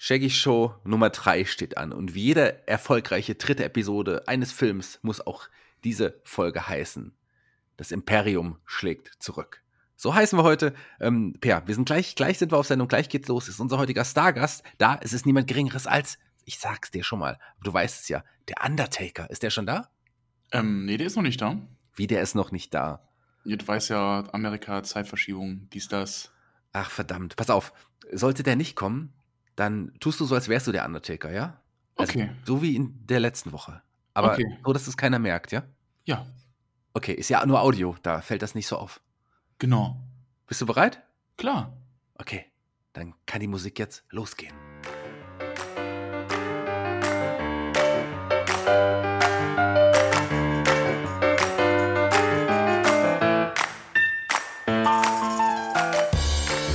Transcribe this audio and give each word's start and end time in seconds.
Shaggy 0.00 0.30
Show 0.30 0.76
Nummer 0.84 1.10
3 1.10 1.44
steht 1.44 1.76
an 1.76 1.92
und 1.92 2.14
wie 2.14 2.22
jede 2.22 2.66
erfolgreiche 2.68 3.34
dritte 3.34 3.64
Episode 3.64 4.22
eines 4.28 4.52
Films 4.52 5.00
muss 5.02 5.20
auch 5.20 5.48
diese 5.82 6.20
Folge 6.22 6.68
heißen. 6.68 7.12
Das 7.76 7.90
Imperium 7.90 8.58
schlägt 8.64 9.10
zurück. 9.18 9.60
So 9.96 10.14
heißen 10.14 10.38
wir 10.38 10.44
heute. 10.44 10.72
Ähm, 11.00 11.34
per, 11.40 11.66
wir 11.66 11.74
sind 11.74 11.86
gleich, 11.86 12.14
gleich 12.14 12.38
sind 12.38 12.52
wir 12.52 12.58
auf 12.58 12.68
Sendung, 12.68 12.86
gleich 12.86 13.08
geht's 13.08 13.26
los. 13.26 13.48
Ist 13.48 13.58
unser 13.58 13.78
heutiger 13.78 14.04
Stargast. 14.04 14.62
Da 14.78 14.94
ist 14.94 15.12
es 15.12 15.26
niemand 15.26 15.48
Geringeres 15.48 15.88
als, 15.88 16.16
ich 16.44 16.60
sag's 16.60 16.92
dir 16.92 17.02
schon 17.02 17.18
mal, 17.18 17.40
du 17.64 17.72
weißt 17.72 18.02
es 18.02 18.08
ja, 18.08 18.22
der 18.48 18.64
Undertaker. 18.64 19.28
Ist 19.30 19.42
der 19.42 19.50
schon 19.50 19.66
da? 19.66 19.90
Ähm, 20.52 20.84
nee, 20.84 20.96
der 20.96 21.08
ist 21.08 21.16
noch 21.16 21.24
nicht 21.24 21.40
da. 21.40 21.58
Wie, 21.96 22.06
der 22.06 22.22
ist 22.22 22.36
noch 22.36 22.52
nicht 22.52 22.72
da? 22.72 23.08
Ja, 23.42 23.56
du 23.56 23.66
weißt 23.66 23.90
ja, 23.90 24.28
Amerika, 24.32 24.84
Zeitverschiebung, 24.84 25.68
dies, 25.72 25.88
das. 25.88 26.30
Ach, 26.72 26.88
verdammt. 26.88 27.34
Pass 27.34 27.50
auf. 27.50 27.72
Sollte 28.12 28.44
der 28.44 28.54
nicht 28.54 28.76
kommen, 28.76 29.12
dann 29.58 29.92
tust 30.00 30.20
du 30.20 30.24
so, 30.24 30.34
als 30.34 30.48
wärst 30.48 30.66
du 30.68 30.72
der 30.72 30.84
Undertaker, 30.84 31.30
ja? 31.32 31.60
Also, 31.96 32.12
Okay. 32.12 32.30
So 32.44 32.62
wie 32.62 32.76
in 32.76 33.06
der 33.06 33.18
letzten 33.20 33.50
Woche. 33.52 33.82
Aber 34.14 34.32
Okay. 34.32 34.58
so, 34.64 34.72
dass 34.72 34.86
es 34.86 34.96
keiner 34.96 35.18
merkt, 35.18 35.52
ja? 35.52 35.64
Ja, 36.04 36.26
Okay, 36.94 37.12
ist 37.12 37.28
ja 37.28 37.44
nur 37.46 37.60
Audio, 37.60 37.94
da 38.02 38.20
fällt 38.20 38.42
das 38.42 38.54
nicht 38.54 38.66
so 38.66 38.76
auf. 38.76 39.00
genau. 39.58 40.00
Bist 40.46 40.60
du 40.62 40.66
bereit? 40.66 41.02
Klar. 41.36 41.76
Okay, 42.14 42.46
dann 42.94 43.14
kann 43.26 43.40
die 43.40 43.46
Musik 43.46 43.78
jetzt 43.78 44.02
losgehen. 44.10 44.54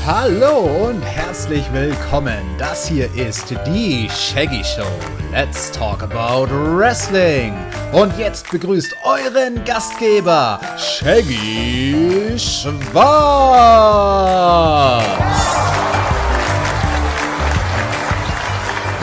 Hallo 0.06 0.90
und 0.90 1.02
herzlich 1.02 1.64
willkommen. 1.72 2.44
Das 2.58 2.86
hier 2.86 3.06
ist 3.16 3.56
die 3.66 4.10
Shaggy 4.10 4.62
Show. 4.62 4.86
Let's 5.32 5.72
talk 5.72 6.04
about 6.04 6.50
Wrestling. 6.52 7.54
Und 7.94 8.18
jetzt 8.18 8.52
begrüßt 8.52 8.94
euren 9.06 9.64
Gastgeber 9.64 10.60
Shaggy 10.78 12.38
Schwarz. 12.38 12.84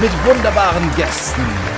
Mit 0.02 0.12
wunderbaren 0.26 0.94
Gästen. 0.96 1.69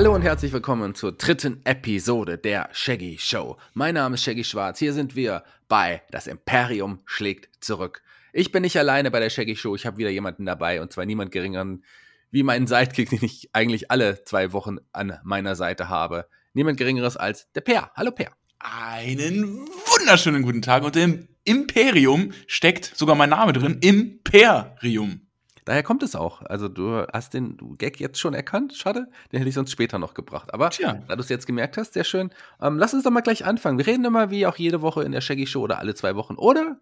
Hallo 0.00 0.14
und 0.14 0.22
herzlich 0.22 0.50
willkommen 0.54 0.94
zur 0.94 1.12
dritten 1.12 1.60
Episode 1.64 2.38
der 2.38 2.70
Shaggy 2.72 3.18
Show. 3.20 3.58
Mein 3.74 3.96
Name 3.96 4.14
ist 4.14 4.24
Shaggy 4.24 4.44
Schwarz. 4.44 4.78
Hier 4.78 4.94
sind 4.94 5.14
wir 5.14 5.44
bei 5.68 6.00
Das 6.10 6.26
Imperium 6.26 7.00
schlägt 7.04 7.62
zurück. 7.62 8.00
Ich 8.32 8.50
bin 8.50 8.62
nicht 8.62 8.78
alleine 8.78 9.10
bei 9.10 9.20
der 9.20 9.28
Shaggy 9.28 9.56
Show. 9.56 9.74
Ich 9.74 9.84
habe 9.84 9.98
wieder 9.98 10.08
jemanden 10.08 10.46
dabei 10.46 10.80
und 10.80 10.90
zwar 10.90 11.04
niemand 11.04 11.32
geringeren 11.32 11.84
wie 12.30 12.42
meinen 12.42 12.66
Sidekick, 12.66 13.10
den 13.10 13.22
ich 13.22 13.50
eigentlich 13.52 13.90
alle 13.90 14.24
zwei 14.24 14.54
Wochen 14.54 14.78
an 14.94 15.18
meiner 15.22 15.54
Seite 15.54 15.90
habe. 15.90 16.24
Niemand 16.54 16.78
geringeres 16.78 17.18
als 17.18 17.52
der 17.52 17.60
Per. 17.60 17.90
Hallo 17.94 18.10
Per. 18.10 18.32
Einen 18.58 19.68
wunderschönen 19.68 20.44
guten 20.44 20.62
Tag. 20.62 20.82
Und 20.82 20.96
im 20.96 21.28
Imperium 21.44 22.32
steckt 22.46 22.86
sogar 22.96 23.16
mein 23.16 23.28
Name 23.28 23.52
drin. 23.52 23.76
Imperium. 23.82 25.26
Daher 25.70 25.84
kommt 25.84 26.02
es 26.02 26.16
auch. 26.16 26.42
Also 26.42 26.66
du 26.68 27.06
hast 27.12 27.32
den 27.32 27.56
Gag 27.78 28.00
jetzt 28.00 28.18
schon 28.18 28.34
erkannt. 28.34 28.74
Schade, 28.74 29.06
den 29.30 29.38
hätte 29.38 29.50
ich 29.50 29.54
sonst 29.54 29.70
später 29.70 30.00
noch 30.00 30.14
gebracht. 30.14 30.52
Aber 30.52 30.70
Tja. 30.70 30.94
da 31.06 31.14
du 31.14 31.22
es 31.22 31.28
jetzt 31.28 31.46
gemerkt 31.46 31.76
hast, 31.76 31.92
sehr 31.92 32.02
schön. 32.02 32.30
Ähm, 32.60 32.76
lass 32.76 32.92
uns 32.92 33.04
doch 33.04 33.12
mal 33.12 33.20
gleich 33.20 33.44
anfangen. 33.44 33.78
Wir 33.78 33.86
reden 33.86 34.04
immer 34.04 34.30
wie 34.30 34.48
auch 34.48 34.56
jede 34.56 34.82
Woche 34.82 35.04
in 35.04 35.12
der 35.12 35.20
Shaggy 35.20 35.46
Show 35.46 35.60
oder 35.60 35.78
alle 35.78 35.94
zwei 35.94 36.16
Wochen 36.16 36.34
oder 36.34 36.80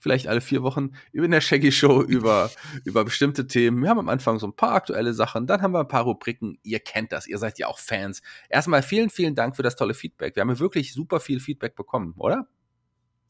vielleicht 0.00 0.26
alle 0.26 0.40
vier 0.40 0.64
Wochen 0.64 0.94
in 1.12 1.30
der 1.30 1.40
Shaggy 1.40 1.70
Show 1.70 2.02
über, 2.08 2.50
über 2.82 3.04
bestimmte 3.04 3.46
Themen. 3.46 3.80
Wir 3.80 3.88
haben 3.88 4.00
am 4.00 4.08
Anfang 4.08 4.40
so 4.40 4.48
ein 4.48 4.56
paar 4.56 4.72
aktuelle 4.72 5.14
Sachen, 5.14 5.46
dann 5.46 5.62
haben 5.62 5.70
wir 5.70 5.78
ein 5.78 5.86
paar 5.86 6.02
Rubriken. 6.02 6.58
Ihr 6.64 6.80
kennt 6.80 7.12
das, 7.12 7.28
ihr 7.28 7.38
seid 7.38 7.60
ja 7.60 7.68
auch 7.68 7.78
Fans. 7.78 8.20
Erstmal 8.48 8.82
vielen, 8.82 9.10
vielen 9.10 9.36
Dank 9.36 9.54
für 9.54 9.62
das 9.62 9.76
tolle 9.76 9.94
Feedback. 9.94 10.34
Wir 10.34 10.40
haben 10.40 10.50
ja 10.50 10.58
wirklich 10.58 10.92
super 10.92 11.20
viel 11.20 11.38
Feedback 11.38 11.76
bekommen, 11.76 12.14
oder? 12.16 12.48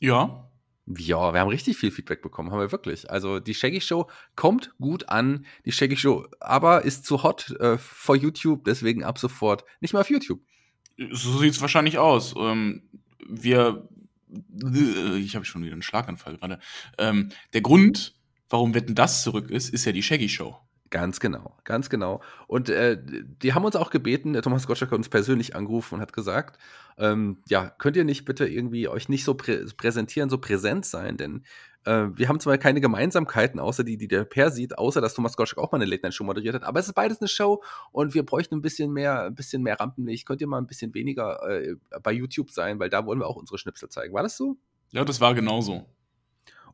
Ja. 0.01 0.49
Ja, 0.87 1.33
wir 1.33 1.41
haben 1.41 1.49
richtig 1.49 1.79
viel 1.79 1.91
Feedback 1.91 2.21
bekommen, 2.21 2.51
haben 2.51 2.61
wir 2.61 2.71
wirklich. 2.71 3.11
Also 3.11 3.41
die 3.41 3.55
Shaggy 3.55 3.81
Show 3.81 4.11
kommt 4.37 4.75
gut 4.79 5.09
an. 5.09 5.47
Die 5.65 5.73
Shaggy 5.73 5.97
Show 5.97 6.27
aber 6.41 6.85
ist 6.85 7.07
zu 7.07 7.23
hot 7.23 7.51
äh, 7.59 7.79
vor 7.79 8.17
YouTube, 8.17 8.65
deswegen 8.65 9.03
ab 9.03 9.19
sofort 9.19 9.65
nicht 9.81 9.95
mehr 9.95 10.03
auf 10.03 10.11
YouTube. 10.11 10.41
So 11.11 11.39
sieht's 11.39 11.61
wahrscheinlich 11.61 11.99
aus. 11.99 12.35
Ähm, 12.37 12.83
wir. 13.27 13.89
Ich 15.17 15.37
habe 15.37 15.45
schon 15.45 15.63
wieder 15.63 15.73
einen 15.73 15.83
Schlaganfall 15.83 16.37
gerade. 16.37 16.59
Ähm, 16.99 17.31
der 17.53 17.61
Grund, 17.61 18.15
warum 18.51 18.75
Wetten 18.75 18.97
das 18.97 19.23
zurück 19.23 19.51
ist, 19.51 19.73
ist 19.73 19.85
ja 19.85 19.93
die 19.93 20.03
Shaggy 20.03 20.29
Show. 20.29 20.59
Ganz 20.95 21.19
genau, 21.19 21.57
ganz 21.65 21.91
genau. 21.91 22.21
Und 22.47 22.69
äh, 22.69 22.97
die 23.03 23.53
haben 23.53 23.65
uns 23.65 23.75
auch 23.75 23.91
gebeten, 23.91 24.33
der 24.33 24.43
Thomas 24.43 24.69
Gottschalk 24.69 24.93
hat 24.93 24.97
uns 24.97 25.09
persönlich 25.09 25.57
angerufen 25.57 25.97
und 25.97 26.01
hat 26.01 26.13
gesagt, 26.13 26.57
ähm, 26.99 27.43
ja, 27.49 27.69
könnt 27.69 27.97
ihr 27.97 28.05
nicht 28.05 28.25
bitte 28.25 28.47
irgendwie 28.47 28.87
euch 28.87 29.09
nicht 29.09 29.25
so 29.25 29.35
prä 29.35 29.65
präsentieren, 29.77 30.31
so 30.31 30.39
präsent 30.39 30.87
sein, 30.87 31.17
denn 31.17 31.43
äh, 31.85 32.07
wir 32.15 32.29
haben 32.29 32.39
zwar 32.39 32.59
keine 32.59 32.81
Gemeinsamkeiten, 32.81 33.59
außer 33.59 33.83
die, 33.83 33.97
die 33.97 34.07
der 34.07 34.25
Per 34.25 34.53
sieht, 34.53 34.79
außer 34.79 35.01
dass 35.01 35.15
Thomas 35.15 35.37
Gottschalk 35.37 35.59
auch 35.59 35.73
mal 35.73 35.79
eine 35.79 35.87
Late-Night-Show 35.87 36.23
moderiert 36.23 36.55
hat, 36.55 36.63
aber 36.63 36.79
es 36.79 36.87
ist 36.87 36.95
beides 36.95 37.21
eine 37.21 37.27
Show 37.27 37.61
und 37.91 38.15
wir 38.15 38.25
bräuchten 38.25 38.55
ein 38.55 38.63
bisschen 38.63 38.93
mehr, 38.93 39.25
ein 39.25 39.35
bisschen 39.35 39.65
mehr 39.65 39.81
Rampenlicht. 39.81 40.29
Könnt 40.29 40.43
ihr 40.43 40.47
mal 40.47 40.59
ein 40.59 40.69
bisschen 40.69 40.95
weniger 40.95 41.43
äh, 41.51 41.75
bei 42.05 42.13
YouTube 42.13 42.53
sein, 42.53 42.79
weil 42.79 42.89
da 42.89 43.05
wollen 43.05 43.19
wir 43.19 43.27
auch 43.27 43.35
unsere 43.35 43.59
Schnipsel 43.59 43.89
zeigen. 43.89 44.15
War 44.15 44.23
das 44.23 44.37
so? 44.37 44.59
Ja, 44.93 45.05
das 45.05 45.21
war 45.21 45.35
genauso. 45.35 45.89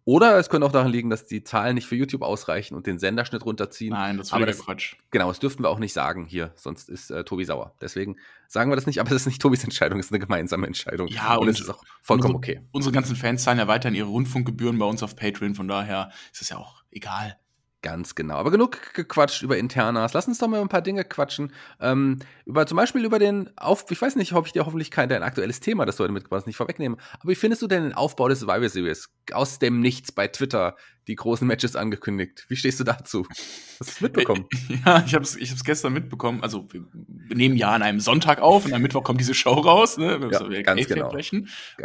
Oder 0.05 0.39
es 0.39 0.49
könnte 0.49 0.67
auch 0.67 0.73
daran 0.73 0.91
liegen, 0.91 1.11
dass 1.11 1.27
die 1.27 1.45
Zahlen 1.45 1.75
nicht 1.75 1.87
für 1.87 1.95
YouTube 1.97 2.23
ausreichen 2.23 2.75
und 2.75 2.87
den 2.87 2.99
Senderschnitt 2.99 3.45
runterziehen. 3.45 3.93
Nein, 3.93 4.17
das 4.19 4.31
das- 4.31 4.59
Quatsch. 4.59 4.95
Genau, 5.11 5.29
das 5.29 5.39
dürften 5.39 5.63
wir 5.63 5.69
auch 5.69 5.79
nicht 5.79 5.93
sagen 5.93 6.27
hier, 6.27 6.53
sonst 6.57 6.89
ist 6.89 7.11
äh, 7.11 7.25
Tobi 7.25 7.45
sauer. 7.45 7.75
Deswegen 7.81 8.17
sagen 8.49 8.71
wir 8.71 8.77
das 8.77 8.87
nicht, 8.87 8.99
aber 9.01 9.11
das 9.11 9.23
ist 9.23 9.27
nicht 9.27 9.43
Tobis 9.43 9.63
Entscheidung, 9.65 9.99
es 9.99 10.07
ist 10.07 10.13
eine 10.13 10.19
gemeinsame 10.21 10.67
Entscheidung. 10.67 11.09
Ja, 11.09 11.35
und 11.35 11.43
und 11.43 11.49
es 11.49 11.61
ist 11.61 11.69
auch 11.71 11.85
vollkommen 12.03 12.37
unsere- 12.37 12.57
okay. 12.59 12.69
Unsere 12.73 12.93
ganzen 12.93 13.15
Fans 13.17 13.43
zahlen 13.45 13.59
ja 13.59 13.69
weiterhin 13.69 13.95
ihre 13.95 14.09
Rundfunkgebühren 14.09 14.79
bei 14.79 14.87
uns 14.87 15.03
auf 15.03 15.17
Patreon, 15.17 15.55
von 15.55 15.69
daher 15.69 16.11
ist 16.33 16.43
es 16.43 16.49
ja 16.49 16.57
auch 16.57 16.83
egal. 16.91 17.37
Ganz 17.83 18.15
genau. 18.15 18.35
Aber 18.35 18.51
genug 18.51 18.93
gequatscht 18.93 19.43
über 19.43 19.57
Internas. 19.57 20.13
Lass 20.13 20.29
uns 20.29 20.39
doch 20.39 20.49
mal 20.49 20.61
ein 20.61 20.69
paar 20.69 20.83
Dinge 20.83 21.03
quatschen. 21.03 21.51
Ähm, 21.81 22.19
über 22.45 22.67
zum 22.67 22.77
Beispiel 22.77 23.07
über 23.07 23.19
den 23.19 23.51
Auf, 23.57 23.91
ich 23.91 24.01
weiß 24.01 24.17
nicht, 24.17 24.35
ob 24.35 24.47
ich 24.47 24.53
dir 24.53 24.67
hoffentlich 24.67 24.91
kein 24.91 25.09
dein 25.09 25.23
aktuelles 25.23 25.61
Thema, 25.61 25.87
das 25.87 25.97
du 25.97 26.03
heute 26.03 26.13
mitgebracht 26.13 26.41
hast, 26.43 26.47
nicht 26.47 26.59
vorwegnehmen. 26.59 27.01
Aber 27.21 27.31
wie 27.31 27.35
findest 27.35 27.63
du 27.63 27.69
denn 27.69 27.85
den 27.85 27.95
Aufbau 27.95 28.29
des 28.29 28.41
Survivor 28.41 28.69
Series? 28.69 29.09
Aus 29.33 29.59
dem 29.59 29.81
Nichts 29.81 30.13
bei 30.13 30.29
Twitter 30.29 30.77
die 31.07 31.17
großen 31.17 31.47
Matches 31.47 31.77
angekündigt. 31.77 32.45
Wie 32.49 32.57
stehst 32.57 32.79
du 32.81 32.85
dazu? 32.85 33.27
Hast 33.29 33.81
du 33.81 33.85
es 33.85 34.01
mitbekommen? 34.01 34.47
Ja, 34.87 35.03
ich 35.05 35.15
habe 35.15 35.25
es 35.25 35.37
ich 35.37 35.51
hab's 35.51 35.65
gestern 35.65 35.93
mitbekommen. 35.93 36.43
Also, 36.43 36.69
wir 36.73 37.37
nehmen 37.37 37.57
ja 37.57 37.73
an 37.73 37.83
einem 37.83 38.01
Sonntag 38.01 38.41
auf 38.41 38.65
und 38.65 38.73
am 38.73 38.83
Mittwoch 38.83 39.03
kommt 39.03 39.21
diese 39.21 39.35
Show 39.35 39.53
raus. 39.53 39.99
Ne? 39.99 40.29
Ja, 40.31 40.51
ja 40.51 40.63
ganz 40.63 40.87
genau. 40.87 41.11
Ganz 41.11 41.33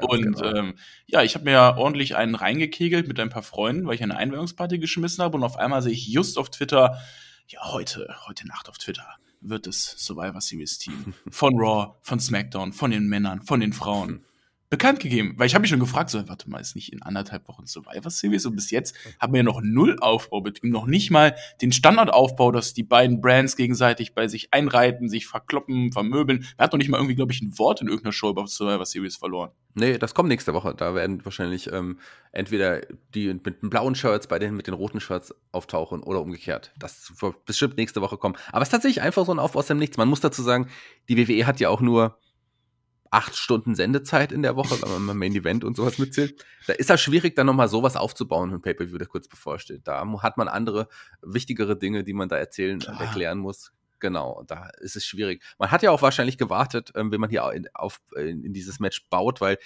und 0.02 0.38
genau. 0.38 0.54
ähm, 0.54 0.76
ja, 1.08 1.24
ich 1.24 1.36
habe 1.36 1.46
mir 1.46 1.52
ja 1.52 1.78
ordentlich 1.78 2.16
einen 2.16 2.36
reingekegelt 2.36 3.08
mit 3.08 3.20
ein 3.20 3.30
paar 3.30 3.44
Freunden, 3.44 3.88
weil 3.88 3.96
ich 3.96 4.04
eine 4.04 4.18
Einweihungsparty 4.18 4.78
geschmissen 4.78 5.24
habe. 5.24 5.38
Und 5.38 5.44
auf 5.44 5.58
einmal 5.58 5.82
sehe 5.82 5.94
ich 5.94 6.08
just 6.08 6.38
auf 6.38 6.50
Twitter, 6.50 7.00
ja, 7.48 7.60
heute, 7.72 8.16
heute 8.28 8.48
Nacht 8.48 8.70
auf 8.70 8.78
Twitter 8.78 9.08
wird 9.42 9.68
das 9.68 9.96
Survivor 9.98 10.42
Series 10.42 10.78
Team 10.78 11.14
von 11.30 11.54
Raw, 11.58 11.96
von 12.02 12.20
SmackDown, 12.20 12.74
von 12.74 12.92
den 12.92 13.08
Männern, 13.08 13.42
von 13.42 13.60
den 13.60 13.74
Frauen 13.74 14.26
bekannt 14.70 15.00
gegeben. 15.00 15.34
Weil 15.38 15.48
ich 15.48 15.54
habe 15.54 15.62
mich 15.62 15.70
schon 15.70 15.80
gefragt, 15.80 16.10
so, 16.10 16.28
warte 16.28 16.50
mal, 16.50 16.60
ist 16.60 16.76
nicht 16.76 16.92
in 16.92 17.02
anderthalb 17.02 17.48
Wochen 17.48 17.66
Survivor 17.66 18.10
Series? 18.10 18.46
Und 18.46 18.56
bis 18.56 18.72
jetzt 18.72 18.96
haben 19.20 19.34
wir 19.34 19.38
ja 19.38 19.44
noch 19.44 19.62
null 19.64 19.98
Aufbau 20.00 20.42
betrieben, 20.42 20.72
noch 20.72 20.88
nicht 20.88 21.12
mal 21.12 21.36
den 21.62 21.72
Standardaufbau, 21.72 22.52
dass 22.52 22.74
die 22.74 22.84
beiden 22.84 23.22
Brands 23.22 23.56
gegenseitig 23.56 24.14
bei 24.14 24.28
sich 24.28 24.54
einreiten, 24.54 25.10
sich 25.10 25.28
verkloppen, 25.28 25.92
vermöbeln. 25.92 26.46
Er 26.58 26.66
hat 26.66 26.74
noch 26.74 26.80
nicht 26.80 26.90
mal 26.90 26.98
irgendwie, 26.98 27.16
glaube 27.16 27.32
ich, 27.32 27.42
ein 27.42 27.58
Wort 27.58 27.82
in 27.82 27.88
irgendeiner 27.88 28.14
Show 28.14 28.30
über 28.30 28.48
Survivor 28.48 28.86
Series 28.86 29.16
verloren. 29.16 29.52
Nee, 29.76 29.98
das 29.98 30.14
kommt 30.14 30.30
nächste 30.30 30.54
Woche. 30.54 30.74
Da 30.76 30.96
werden 30.96 31.24
wahrscheinlich 31.26 31.72
ähm, 31.72 32.00
entweder 32.32 32.82
die 33.14 33.28
mit 33.34 33.62
den 33.62 33.70
blauen 33.70 33.94
Shirts 33.94 34.28
bei 34.28 34.40
denen 34.40 34.56
mit 34.56 34.68
den 34.68 34.74
roten 34.74 35.02
Shirts 35.02 35.36
auftauchen 35.52 36.02
oder 36.02 36.22
umgekehrt. 36.22 36.72
Das 36.80 37.12
wird 37.22 37.46
bestimmt 37.46 37.78
nächste 37.78 38.02
Woche 38.02 38.18
kommen. 38.18 38.36
Aber 38.52 38.62
es 38.62 38.70
ist 38.70 38.72
tatsächlich 38.72 39.02
einfach 39.02 39.26
so 39.26 39.34
ein 39.34 39.40
Aufbau 39.40 39.60
aus 39.60 39.68
dem 39.68 39.78
Nichts. 39.78 39.98
Man 39.98 40.08
muss 40.08 40.22
dazu 40.22 40.42
sagen, 40.42 40.70
die 41.10 41.18
WWE 41.18 41.46
hat 41.46 41.60
ja 41.60 41.70
auch 41.70 41.82
nur 41.82 42.18
acht 43.16 43.38
Stunden 43.38 43.76
Sendezeit 43.76 44.34
in 44.34 44.42
der 44.42 44.58
Woche, 44.58 44.82
wenn 44.82 44.90
man 44.90 45.06
mal 45.06 45.14
Main 45.16 45.34
Event 45.34 45.64
und 45.64 45.78
sowas 45.78 45.98
mitzählt. 46.00 46.44
Da 46.68 46.74
ist 46.74 46.90
das 46.90 47.02
schwierig, 47.02 47.34
dann 47.36 47.48
nochmal 47.48 47.70
sowas 47.70 47.96
aufzubauen, 47.96 48.54
ein 48.54 48.62
Pay-Per-View, 48.62 48.98
der 48.98 49.08
kurz 49.08 49.30
bevorsteht. 49.30 49.88
Da 49.88 50.06
hat 50.22 50.36
man 50.36 50.50
andere, 50.50 50.90
wichtigere 51.22 51.78
Dinge, 51.78 52.04
die 52.04 52.12
man 52.12 52.28
da 52.28 52.36
erzählen, 52.36 52.80
Klar. 52.80 53.00
erklären 53.00 53.40
muss. 53.40 53.72
Genau, 54.02 54.44
da 54.48 54.70
ist 54.82 54.98
es 54.98 55.06
schwierig. 55.06 55.42
Man 55.58 55.72
hat 55.72 55.82
ja 55.82 55.92
auch 55.92 56.02
wahrscheinlich 56.02 56.38
gewartet, 56.38 56.92
ähm, 56.96 57.12
wenn 57.12 57.22
man 57.22 57.30
hier 57.30 57.50
in, 57.54 57.70
auf, 57.74 58.02
in, 58.18 58.52
dieses 58.52 58.80
Match 58.82 59.08
baut, 59.10 59.40
weil 59.40 59.58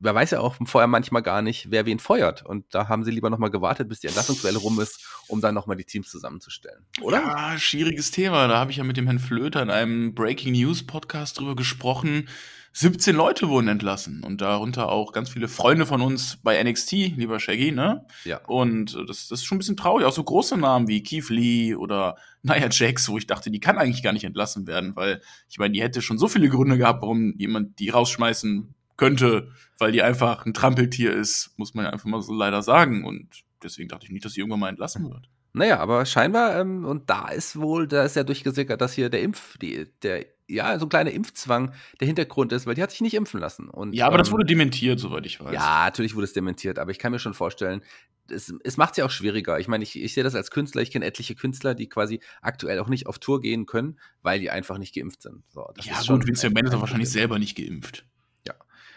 wer 0.00 0.14
weiß 0.14 0.30
ja 0.30 0.40
auch 0.40 0.56
vorher 0.64 0.88
manchmal 0.88 1.22
gar 1.22 1.42
nicht, 1.42 1.70
wer 1.70 1.84
wen 1.84 1.98
feuert. 1.98 2.42
Und 2.46 2.64
da 2.74 2.88
haben 2.88 3.04
sie 3.04 3.10
lieber 3.10 3.28
nochmal 3.28 3.50
gewartet, 3.50 3.88
bis 3.88 4.00
die 4.00 4.06
Entlassungswelle 4.06 4.58
rum 4.58 4.80
ist, 4.80 5.06
um 5.26 5.42
dann 5.42 5.54
nochmal 5.54 5.76
die 5.76 5.84
Teams 5.84 6.08
zusammenzustellen. 6.08 6.86
Oder? 7.02 7.18
Ja, 7.18 7.58
schwieriges 7.58 8.10
Thema. 8.10 8.48
Da 8.48 8.58
habe 8.58 8.70
ich 8.70 8.78
ja 8.78 8.84
mit 8.84 8.96
dem 8.96 9.04
Herrn 9.04 9.18
Flöter 9.18 9.60
in 9.60 9.70
einem 9.70 10.14
Breaking 10.14 10.54
News 10.54 10.86
Podcast 10.86 11.38
drüber 11.38 11.54
gesprochen. 11.54 12.28
17 12.72 13.16
Leute 13.16 13.48
wurden 13.48 13.68
entlassen 13.68 14.22
und 14.22 14.40
darunter 14.40 14.88
auch 14.88 15.12
ganz 15.12 15.30
viele 15.30 15.48
Freunde 15.48 15.86
von 15.86 16.00
uns 16.00 16.38
bei 16.42 16.62
NXT, 16.62 16.92
lieber 16.92 17.40
Shaggy, 17.40 17.72
ne? 17.72 18.06
Ja. 18.24 18.40
Und 18.46 18.94
das, 18.94 19.28
das 19.28 19.40
ist 19.40 19.44
schon 19.44 19.56
ein 19.56 19.58
bisschen 19.58 19.76
traurig. 19.76 20.06
Auch 20.06 20.12
so 20.12 20.22
große 20.22 20.56
Namen 20.56 20.86
wie 20.86 21.02
Keith 21.02 21.28
Lee 21.30 21.74
oder 21.74 22.16
Nia 22.42 22.68
Jax, 22.70 23.08
wo 23.08 23.18
ich 23.18 23.26
dachte, 23.26 23.50
die 23.50 23.60
kann 23.60 23.78
eigentlich 23.78 24.02
gar 24.02 24.12
nicht 24.12 24.24
entlassen 24.24 24.66
werden, 24.66 24.94
weil 24.94 25.20
ich 25.48 25.58
meine, 25.58 25.72
die 25.72 25.82
hätte 25.82 26.02
schon 26.02 26.18
so 26.18 26.28
viele 26.28 26.48
Gründe 26.48 26.78
gehabt, 26.78 27.02
warum 27.02 27.34
jemand 27.36 27.78
die 27.78 27.88
rausschmeißen 27.88 28.74
könnte, 28.96 29.50
weil 29.78 29.92
die 29.92 30.02
einfach 30.02 30.44
ein 30.44 30.54
Trampeltier 30.54 31.12
ist, 31.12 31.52
muss 31.56 31.74
man 31.74 31.86
ja 31.86 31.90
einfach 31.90 32.06
mal 32.06 32.20
so 32.20 32.34
leider 32.34 32.62
sagen. 32.62 33.04
Und 33.04 33.44
deswegen 33.62 33.88
dachte 33.88 34.06
ich 34.06 34.12
nicht, 34.12 34.24
dass 34.24 34.32
sie 34.34 34.40
irgendwann 34.40 34.60
mal 34.60 34.68
entlassen 34.68 35.10
wird. 35.10 35.28
Naja, 35.54 35.80
aber 35.80 36.04
scheinbar, 36.04 36.60
ähm, 36.60 36.84
und 36.84 37.08
da 37.08 37.28
ist 37.28 37.58
wohl, 37.58 37.88
da 37.88 38.04
ist 38.04 38.16
ja 38.16 38.22
durchgesickert, 38.22 38.80
dass 38.80 38.92
hier 38.92 39.08
der 39.08 39.22
Impf, 39.22 39.56
die, 39.58 39.86
der, 40.02 40.26
ja, 40.48 40.78
so 40.78 40.86
ein 40.86 40.88
kleiner 40.88 41.10
Impfzwang 41.10 41.72
der 42.00 42.06
Hintergrund 42.06 42.52
ist, 42.52 42.66
weil 42.66 42.74
die 42.74 42.82
hat 42.82 42.90
sich 42.90 43.00
nicht 43.02 43.14
impfen 43.14 43.38
lassen. 43.38 43.68
Und, 43.68 43.92
Ja, 43.94 44.06
aber 44.06 44.18
das 44.18 44.28
ähm, 44.28 44.32
wurde 44.34 44.44
dementiert, 44.46 44.98
soweit 44.98 45.26
ich 45.26 45.40
weiß. 45.40 45.52
Ja, 45.54 45.84
natürlich 45.84 46.14
wurde 46.14 46.24
es 46.24 46.32
dementiert, 46.32 46.78
aber 46.78 46.90
ich 46.90 46.98
kann 46.98 47.12
mir 47.12 47.18
schon 47.18 47.34
vorstellen, 47.34 47.82
es, 48.30 48.52
es 48.64 48.76
macht 48.76 48.92
es 48.92 48.96
ja 48.98 49.04
auch 49.04 49.10
schwieriger. 49.10 49.58
Ich 49.58 49.68
meine, 49.68 49.84
ich, 49.84 49.98
ich 50.02 50.12
sehe 50.14 50.24
das 50.24 50.34
als 50.34 50.50
Künstler, 50.50 50.82
ich 50.82 50.90
kenne 50.90 51.04
etliche 51.06 51.34
Künstler, 51.34 51.74
die 51.74 51.88
quasi 51.88 52.20
aktuell 52.42 52.78
auch 52.80 52.88
nicht 52.88 53.06
auf 53.06 53.18
Tour 53.18 53.40
gehen 53.40 53.66
können, 53.66 53.98
weil 54.22 54.40
die 54.40 54.50
einfach 54.50 54.78
nicht 54.78 54.94
geimpft 54.94 55.22
sind. 55.22 55.44
So, 55.48 55.70
das 55.74 55.86
ja 55.86 56.00
ist 56.00 56.08
gut, 56.08 56.26
Vince 56.26 56.46
ein- 56.46 56.52
McMahon 56.52 56.74
ist 56.74 56.80
wahrscheinlich 56.80 57.10
selber 57.10 57.38
nicht 57.38 57.56
geimpft. 57.56 58.04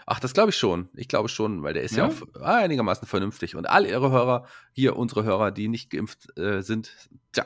Ach, 0.07 0.19
das 0.19 0.33
glaube 0.33 0.49
ich 0.49 0.57
schon. 0.57 0.89
Ich 0.95 1.07
glaube 1.07 1.29
schon, 1.29 1.61
weil 1.61 1.73
der 1.75 1.83
ist 1.83 1.95
ja, 1.95 2.09
Ja? 2.09 2.13
auch 2.13 2.41
einigermaßen 2.41 3.07
vernünftig. 3.07 3.55
Und 3.55 3.69
all 3.69 3.85
ihre 3.85 4.09
Hörer, 4.11 4.45
hier 4.73 4.97
unsere 4.97 5.23
Hörer, 5.23 5.51
die 5.51 5.67
nicht 5.67 5.89
geimpft 5.91 6.35
äh, 6.37 6.61
sind, 6.63 6.91
tja, 7.31 7.45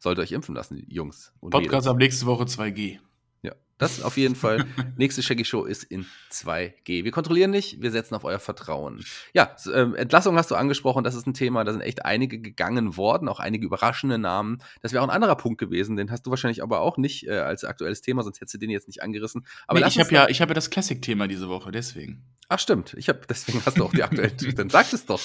sollt 0.00 0.18
ihr 0.18 0.22
euch 0.22 0.32
impfen 0.32 0.54
lassen, 0.54 0.84
Jungs. 0.88 1.32
Podcast 1.40 1.86
ab 1.86 1.96
nächste 1.96 2.26
Woche 2.26 2.42
2G. 2.44 2.98
Das 3.78 4.02
auf 4.02 4.16
jeden 4.16 4.34
Fall. 4.36 4.64
Nächste 4.96 5.22
Shaggy 5.22 5.44
Show 5.44 5.64
ist 5.64 5.84
in 5.84 6.06
2G. 6.32 7.04
Wir 7.04 7.10
kontrollieren 7.10 7.50
nicht, 7.50 7.82
wir 7.82 7.90
setzen 7.90 8.14
auf 8.14 8.24
euer 8.24 8.38
Vertrauen. 8.38 9.04
Ja, 9.34 9.54
ähm, 9.72 9.94
Entlassung 9.94 10.36
hast 10.36 10.50
du 10.50 10.54
angesprochen, 10.54 11.04
das 11.04 11.14
ist 11.14 11.26
ein 11.26 11.34
Thema, 11.34 11.62
da 11.64 11.72
sind 11.72 11.82
echt 11.82 12.04
einige 12.04 12.38
gegangen 12.40 12.96
worden, 12.96 13.28
auch 13.28 13.38
einige 13.38 13.66
überraschende 13.66 14.18
Namen. 14.18 14.62
Das 14.80 14.92
wäre 14.92 15.02
auch 15.02 15.08
ein 15.08 15.14
anderer 15.14 15.36
Punkt 15.36 15.58
gewesen, 15.58 15.96
den 15.96 16.10
hast 16.10 16.26
du 16.26 16.30
wahrscheinlich 16.30 16.62
aber 16.62 16.80
auch 16.80 16.96
nicht 16.96 17.26
äh, 17.28 17.32
als 17.38 17.64
aktuelles 17.64 18.00
Thema, 18.00 18.22
sonst 18.22 18.40
hättest 18.40 18.54
du 18.54 18.58
den 18.58 18.70
jetzt 18.70 18.86
nicht 18.88 19.02
angerissen. 19.02 19.46
Aber 19.66 19.80
nee, 19.80 19.86
ich 19.86 19.98
habe 20.00 20.10
ja, 20.10 20.28
ich 20.28 20.40
hab 20.40 20.48
ja 20.48 20.54
das 20.54 20.70
Classic-Thema 20.70 21.28
diese 21.28 21.48
Woche, 21.48 21.70
deswegen. 21.70 22.22
Ach 22.48 22.60
stimmt, 22.60 22.94
ich 22.96 23.08
habe 23.08 23.22
deswegen 23.28 23.60
hast 23.66 23.76
du 23.76 23.84
auch 23.84 23.90
die 23.92 24.04
aktuellen. 24.04 24.32
dann 24.56 24.70
sag 24.70 24.92
es 24.92 25.04
doch. 25.04 25.20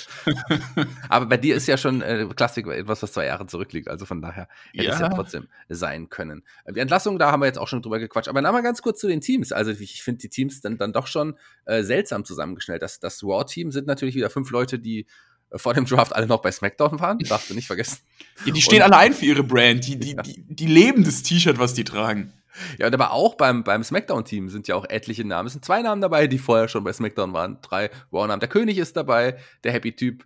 Aber 1.08 1.28
bei 1.28 1.38
dir 1.38 1.56
ist 1.56 1.68
ja 1.68 1.78
schon 1.78 2.02
äh, 2.02 2.28
Klassik 2.36 2.66
etwas, 2.68 3.04
was 3.04 3.14
zwei 3.14 3.26
Jahre 3.28 3.46
zurückliegt. 3.46 3.88
Also 3.90 4.06
von 4.08 4.22
daher 4.24 4.48
hätte 4.74 4.90
es 4.90 5.00
ja 5.00 5.08
Ja. 5.08 5.14
trotzdem 5.14 5.48
sein 5.70 6.10
können. 6.10 6.42
Äh, 6.66 6.74
Die 6.74 6.80
Entlassung, 6.80 7.20
da 7.20 7.32
haben 7.32 7.42
wir 7.42 7.46
jetzt 7.46 7.60
auch 7.60 7.68
schon 7.68 7.84
drüber 7.84 8.00
gequatscht. 8.00 8.28
Aber 8.28 8.41
dann 8.44 8.54
mal 8.54 8.62
ganz 8.62 8.82
kurz 8.82 9.00
zu 9.00 9.08
den 9.08 9.22
Teams. 9.22 9.52
Also 9.52 9.72
ich, 9.72 9.82
ich 9.82 10.04
finde 10.04 10.20
die 10.20 10.30
Teams 10.30 10.62
dann, 10.62 10.78
dann 10.78 10.94
doch 10.94 11.08
schon 11.08 11.36
äh, 11.66 11.84
seltsam 11.84 12.26
zusammengestellt. 12.26 12.82
Das, 12.82 13.00
das 13.00 13.24
Raw-Team 13.24 13.72
sind 13.72 13.88
natürlich 13.88 14.16
wieder 14.16 14.30
fünf 14.30 14.50
Leute, 14.52 14.80
die 14.80 15.06
äh, 15.52 15.58
vor 15.58 15.74
dem 15.74 15.86
Draft 15.86 16.16
alle 16.16 16.28
noch 16.28 16.42
bei 16.42 16.52
SmackDown 16.52 17.00
waren. 17.00 17.20
Darfst 17.20 17.50
du 17.50 17.54
nicht 17.54 17.68
vergessen. 17.68 18.00
Ja, 18.46 18.54
die 18.54 18.62
stehen 18.62 18.78
Und- 18.82 18.86
alle 18.94 18.98
ein 18.98 19.14
für 19.14 19.26
ihre 19.26 19.44
Brand. 19.44 19.86
Die, 19.86 20.00
die, 20.00 20.16
die, 20.16 20.44
die 20.48 20.66
leben 20.66 21.04
das 21.04 21.22
T-Shirt, 21.22 21.60
was 21.60 21.74
die 21.76 21.84
tragen. 21.84 22.34
Ja, 22.80 22.88
und 22.88 22.94
aber 22.94 23.12
auch 23.12 23.36
beim, 23.36 23.64
beim 23.64 23.84
SmackDown-Team 23.84 24.50
sind 24.50 24.68
ja 24.68 24.76
auch 24.76 24.86
etliche 24.90 25.24
Namen. 25.24 25.48
Es 25.48 25.54
sind 25.54 25.64
zwei 25.64 25.82
Namen 25.82 26.02
dabei, 26.02 26.28
die 26.28 26.38
vorher 26.40 26.68
schon 26.68 26.84
bei 26.84 26.92
SmackDown 26.92 27.34
waren. 27.34 27.60
Drei 27.62 27.90
Raw-Namen. 28.12 28.40
Der 28.40 28.50
König 28.50 28.78
ist 28.78 28.98
dabei, 28.98 29.38
der 29.64 29.72
Happy-Typ, 29.72 30.26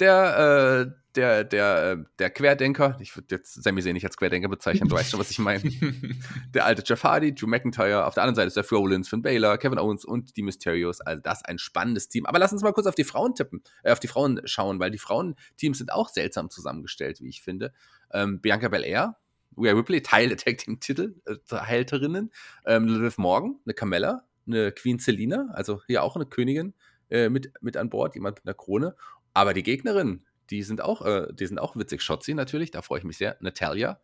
der, 0.00 0.86
äh, 0.88 1.06
der, 1.16 1.44
der, 1.44 1.92
äh, 1.92 2.04
der 2.18 2.30
Querdenker. 2.30 2.96
Ich 3.00 3.16
würde 3.16 3.36
jetzt 3.36 3.62
Sami 3.62 3.82
Zayn 3.82 3.94
nicht 3.94 4.04
als 4.04 4.16
Querdenker 4.16 4.48
bezeichnen, 4.48 4.88
du 4.88 4.96
weißt 4.96 5.10
schon, 5.10 5.20
was 5.20 5.30
ich 5.30 5.38
meine. 5.38 5.62
der 6.54 6.64
alte 6.64 6.82
Jeff 6.84 7.02
Hardy, 7.02 7.34
Drew 7.34 7.46
McIntyre. 7.46 8.06
Auf 8.06 8.14
der 8.14 8.22
anderen 8.22 8.36
Seite 8.36 8.48
ist 8.48 8.56
der 8.56 8.78
Rollins, 8.78 9.08
Finn 9.08 9.22
Balor, 9.22 9.58
Kevin 9.58 9.78
Owens 9.78 10.04
und 10.04 10.36
die 10.36 10.42
Mysterios. 10.42 11.00
Also 11.00 11.20
das 11.22 11.38
ist 11.38 11.48
ein 11.48 11.58
spannendes 11.58 12.08
Team. 12.08 12.26
Aber 12.26 12.38
lass 12.38 12.52
uns 12.52 12.62
mal 12.62 12.72
kurz 12.72 12.86
auf 12.86 12.94
die 12.94 13.04
Frauen 13.04 13.34
tippen, 13.34 13.62
äh, 13.82 13.92
auf 13.92 14.00
die 14.00 14.08
Frauen 14.08 14.40
schauen, 14.44 14.78
weil 14.78 14.90
die 14.90 14.98
Frauenteams 14.98 15.78
sind 15.78 15.92
auch 15.92 16.08
seltsam 16.08 16.50
zusammengestellt, 16.50 17.20
wie 17.20 17.28
ich 17.28 17.42
finde. 17.42 17.72
Ähm, 18.12 18.40
Bianca 18.40 18.68
Belair, 18.68 19.16
Rhea 19.56 19.72
Ripley, 19.72 20.02
Teil 20.02 20.28
der 20.28 20.36
Tag 20.36 20.58
Team 20.58 20.80
Titel, 20.80 21.14
äh, 21.26 21.36
Halterinnen, 21.50 22.30
ähm, 22.66 22.86
Liv 22.86 23.18
Morgan, 23.18 23.58
eine 23.64 23.74
Carmella, 23.74 24.24
eine 24.46 24.72
Queen 24.72 24.98
Selina, 24.98 25.48
also 25.52 25.80
hier 25.86 26.02
auch 26.02 26.14
eine 26.16 26.26
Königin 26.26 26.74
äh, 27.10 27.28
mit, 27.28 27.52
mit 27.60 27.76
an 27.76 27.88
Bord, 27.88 28.14
jemand 28.14 28.38
mit 28.38 28.46
einer 28.46 28.54
Krone. 28.54 28.94
Aber 29.36 29.52
die 29.52 29.62
Gegnerinnen, 29.62 30.24
die 30.48 30.62
sind 30.62 30.80
auch, 30.80 31.04
äh, 31.04 31.26
die 31.30 31.46
sind 31.46 31.58
auch 31.58 31.76
witzig. 31.76 32.00
Shotzi 32.00 32.32
natürlich, 32.32 32.70
da 32.70 32.80
freue 32.80 33.00
ich 33.00 33.04
mich 33.04 33.18
sehr. 33.18 33.36
Natalia, 33.40 34.00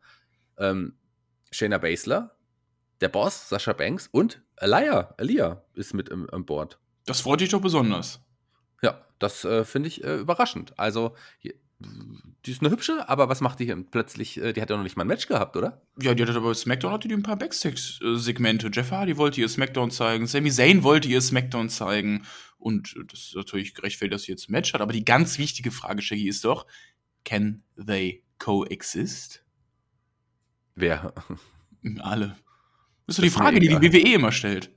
ähm, 0.58 0.98
Shayna 1.50 1.78
Baszler, 1.78 2.36
der 3.00 3.08
Boss, 3.08 3.48
Sascha 3.48 3.72
Banks 3.72 4.08
und 4.12 4.42
Aliyah, 4.56 5.14
Aliyah 5.16 5.64
ist 5.72 5.94
mit 5.94 6.10
im, 6.10 6.28
an 6.28 6.44
Bord. 6.44 6.78
Das 7.06 7.22
freut 7.22 7.40
dich 7.40 7.48
doch 7.48 7.62
besonders. 7.62 8.20
Ja, 8.82 9.06
das 9.18 9.46
äh, 9.46 9.64
finde 9.64 9.88
ich 9.88 10.04
äh, 10.04 10.16
überraschend. 10.16 10.78
Also, 10.78 11.16
hier, 11.38 11.54
die 12.44 12.50
ist 12.50 12.60
eine 12.60 12.70
hübsche, 12.70 13.08
aber 13.08 13.28
was 13.28 13.40
macht 13.40 13.60
die 13.60 13.66
hier 13.66 13.84
plötzlich? 13.90 14.40
Äh, 14.40 14.52
die 14.52 14.60
hat 14.60 14.70
ja 14.70 14.76
noch 14.76 14.82
nicht 14.82 14.96
mal 14.96 15.04
ein 15.04 15.08
Match 15.08 15.26
gehabt, 15.26 15.56
oder? 15.56 15.82
Ja, 16.00 16.14
die 16.14 16.22
hat 16.22 16.30
aber 16.34 16.54
SmackDown 16.54 16.92
hatte 16.92 17.08
die 17.08 17.14
ein 17.14 17.22
paar 17.22 17.36
Backstage-Segmente. 17.36 18.70
Jeff 18.72 18.90
Hardy 18.90 19.16
wollte 19.16 19.40
ihr 19.40 19.48
SmackDown 19.48 19.90
zeigen, 19.90 20.26
Sami 20.26 20.50
Zayn 20.50 20.82
wollte 20.82 21.08
ihr 21.08 21.20
SmackDown 21.20 21.68
zeigen. 21.68 22.24
Und 22.58 22.96
äh, 22.96 23.04
das 23.06 23.20
ist 23.20 23.36
natürlich 23.36 23.74
gerechtfertigt, 23.74 24.14
dass 24.14 24.22
sie 24.24 24.32
jetzt 24.32 24.48
ein 24.48 24.52
Match 24.52 24.72
hat. 24.72 24.80
Aber 24.80 24.92
die 24.92 25.04
ganz 25.04 25.38
wichtige 25.38 25.70
Frage, 25.70 26.02
Shaggy, 26.02 26.28
ist 26.28 26.44
doch, 26.44 26.66
can 27.24 27.62
they 27.76 28.24
coexist? 28.38 29.44
Wer? 30.74 31.12
Alle. 32.00 32.36
Das 33.06 33.14
ist 33.14 33.18
doch 33.18 33.24
die 33.24 33.30
Frage, 33.30 33.60
die 33.60 33.68
die. 33.68 33.80
WWE 33.80 34.14
immer 34.14 34.32
stellt. 34.32 34.70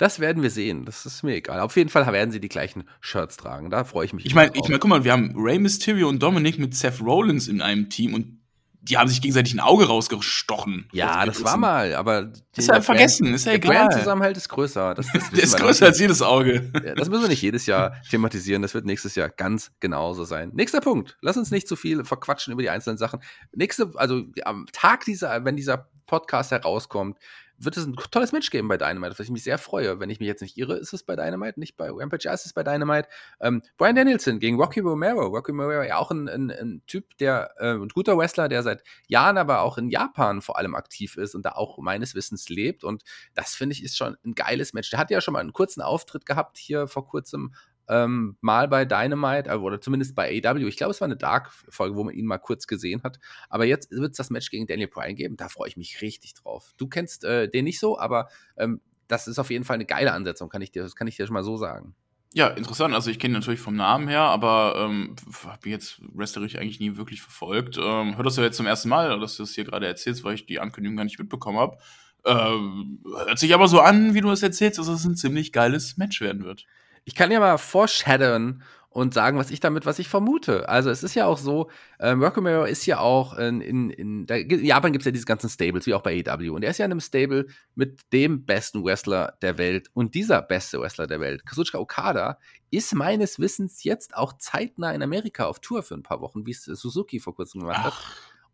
Das 0.00 0.18
werden 0.18 0.42
wir 0.42 0.48
sehen. 0.48 0.86
Das 0.86 1.04
ist 1.04 1.22
mir 1.22 1.34
egal. 1.34 1.60
Auf 1.60 1.76
jeden 1.76 1.90
Fall 1.90 2.10
werden 2.10 2.30
sie 2.30 2.40
die 2.40 2.48
gleichen 2.48 2.84
Shirts 3.00 3.36
tragen. 3.36 3.68
Da 3.68 3.84
freue 3.84 4.06
ich 4.06 4.14
mich. 4.14 4.24
Ich 4.24 4.34
meine, 4.34 4.50
ich 4.54 4.66
mein, 4.66 4.80
guck 4.80 4.88
mal, 4.88 5.04
wir 5.04 5.12
haben 5.12 5.34
Rey 5.36 5.58
Mysterio 5.58 6.08
und 6.08 6.22
Dominic 6.22 6.58
mit 6.58 6.74
Seth 6.74 7.02
Rollins 7.02 7.48
in 7.48 7.60
einem 7.60 7.90
Team 7.90 8.14
und 8.14 8.40
die 8.80 8.96
haben 8.96 9.08
sich 9.08 9.20
gegenseitig 9.20 9.52
ein 9.52 9.60
Auge 9.60 9.88
rausgestochen. 9.88 10.88
ja, 10.92 11.26
das 11.26 11.44
war 11.44 11.58
mal, 11.58 11.94
aber 11.94 12.32
Ist 12.56 12.68
ja 12.68 12.80
vergessen, 12.80 13.34
ist 13.34 13.44
ja 13.44 13.52
der 13.52 13.58
egal. 13.58 13.88
Brand-Zusammenhalt 13.88 14.38
ist 14.38 14.48
größer. 14.48 14.94
Das, 14.94 15.06
das 15.12 15.30
Der 15.32 15.42
ist 15.42 15.58
größer 15.58 15.84
als 15.84 15.98
jedes 16.00 16.22
Auge. 16.22 16.70
Das 16.96 17.10
müssen 17.10 17.24
wir 17.24 17.28
nicht 17.28 17.42
jedes 17.42 17.66
Jahr 17.66 18.00
thematisieren. 18.08 18.62
Das 18.62 18.72
wird 18.72 18.86
nächstes 18.86 19.16
Jahr 19.16 19.28
ganz 19.28 19.70
genauso 19.80 20.24
sein. 20.24 20.50
Nächster 20.54 20.80
Punkt. 20.80 21.18
Lass 21.20 21.36
uns 21.36 21.50
nicht 21.50 21.68
zu 21.68 21.76
viel 21.76 22.06
verquatschen 22.06 22.54
über 22.54 22.62
die 22.62 22.70
einzelnen 22.70 22.96
Sachen. 22.96 23.20
Nächste, 23.52 23.92
also 23.96 24.22
am 24.44 24.64
Tag 24.72 25.04
dieser, 25.04 25.44
wenn 25.44 25.56
dieser 25.56 25.90
Podcast 26.06 26.52
herauskommt, 26.52 27.18
wird 27.60 27.76
es 27.76 27.86
ein 27.86 27.94
tolles 27.94 28.32
Match 28.32 28.50
geben 28.50 28.68
bei 28.68 28.78
Dynamite, 28.78 29.10
auf 29.10 29.18
das 29.18 29.26
ich 29.26 29.32
mich 29.32 29.44
sehr 29.44 29.58
freue. 29.58 30.00
Wenn 30.00 30.08
ich 30.10 30.18
mich 30.18 30.26
jetzt 30.26 30.40
nicht 30.40 30.56
irre, 30.56 30.76
ist 30.76 30.92
es 30.92 31.02
bei 31.02 31.14
Dynamite, 31.14 31.60
nicht 31.60 31.76
bei 31.76 31.90
Rampage, 31.90 32.24
ja, 32.24 32.32
ist 32.32 32.46
es 32.46 32.52
bei 32.54 32.62
Dynamite. 32.62 33.08
Ähm, 33.40 33.62
Brian 33.76 33.94
Danielson 33.94 34.38
gegen 34.38 34.56
Rocky 34.58 34.80
Romero. 34.80 35.26
Rocky 35.26 35.52
Romero, 35.52 35.82
ja 35.82 35.98
auch 35.98 36.10
ein, 36.10 36.28
ein, 36.28 36.50
ein 36.50 36.82
Typ, 36.86 37.16
der 37.18 37.52
äh, 37.58 37.74
ein 37.74 37.88
guter 37.88 38.16
Wrestler, 38.16 38.48
der 38.48 38.62
seit 38.62 38.82
Jahren 39.08 39.36
aber 39.36 39.60
auch 39.60 39.76
in 39.78 39.90
Japan 39.90 40.40
vor 40.40 40.58
allem 40.58 40.74
aktiv 40.74 41.16
ist 41.16 41.34
und 41.34 41.44
da 41.44 41.52
auch 41.52 41.78
meines 41.78 42.14
Wissens 42.14 42.48
lebt. 42.48 42.82
Und 42.82 43.02
das 43.34 43.54
finde 43.54 43.74
ich 43.74 43.84
ist 43.84 43.96
schon 43.96 44.16
ein 44.24 44.34
geiles 44.34 44.72
Match. 44.72 44.90
Der 44.90 44.98
hat 44.98 45.10
ja 45.10 45.20
schon 45.20 45.32
mal 45.32 45.40
einen 45.40 45.52
kurzen 45.52 45.82
Auftritt 45.82 46.24
gehabt 46.24 46.56
hier 46.56 46.88
vor 46.88 47.06
kurzem 47.06 47.54
ähm, 47.90 48.36
mal 48.40 48.68
bei 48.68 48.84
Dynamite 48.84 49.50
äh, 49.50 49.56
oder 49.56 49.80
zumindest 49.80 50.14
bei 50.14 50.40
AW. 50.42 50.66
Ich 50.66 50.76
glaube, 50.76 50.92
es 50.92 51.00
war 51.00 51.06
eine 51.06 51.16
Dark-Folge, 51.16 51.96
wo 51.96 52.04
man 52.04 52.14
ihn 52.14 52.24
mal 52.24 52.38
kurz 52.38 52.66
gesehen 52.66 53.02
hat. 53.02 53.18
Aber 53.48 53.64
jetzt 53.64 53.90
wird 53.90 54.12
es 54.12 54.16
das 54.16 54.30
Match 54.30 54.50
gegen 54.50 54.66
Daniel 54.66 54.88
Bryan 54.88 55.16
geben. 55.16 55.36
Da 55.36 55.48
freue 55.48 55.68
ich 55.68 55.76
mich 55.76 56.00
richtig 56.00 56.34
drauf. 56.34 56.72
Du 56.78 56.86
kennst 56.86 57.24
äh, 57.24 57.48
den 57.48 57.64
nicht 57.64 57.80
so, 57.80 57.98
aber 57.98 58.28
ähm, 58.56 58.80
das 59.08 59.26
ist 59.26 59.38
auf 59.38 59.50
jeden 59.50 59.64
Fall 59.64 59.74
eine 59.74 59.86
geile 59.86 60.12
Ansetzung, 60.12 60.48
kann 60.48 60.62
ich 60.62 60.70
dir, 60.70 60.82
das 60.82 60.94
kann 60.94 61.08
ich 61.08 61.16
dir 61.16 61.26
schon 61.26 61.34
mal 61.34 61.42
so 61.42 61.56
sagen. 61.56 61.94
Ja, 62.32 62.46
interessant. 62.46 62.94
Also 62.94 63.10
ich 63.10 63.18
kenne 63.18 63.34
natürlich 63.34 63.58
vom 63.58 63.74
Namen 63.74 64.06
her, 64.06 64.20
aber 64.20 64.76
ähm, 64.78 65.16
habe 65.44 65.68
jetzt 65.68 66.00
wrestlerisch 66.14 66.56
eigentlich 66.56 66.78
nie 66.78 66.96
wirklich 66.96 67.20
verfolgt. 67.20 67.76
Ähm, 67.76 68.16
hör 68.16 68.22
das 68.22 68.36
ja 68.36 68.44
jetzt 68.44 68.56
zum 68.56 68.66
ersten 68.66 68.88
Mal, 68.88 69.18
dass 69.18 69.36
du 69.36 69.42
das 69.42 69.52
hier 69.52 69.64
gerade 69.64 69.88
erzählst, 69.88 70.22
weil 70.22 70.34
ich 70.34 70.46
die 70.46 70.60
Ankündigung 70.60 70.96
gar 70.96 71.04
nicht 71.04 71.18
mitbekommen 71.18 71.58
habe. 71.58 71.78
Ähm, 72.24 73.00
hört 73.04 73.40
sich 73.40 73.52
aber 73.52 73.66
so 73.66 73.80
an, 73.80 74.14
wie 74.14 74.20
du 74.20 74.30
es 74.30 74.44
erzählst, 74.44 74.78
dass 74.78 74.86
es 74.86 75.04
ein 75.04 75.16
ziemlich 75.16 75.50
geiles 75.50 75.96
Match 75.96 76.20
werden 76.20 76.44
wird. 76.44 76.66
Ich 77.04 77.14
kann 77.14 77.30
ja 77.30 77.40
mal 77.40 77.58
foreshadowen 77.58 78.62
und 78.90 79.14
sagen, 79.14 79.38
was 79.38 79.52
ich 79.52 79.60
damit, 79.60 79.86
was 79.86 80.00
ich 80.00 80.08
vermute. 80.08 80.68
Also 80.68 80.90
es 80.90 81.04
ist 81.04 81.14
ja 81.14 81.24
auch 81.26 81.38
so, 81.38 81.70
Rocky 82.00 82.40
Romero 82.40 82.64
ist 82.64 82.86
ja 82.86 82.98
auch 82.98 83.38
in, 83.38 83.60
in, 83.60 83.90
in, 83.90 84.24
in 84.26 84.64
Japan 84.64 84.90
gibt 84.90 85.02
es 85.02 85.06
ja 85.06 85.12
diese 85.12 85.26
ganzen 85.26 85.48
Stables, 85.48 85.86
wie 85.86 85.94
auch 85.94 86.02
bei 86.02 86.24
AEW. 86.26 86.56
Und 86.56 86.64
er 86.64 86.70
ist 86.70 86.78
ja 86.78 86.86
in 86.86 86.90
einem 86.90 87.00
Stable 87.00 87.46
mit 87.76 88.00
dem 88.12 88.44
besten 88.44 88.84
Wrestler 88.84 89.38
der 89.42 89.58
Welt 89.58 89.90
und 89.94 90.16
dieser 90.16 90.42
beste 90.42 90.80
Wrestler 90.80 91.06
der 91.06 91.20
Welt. 91.20 91.46
Kazuchika 91.46 91.78
Okada 91.78 92.38
ist 92.72 92.92
meines 92.94 93.38
Wissens 93.38 93.84
jetzt 93.84 94.16
auch 94.16 94.32
zeitnah 94.38 94.92
in 94.92 95.02
Amerika 95.02 95.46
auf 95.46 95.60
Tour 95.60 95.84
für 95.84 95.94
ein 95.94 96.02
paar 96.02 96.20
Wochen, 96.20 96.44
wie 96.44 96.50
es 96.50 96.64
Suzuki 96.64 97.20
vor 97.20 97.36
kurzem 97.36 97.60
gemacht 97.60 97.84
hat. 97.84 97.94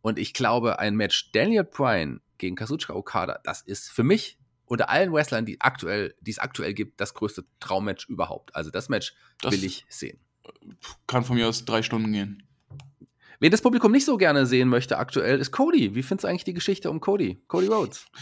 Und 0.02 0.18
ich 0.18 0.34
glaube, 0.34 0.78
ein 0.78 0.96
Match 0.96 1.32
Daniel 1.32 1.64
Bryan 1.64 2.20
gegen 2.36 2.56
Kazuchika 2.56 2.92
Okada, 2.92 3.40
das 3.42 3.62
ist 3.62 3.90
für 3.90 4.04
mich 4.04 4.38
unter 4.66 4.88
allen 4.90 5.12
Wrestlern, 5.12 5.46
die 5.46 5.60
aktuell, 5.60 6.14
die 6.20 6.30
es 6.32 6.38
aktuell 6.38 6.74
gibt, 6.74 7.00
das 7.00 7.14
größte 7.14 7.44
Traummatch 7.60 8.08
überhaupt. 8.08 8.54
Also 8.54 8.70
das 8.70 8.88
Match 8.88 9.14
Das- 9.40 9.52
will 9.52 9.64
ich 9.64 9.84
sehen. 9.88 10.18
Kann 11.06 11.24
von 11.24 11.36
mir 11.36 11.48
aus 11.48 11.64
drei 11.64 11.82
Stunden 11.82 12.12
gehen. 12.12 12.42
Wen 13.40 13.50
das 13.50 13.62
Publikum 13.62 13.90
nicht 13.92 14.04
so 14.04 14.16
gerne 14.16 14.46
sehen 14.46 14.68
möchte 14.68 14.98
aktuell, 14.98 15.38
ist 15.40 15.50
Cody. 15.52 15.94
Wie 15.94 16.02
findest 16.02 16.24
du 16.24 16.28
eigentlich 16.28 16.44
die 16.44 16.54
Geschichte 16.54 16.90
um 16.90 17.00
Cody? 17.00 17.38
Cody 17.48 17.66
Rhodes. 17.68 18.06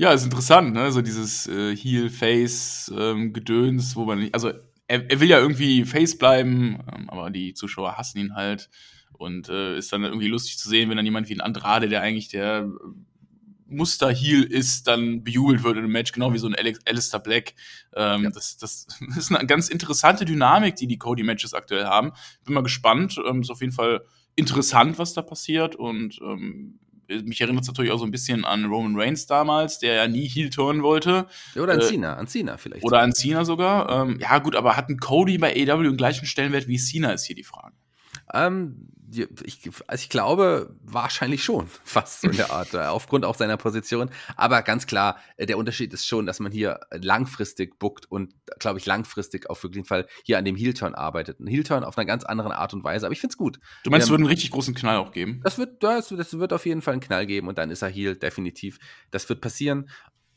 Ja, 0.00 0.12
ist 0.12 0.22
interessant, 0.22 0.74
ne? 0.74 0.92
So 0.92 1.02
dieses 1.02 1.48
äh, 1.48 1.74
Heel-Face-Gedöns, 1.74 3.96
wo 3.96 4.04
man 4.04 4.20
nicht. 4.20 4.32
Also, 4.34 4.50
er, 4.86 5.10
er 5.10 5.18
will 5.20 5.28
ja 5.28 5.40
irgendwie 5.40 5.84
Face 5.84 6.16
bleiben, 6.16 6.78
ähm, 6.94 7.10
aber 7.10 7.30
die 7.30 7.52
Zuschauer 7.54 7.96
hassen 7.98 8.18
ihn 8.18 8.34
halt. 8.36 8.70
Und 9.14 9.48
äh, 9.48 9.76
ist 9.76 9.92
dann 9.92 10.04
irgendwie 10.04 10.28
lustig 10.28 10.56
zu 10.58 10.68
sehen, 10.68 10.88
wenn 10.88 10.96
dann 10.96 11.04
jemand 11.04 11.28
wie 11.28 11.34
ein 11.34 11.40
Andrade, 11.40 11.88
der 11.88 12.02
eigentlich 12.02 12.28
der 12.28 12.70
Muster-Heel 13.68 14.42
ist, 14.44 14.86
dann 14.86 15.22
bejubelt 15.24 15.62
wird 15.62 15.76
in 15.76 15.84
einem 15.84 15.92
Match, 15.92 16.12
genau 16.12 16.32
wie 16.32 16.38
so 16.38 16.46
ein 16.46 16.54
Alex 16.54 16.80
Alistair 16.86 17.20
Black. 17.20 17.54
Ähm, 17.94 18.24
Ja. 18.24 18.30
das, 18.30 18.56
das 18.56 18.86
ist 19.16 19.32
eine 19.32 19.46
ganz 19.46 19.68
interessante 19.68 20.24
Dynamik, 20.24 20.76
die 20.76 20.86
die 20.86 20.98
Cody-Matches 20.98 21.54
aktuell 21.54 21.84
haben. 21.84 22.12
Bin 22.44 22.54
mal 22.54 22.62
gespannt. 22.62 23.20
Ähm, 23.28 23.42
ist 23.42 23.50
auf 23.50 23.60
jeden 23.60 23.72
Fall 23.72 24.02
interessant, 24.36 24.98
was 24.98 25.14
da 25.14 25.22
passiert. 25.22 25.76
Und 25.76 26.18
ähm, 26.22 26.78
mich 27.08 27.40
erinnert 27.40 27.62
es 27.62 27.68
natürlich 27.68 27.90
auch 27.90 27.98
so 27.98 28.04
ein 28.04 28.10
bisschen 28.10 28.44
an 28.44 28.66
Roman 28.66 28.94
Reigns 28.94 29.26
damals, 29.26 29.78
der 29.78 29.94
ja 29.94 30.08
nie 30.08 30.28
Heel 30.28 30.50
turnen 30.50 30.82
wollte. 30.82 31.26
Oder 31.56 31.72
an 31.74 31.80
Äh, 31.80 31.84
Cena, 31.86 32.14
an 32.16 32.26
Cena 32.26 32.56
vielleicht. 32.58 32.84
Oder 32.84 33.00
an 33.00 33.12
Cena 33.12 33.44
sogar. 33.44 33.88
Ähm, 34.08 34.18
ja, 34.20 34.38
gut, 34.38 34.54
aber 34.54 34.76
hat 34.76 34.88
ein 34.90 34.98
Cody 34.98 35.38
bei 35.38 35.54
AEW 35.54 35.82
den 35.84 35.96
gleichen 35.96 36.26
Stellenwert 36.26 36.68
wie 36.68 36.76
Cena, 36.78 37.12
ist 37.12 37.24
hier 37.24 37.36
die 37.36 37.44
Frage. 37.44 37.74
Ähm, 38.34 38.88
ich, 39.10 39.70
also 39.86 40.02
ich 40.02 40.08
glaube, 40.08 40.76
wahrscheinlich 40.82 41.42
schon, 41.42 41.66
fast 41.84 42.20
so 42.20 42.28
in 42.28 42.36
der 42.36 42.52
Art, 42.52 42.74
äh, 42.74 42.78
aufgrund 42.78 43.24
auch 43.24 43.34
seiner 43.34 43.56
Position. 43.56 44.10
Aber 44.36 44.62
ganz 44.62 44.86
klar, 44.86 45.18
äh, 45.36 45.46
der 45.46 45.58
Unterschied 45.58 45.92
ist 45.92 46.06
schon, 46.06 46.26
dass 46.26 46.40
man 46.40 46.52
hier 46.52 46.80
langfristig 46.92 47.78
bookt 47.78 48.10
und, 48.10 48.34
glaube 48.58 48.78
ich, 48.78 48.86
langfristig 48.86 49.48
auf 49.48 49.62
jeden 49.62 49.84
Fall 49.84 50.06
hier 50.24 50.38
an 50.38 50.44
dem 50.44 50.56
Heel-Turn 50.56 50.94
arbeitet. 50.94 51.40
Ein 51.40 51.46
Heel-Turn 51.46 51.84
auf 51.84 51.96
einer 51.96 52.06
ganz 52.06 52.24
anderen 52.24 52.52
Art 52.52 52.74
und 52.74 52.84
Weise, 52.84 53.06
aber 53.06 53.12
ich 53.12 53.20
finde 53.20 53.32
es 53.32 53.38
gut. 53.38 53.60
Du 53.84 53.90
meinst, 53.90 54.06
es 54.06 54.10
würde 54.10 54.22
einen 54.22 54.28
richtig 54.28 54.50
großen 54.50 54.74
Knall 54.74 54.98
auch 54.98 55.12
geben? 55.12 55.40
Das 55.44 55.58
wird, 55.58 55.82
das, 55.82 56.08
das 56.08 56.38
wird 56.38 56.52
auf 56.52 56.66
jeden 56.66 56.82
Fall 56.82 56.92
einen 56.92 57.00
Knall 57.00 57.26
geben 57.26 57.48
und 57.48 57.58
dann 57.58 57.70
ist 57.70 57.82
er 57.82 57.88
Heel, 57.88 58.16
definitiv. 58.16 58.78
Das 59.10 59.28
wird 59.28 59.40
passieren. 59.40 59.88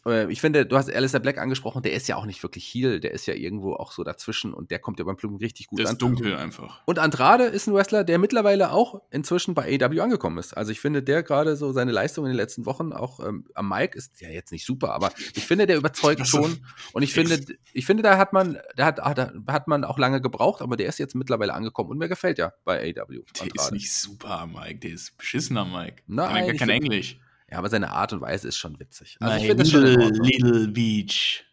Äh, 0.05 0.31
Ich 0.31 0.41
finde, 0.41 0.65
du 0.65 0.77
hast 0.77 0.91
Alistair 0.91 1.19
Black 1.19 1.37
angesprochen, 1.37 1.81
der 1.83 1.93
ist 1.93 2.07
ja 2.07 2.15
auch 2.15 2.25
nicht 2.25 2.41
wirklich 2.43 2.65
Heel, 2.65 2.99
der 2.99 3.11
ist 3.11 3.25
ja 3.27 3.33
irgendwo 3.33 3.73
auch 3.73 3.91
so 3.91 4.03
dazwischen 4.03 4.53
und 4.53 4.71
der 4.71 4.79
kommt 4.79 4.99
ja 4.99 5.05
beim 5.05 5.15
Plugin 5.17 5.37
richtig 5.37 5.67
gut 5.67 5.79
Der 5.79 5.87
an. 5.87 5.93
ist 5.93 6.01
dunkel 6.01 6.35
einfach. 6.35 6.81
Und 6.85 6.99
Andrade 6.99 7.43
ist 7.45 7.67
ein 7.67 7.73
Wrestler, 7.73 8.03
der 8.03 8.17
mittlerweile 8.19 8.71
auch 8.71 9.01
inzwischen 9.11 9.53
bei 9.53 9.63
AEW 9.79 10.01
angekommen 10.01 10.37
ist. 10.37 10.53
Also 10.57 10.71
ich 10.71 10.79
finde, 10.79 11.03
der 11.03 11.23
gerade 11.23 11.55
so 11.55 11.71
seine 11.71 11.91
Leistung 11.91 12.25
in 12.25 12.31
den 12.31 12.37
letzten 12.37 12.65
Wochen 12.65 12.93
auch 12.93 13.19
ähm, 13.19 13.45
am 13.53 13.69
Mic 13.69 13.95
ist 13.95 14.19
ja 14.21 14.29
jetzt 14.29 14.51
nicht 14.51 14.65
super, 14.65 14.93
aber 14.93 15.11
ich 15.35 15.45
finde, 15.45 15.67
der 15.67 15.77
überzeugt 15.77 16.27
schon. 16.27 16.65
Und 16.93 17.03
ich 17.03 17.13
finde, 17.13 17.39
ich 17.73 17.85
finde, 17.85 18.03
da 18.03 18.17
hat 18.17 18.33
man, 18.33 18.57
da 18.75 18.85
hat, 18.85 18.99
ah, 19.01 19.13
da 19.13 19.31
hat 19.47 19.67
man 19.67 19.83
auch 19.83 19.97
lange 19.99 20.21
gebraucht, 20.21 20.61
aber 20.61 20.77
der 20.77 20.87
ist 20.89 20.99
jetzt 20.99 21.15
mittlerweile 21.15 21.53
angekommen 21.53 21.89
und 21.91 21.97
mir 21.97 22.09
gefällt 22.09 22.37
ja 22.37 22.53
bei 22.63 22.79
AEW. 22.95 23.21
Der 23.39 23.47
ist 23.55 23.71
nicht 23.71 23.93
super, 23.93 24.47
Mike. 24.47 24.79
Der 24.79 24.91
ist 24.91 25.17
beschissener, 25.17 25.65
Mike. 25.65 26.03
Nein, 26.07 26.27
Kann 26.27 26.45
gar 26.45 26.53
ich 26.53 26.59
kein 26.59 26.69
Englisch. 26.69 27.19
Ja, 27.51 27.57
aber 27.57 27.69
seine 27.69 27.91
Art 27.91 28.13
und 28.13 28.21
Weise 28.21 28.47
ist 28.47 28.57
schon 28.57 28.79
witzig. 28.79 29.17
Also 29.19 29.35
ich 29.35 29.41
My 29.41 29.47
finde 29.49 29.63
das 29.63 29.71
schon 29.71 29.83
little, 29.83 30.67
Beach. 30.69 31.43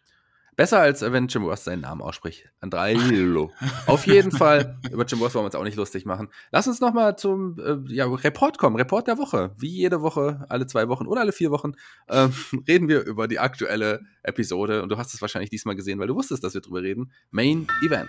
Besser 0.55 0.81
als 0.81 1.03
äh, 1.03 1.13
wenn 1.13 1.27
Jim 1.29 1.45
Ross 1.45 1.65
seinen 1.65 1.83
Namen 1.83 2.03
ausspricht. 2.03 2.51
Andrade. 2.61 3.49
Auf 3.87 4.07
jeden 4.07 4.31
Fall. 4.37 4.79
Über 4.93 5.05
Jim 5.07 5.21
Ross 5.21 5.35
wollen 5.35 5.43
wir 5.43 5.47
uns 5.47 5.55
auch 5.57 5.65
nicht 5.65 5.77
lustig 5.77 6.05
machen. 6.05 6.29
Lass 6.53 6.69
uns 6.69 6.81
noch 6.81 6.93
mal 6.93 7.17
zum 7.17 7.59
äh, 7.59 7.93
ja, 7.93 8.07
Report 8.07 8.59
kommen. 8.59 8.77
Report 8.77 9.09
der 9.09 9.19
Woche. 9.19 9.53
Wie 9.57 9.71
jede 9.71 10.01
Woche, 10.01 10.45
alle 10.49 10.67
zwei 10.67 10.89
Wochen 10.89 11.07
oder 11.07 11.21
alle 11.21 11.33
vier 11.33 11.51
Wochen, 11.51 11.73
ähm, 12.09 12.33
reden 12.69 12.89
wir 12.89 13.05
über 13.05 13.27
die 13.27 13.41
aktuelle 13.41 14.01
Episode. 14.23 14.85
Und 14.85 14.91
du 14.91 14.99
hast 14.99 15.15
es 15.15 15.21
wahrscheinlich 15.21 15.51
diesmal 15.51 15.75
gesehen, 15.75 15.99
weil 15.99 16.07
du 16.07 16.15
wusstest, 16.15 16.45
dass 16.45 16.55
wir 16.55 16.61
drüber 16.61 16.83
reden. 16.83 17.13
Main 17.33 17.67
Event. 17.85 18.09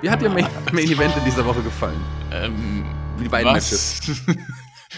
Wie 0.00 0.10
hat 0.10 0.22
dir 0.22 0.30
Main, 0.30 0.46
Main 0.72 0.88
Event 0.88 1.16
in 1.16 1.24
dieser 1.24 1.44
Woche 1.44 1.62
gefallen? 1.62 2.00
Ähm, 2.32 2.84
Die 3.20 3.28
beiden 3.28 3.52
was? 3.52 4.00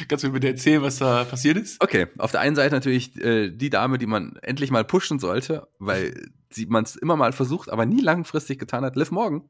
Kannst 0.08 0.25
du 0.25 0.28
mir 0.28 0.34
bitte 0.34 0.49
erzählen, 0.49 0.82
was 0.82 0.99
da 0.99 1.25
passiert 1.25 1.58
ist? 1.58 1.82
Okay, 1.82 2.06
auf 2.18 2.30
der 2.30 2.40
einen 2.40 2.56
Seite 2.56 2.75
natürlich 2.75 3.16
äh, 3.22 3.50
die 3.50 3.70
Dame, 3.70 3.99
die 3.99 4.06
man 4.06 4.37
endlich 4.42 4.70
mal 4.70 4.84
pushen 4.84 5.18
sollte, 5.18 5.68
weil 5.78 6.30
sie 6.50 6.66
man 6.66 6.84
es 6.84 6.96
immer 6.96 7.16
mal 7.16 7.32
versucht, 7.32 7.70
aber 7.70 7.84
nie 7.84 8.00
langfristig 8.00 8.58
getan 8.58 8.84
hat. 8.84 8.96
Liv 8.96 9.11
Morgan. 9.11 9.49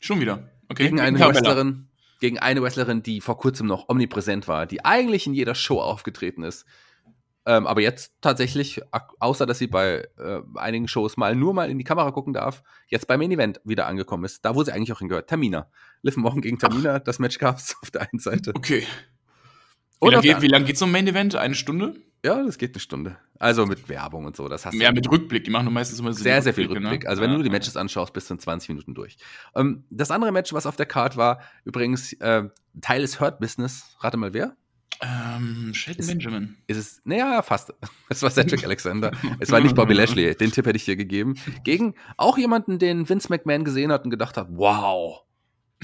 Schon 0.00 0.20
wieder. 0.20 0.50
Okay. 0.68 0.84
gegen 0.84 1.00
eine 1.00 1.18
Carmella. 1.18 1.40
Wrestlerin, 1.40 1.88
gegen 2.20 2.38
eine 2.38 2.62
Wrestlerin, 2.62 3.02
die 3.02 3.20
vor 3.20 3.38
kurzem 3.38 3.66
noch 3.66 3.88
omnipräsent 3.88 4.48
war, 4.48 4.66
die 4.66 4.84
eigentlich 4.84 5.26
in 5.26 5.34
jeder 5.34 5.54
Show 5.54 5.80
aufgetreten 5.80 6.42
ist. 6.42 6.64
Ähm, 7.46 7.66
aber 7.66 7.80
jetzt 7.80 8.12
tatsächlich, 8.20 8.80
außer 9.18 9.46
dass 9.46 9.58
sie 9.58 9.66
bei 9.66 10.06
äh, 10.18 10.40
einigen 10.56 10.88
Shows 10.88 11.16
mal 11.16 11.34
nur 11.34 11.54
mal 11.54 11.70
in 11.70 11.78
die 11.78 11.84
Kamera 11.84 12.10
gucken 12.10 12.32
darf, 12.34 12.62
jetzt 12.88 13.06
beim 13.06 13.18
Main 13.18 13.32
Event 13.32 13.60
wieder 13.64 13.86
angekommen 13.86 14.24
ist, 14.24 14.44
da 14.44 14.54
wo 14.54 14.62
sie 14.62 14.72
eigentlich 14.72 14.92
auch 14.92 14.98
hingehört. 14.98 15.30
Tamina. 15.30 15.70
Liv 16.02 16.16
Morgan 16.16 16.42
gegen 16.42 16.58
Tamina, 16.58 16.98
das 16.98 17.18
Match 17.18 17.38
gab 17.38 17.56
es 17.56 17.76
auf 17.82 17.90
der 17.90 18.02
einen 18.02 18.18
Seite. 18.18 18.52
Okay. 18.54 18.86
Wie 20.00 20.08
lange 20.10 20.22
geht, 20.22 20.42
wie 20.42 20.48
lang 20.48 20.64
geht 20.64 20.78
so 20.78 20.86
ein 20.86 20.92
Main 20.92 21.06
Event? 21.06 21.34
Eine 21.36 21.54
Stunde? 21.54 21.94
Ja, 22.24 22.42
das 22.42 22.58
geht 22.58 22.74
eine 22.74 22.80
Stunde. 22.80 23.16
Also 23.38 23.64
mit 23.64 23.88
Werbung 23.88 24.26
und 24.26 24.36
so, 24.36 24.46
das 24.48 24.66
hast 24.66 24.74
du. 24.74 24.78
Ja, 24.78 24.92
mit 24.92 25.10
Rückblick. 25.10 25.44
Die 25.44 25.50
machen 25.50 25.64
nur 25.64 25.72
meistens 25.72 25.98
immer 26.00 26.12
so 26.12 26.22
sehr, 26.22 26.42
sehr 26.42 26.52
viel 26.52 26.64
Rückblicke, 26.64 26.84
Rückblick. 26.84 27.02
ne? 27.04 27.08
Also 27.08 27.22
wenn 27.22 27.30
Ja, 27.30 27.36
du 27.38 27.42
die 27.42 27.48
ja. 27.48 27.52
Matches 27.52 27.76
anschaust, 27.76 28.12
bist 28.12 28.28
du 28.28 28.34
in 28.34 28.40
20 28.40 28.68
Minuten 28.70 28.94
durch. 28.94 29.16
Ähm, 29.54 29.84
das 29.90 30.10
andere 30.10 30.30
Match, 30.32 30.52
was 30.52 30.66
auf 30.66 30.76
der 30.76 30.84
Card 30.86 31.16
war, 31.16 31.40
übrigens 31.64 32.12
äh, 32.14 32.44
Teil 32.82 33.00
des 33.00 33.20
Hurt 33.20 33.40
Business. 33.40 33.96
Rate 34.00 34.18
mal 34.18 34.34
wer? 34.34 34.54
Ähm, 35.02 35.72
Shelton 35.72 36.06
Benjamin. 36.06 36.56
Ist 36.66 36.76
es, 36.76 37.00
naja, 37.04 37.40
fast. 37.40 37.72
Es 38.10 38.22
war 38.22 38.30
Cedric 38.30 38.64
Alexander. 38.64 39.12
Es 39.38 39.50
war 39.50 39.60
nicht 39.60 39.74
Bobby 39.74 39.94
Lashley. 39.94 40.34
Den 40.34 40.52
Tipp 40.52 40.66
hätte 40.66 40.76
ich 40.76 40.84
dir 40.84 40.96
gegeben. 40.96 41.36
Gegen 41.64 41.94
auch 42.18 42.36
jemanden, 42.36 42.78
den 42.78 43.08
Vince 43.08 43.28
McMahon 43.30 43.64
gesehen 43.64 43.92
hat 43.92 44.04
und 44.04 44.10
gedacht 44.10 44.36
hat, 44.36 44.48
wow, 44.50 45.22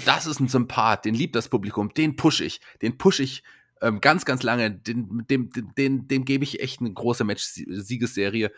das 0.05 0.27
ist 0.27 0.41
ein 0.41 0.49
Sympath, 0.49 1.07
den 1.07 1.15
liebt 1.15 1.35
das 1.35 1.49
Publikum, 1.49 1.95
den 1.95 2.17
push 2.17 2.43
ich, 2.43 2.61
den 2.83 2.99
push 2.99 3.21
ich 3.21 3.43
ähm, 3.87 4.00
ganz, 4.00 4.25
ganz 4.25 4.43
lange, 4.43 4.71
den, 4.71 5.26
dem, 5.28 5.52
dem, 5.52 5.75
dem, 5.75 6.09
dem 6.09 6.25
gebe 6.25 6.45
ich 6.45 6.61
echt 6.61 6.81
eine 6.81 6.93
große 6.93 7.25
Match-Siegesserie. 7.25 8.50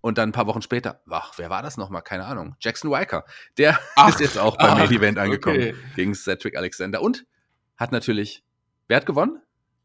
Und 0.00 0.18
dann 0.18 0.30
ein 0.30 0.32
paar 0.32 0.48
Wochen 0.48 0.62
später, 0.62 1.00
ach, 1.08 1.34
wer 1.36 1.48
war 1.48 1.62
das 1.62 1.76
nochmal? 1.76 2.02
Keine 2.02 2.24
Ahnung. 2.24 2.56
Jackson 2.58 2.92
Riker. 2.92 3.24
Der 3.56 3.78
Ach, 3.94 4.08
ist 4.08 4.18
jetzt 4.18 4.36
auch 4.36 4.56
beim 4.58 4.76
Main 4.78 4.90
Event 4.90 5.16
angekommen 5.16 5.56
okay. 5.56 5.74
gegen 5.94 6.12
Cedric 6.16 6.56
Alexander. 6.56 7.00
Und 7.00 7.24
hat 7.76 7.92
natürlich, 7.92 8.42
wer 8.88 8.96
hat 8.96 9.06
gewonnen? 9.06 9.40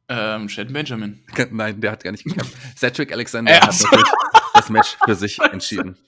Ähm, 0.09 0.49
Shelton 0.49 0.73
Benjamin. 0.73 1.23
Nein, 1.51 1.79
der 1.81 1.91
hat 1.91 2.03
gar 2.03 2.11
nicht 2.11 2.23
gekämpft. 2.23 2.55
Cedric 2.75 3.11
Alexander 3.11 3.51
Äh, 3.51 3.61
hat 3.61 3.79
natürlich 3.79 4.09
das 4.55 4.69
Match 4.69 4.97
für 5.05 5.13
sich 5.13 5.39
entschieden. 5.51 5.99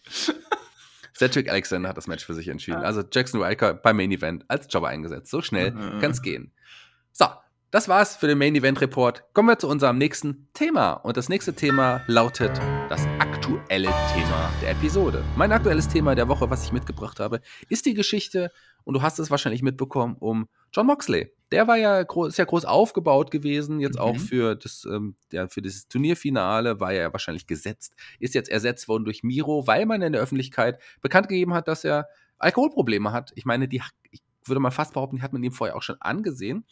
Cedric 1.15 1.47
Alexander 1.47 1.89
hat 1.89 1.97
das 1.97 2.07
Match 2.07 2.25
für 2.25 2.33
sich 2.33 2.47
entschieden. 2.47 2.81
Also 2.81 3.03
Jackson 3.11 3.43
Riker 3.43 3.75
beim 3.75 3.97
Main 3.97 4.11
Event 4.11 4.43
als 4.47 4.65
Jobber 4.71 4.87
eingesetzt. 4.87 5.29
So 5.29 5.43
schnell 5.43 5.71
kann 5.71 6.11
es 6.11 6.23
gehen. 6.23 6.51
So, 7.11 7.27
das 7.71 7.87
war's 7.87 8.15
für 8.15 8.27
den 8.27 8.39
Main 8.39 8.55
Event 8.55 8.81
Report. 8.81 9.23
Kommen 9.33 9.49
wir 9.49 9.59
zu 9.59 9.67
unserem 9.67 9.99
nächsten 9.99 10.47
Thema. 10.53 10.93
Und 10.93 11.17
das 11.17 11.29
nächste 11.29 11.53
Thema 11.53 12.01
lautet 12.07 12.51
das 12.89 13.05
aktuelle 13.19 13.87
Thema 14.11 14.51
der 14.61 14.71
Episode. 14.71 15.23
Mein 15.35 15.51
aktuelles 15.51 15.87
Thema 15.87 16.15
der 16.15 16.27
Woche, 16.27 16.49
was 16.49 16.63
ich 16.63 16.71
mitgebracht 16.71 17.19
habe, 17.19 17.41
ist 17.67 17.85
die 17.85 17.93
Geschichte, 17.93 18.51
und 18.85 18.95
du 18.95 19.03
hast 19.03 19.19
es 19.19 19.29
wahrscheinlich 19.29 19.61
mitbekommen, 19.61 20.15
um 20.19 20.47
John 20.73 20.87
Moxley. 20.87 21.31
Der 21.51 21.67
war 21.67 21.77
ja 21.77 22.01
groß, 22.01 22.29
ist 22.29 22.37
ja 22.37 22.45
groß 22.45 22.65
aufgebaut 22.65 23.29
gewesen, 23.29 23.79
jetzt 23.79 23.99
auch 23.99 24.13
Mhm. 24.15 24.19
für 24.19 24.55
das, 24.55 24.87
ähm, 24.91 25.15
ja, 25.31 25.47
für 25.47 25.61
dieses 25.61 25.87
Turnierfinale 25.87 26.79
war 26.79 26.91
er 26.91 27.01
ja 27.03 27.13
wahrscheinlich 27.13 27.45
gesetzt, 27.45 27.93
ist 28.19 28.33
jetzt 28.33 28.49
ersetzt 28.49 28.87
worden 28.87 29.03
durch 29.05 29.21
Miro, 29.21 29.67
weil 29.67 29.85
man 29.85 30.01
in 30.01 30.13
der 30.13 30.21
Öffentlichkeit 30.23 30.79
bekannt 31.01 31.27
gegeben 31.29 31.53
hat, 31.53 31.67
dass 31.67 31.83
er 31.83 32.07
Alkoholprobleme 32.39 33.11
hat. 33.11 33.31
Ich 33.35 33.45
meine, 33.45 33.67
die, 33.67 33.81
ich 34.09 34.21
würde 34.45 34.59
mal 34.59 34.71
fast 34.71 34.93
behaupten, 34.93 35.17
die 35.17 35.21
hat 35.21 35.33
man 35.33 35.43
ihm 35.43 35.51
vorher 35.51 35.75
auch 35.75 35.83
schon 35.83 35.97
angesehen. 35.99 36.65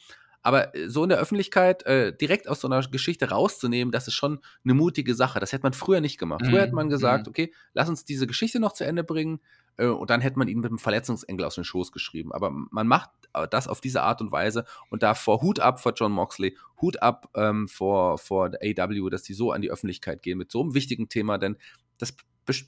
Aber 0.47 0.73
äh, 0.73 0.89
so 0.89 1.03
in 1.03 1.09
der 1.09 1.17
Öffentlichkeit 1.17 1.85
äh, 1.85 2.15
direkt 2.15 2.47
aus 2.47 2.61
so 2.61 2.69
einer 2.69 2.81
Geschichte 2.87 3.29
rauszunehmen, 3.29 3.91
das 3.91 4.07
ist 4.07 4.13
schon 4.13 4.39
eine 4.63 4.73
mutige 4.73 5.13
Sache. 5.13 5.41
Das 5.41 5.51
hätte 5.51 5.63
man 5.63 5.73
früher 5.73 5.99
nicht 5.99 6.17
gemacht. 6.17 6.45
Früher 6.45 6.59
Mhm, 6.59 6.63
hätte 6.63 6.75
man 6.75 6.87
gesagt, 6.87 7.27
mhm. 7.27 7.31
okay, 7.31 7.53
lass 7.73 7.89
uns 7.89 8.05
diese 8.05 8.27
Geschichte 8.27 8.61
noch 8.61 8.71
zu 8.71 8.85
Ende 8.85 9.03
bringen. 9.03 9.41
Äh, 9.75 9.87
und 9.87 10.09
dann 10.09 10.21
hätte 10.21 10.39
man 10.39 10.47
ihn 10.47 10.59
mit 10.59 10.69
einem 10.71 10.79
Verletzungsengel 10.79 11.45
aus 11.45 11.55
den 11.55 11.65
Schoß 11.65 11.91
geschrieben. 11.91 12.31
Aber 12.31 12.49
man 12.49 12.87
macht 12.87 13.09
äh, 13.33 13.45
das 13.49 13.67
auf 13.67 13.81
diese 13.81 14.03
Art 14.03 14.21
und 14.21 14.31
Weise 14.31 14.63
und 14.89 15.03
davor 15.03 15.41
Hut 15.41 15.59
ab 15.59 15.81
vor 15.81 15.91
John 15.93 16.13
Moxley, 16.13 16.57
Hut 16.81 17.01
ab 17.01 17.29
ähm, 17.35 17.67
vor, 17.67 18.17
vor 18.17 18.49
der 18.49 18.61
AW, 18.61 19.09
dass 19.09 19.23
die 19.23 19.33
so 19.33 19.51
an 19.51 19.61
die 19.61 19.69
Öffentlichkeit 19.69 20.23
gehen 20.23 20.37
mit 20.37 20.49
so 20.49 20.61
einem 20.61 20.73
wichtigen 20.73 21.09
Thema, 21.09 21.37
denn 21.37 21.57
das, 21.97 22.15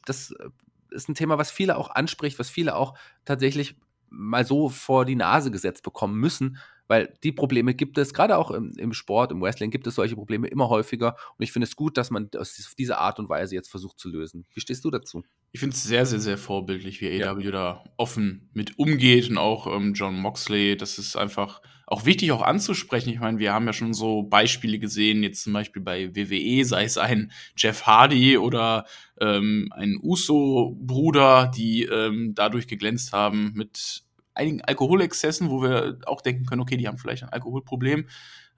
das 0.05 0.31
äh, 0.31 0.49
ist 0.89 1.07
ein 1.07 1.15
Thema, 1.15 1.37
was 1.37 1.49
viele 1.49 1.77
auch 1.77 1.91
anspricht, 1.91 2.39
was 2.39 2.49
viele 2.49 2.75
auch 2.75 2.97
tatsächlich 3.23 3.77
mal 4.09 4.43
so 4.43 4.67
vor 4.67 5.05
die 5.05 5.15
Nase 5.15 5.49
gesetzt 5.49 5.83
bekommen 5.83 6.19
müssen, 6.19 6.57
weil 6.89 7.13
die 7.23 7.31
Probleme 7.31 7.75
gibt 7.75 7.97
es, 7.99 8.13
gerade 8.13 8.35
auch 8.35 8.49
im, 8.49 8.73
im 8.77 8.93
Sport, 8.93 9.31
im 9.31 9.41
Wrestling 9.41 9.69
gibt 9.69 9.85
es 9.87 9.95
solche 9.95 10.15
Probleme 10.15 10.47
immer 10.47 10.69
häufiger 10.69 11.15
und 11.37 11.43
ich 11.43 11.51
finde 11.51 11.67
es 11.67 11.75
gut, 11.75 11.97
dass 11.97 12.09
man 12.09 12.29
das 12.31 12.65
auf 12.67 12.73
diese 12.75 12.97
Art 12.97 13.19
und 13.19 13.29
Weise 13.29 13.53
jetzt 13.55 13.69
versucht 13.69 13.99
zu 13.99 14.09
lösen. 14.09 14.45
Wie 14.53 14.59
stehst 14.59 14.83
du 14.83 14.89
dazu? 14.89 15.23
Ich 15.51 15.59
finde 15.59 15.75
es 15.75 15.83
sehr, 15.83 16.05
sehr, 16.05 16.19
sehr 16.19 16.37
vorbildlich, 16.37 16.99
wie 16.99 17.09
Ja. 17.09 17.31
AW 17.31 17.51
da 17.51 17.83
offen 17.97 18.49
mit 18.53 18.77
umgeht 18.79 19.29
und 19.29 19.37
auch 19.37 19.67
ähm, 19.67 19.93
John 19.93 20.19
Moxley. 20.19 20.77
Das 20.77 20.97
ist 20.97 21.15
einfach 21.15 21.61
auch 21.85 22.05
wichtig 22.05 22.31
auch 22.31 22.41
anzusprechen. 22.41 23.09
Ich 23.09 23.19
meine, 23.19 23.39
wir 23.39 23.53
haben 23.53 23.65
ja 23.65 23.73
schon 23.73 23.93
so 23.93 24.23
Beispiele 24.23 24.79
gesehen, 24.79 25.23
jetzt 25.23 25.43
zum 25.43 25.53
Beispiel 25.53 25.81
bei 25.81 26.15
WWE, 26.15 26.65
sei 26.65 26.83
es 26.83 26.97
ein 26.97 27.31
Jeff 27.55 27.83
Hardy 27.83 28.37
oder 28.37 28.85
ähm, 29.19 29.69
ein 29.75 29.97
Uso-Bruder, 30.01 31.51
die 31.55 31.83
ähm, 31.83 32.33
dadurch 32.35 32.67
geglänzt 32.67 33.13
haben 33.13 33.51
mit 33.53 34.03
einigen 34.39 34.61
Alkoholexzessen, 34.61 35.49
wo 35.49 35.61
wir 35.61 35.99
auch 36.05 36.21
denken 36.21 36.45
können, 36.45 36.61
okay, 36.61 36.77
die 36.77 36.87
haben 36.87 36.97
vielleicht 36.97 37.23
ein 37.23 37.29
Alkoholproblem. 37.29 38.07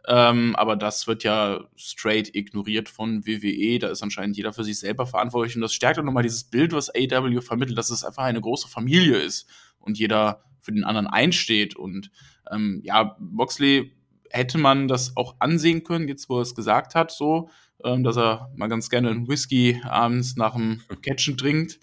Ähm, 0.08 0.56
aber 0.56 0.76
das 0.76 1.06
wird 1.08 1.24
ja 1.24 1.64
straight 1.76 2.34
ignoriert 2.36 2.90
von 2.90 3.26
WWE. 3.26 3.80
Da 3.80 3.90
ist 3.90 4.02
anscheinend 4.02 4.38
jeder 4.38 4.54
für 4.54 4.64
sich 4.64 4.80
selber 4.80 5.06
verantwortlich. 5.06 5.56
Und 5.56 5.62
das 5.62 5.74
stärkt 5.74 6.00
auch 6.00 6.04
nochmal 6.04 6.24
dieses 6.24 6.46
Bild, 6.46 6.74
was 6.74 6.90
AW 6.90 7.42
vermittelt, 7.42 7.78
dass 7.78 7.90
es 7.92 8.04
einfach 8.04 8.24
eine 8.24 8.42
große 8.42 8.68
Familie 8.68 9.18
ist 9.18 9.48
und 9.80 10.00
jeder 10.00 10.44
für 10.60 10.72
den 10.72 10.84
anderen 10.84 11.08
einsteht. 11.08 11.76
Und 11.76 12.10
ähm, 12.52 12.82
ja, 12.84 13.16
Boxley 13.20 13.94
hätte 14.30 14.58
man 14.58 14.88
das 14.88 15.16
auch 15.18 15.36
ansehen 15.40 15.84
können, 15.84 16.08
jetzt 16.08 16.30
wo 16.30 16.38
er 16.38 16.44
es 16.44 16.56
gesagt 16.56 16.96
hat, 16.96 17.12
so, 17.12 17.50
ähm, 17.84 18.04
dass 18.04 18.18
er 18.18 18.52
mal 18.56 18.68
ganz 18.68 18.90
gerne 18.90 19.10
einen 19.10 19.28
Whisky 19.28 19.82
abends 19.84 20.36
nach 20.36 20.56
dem 20.56 20.82
Catchen 21.04 21.38
trinkt. 21.38 21.80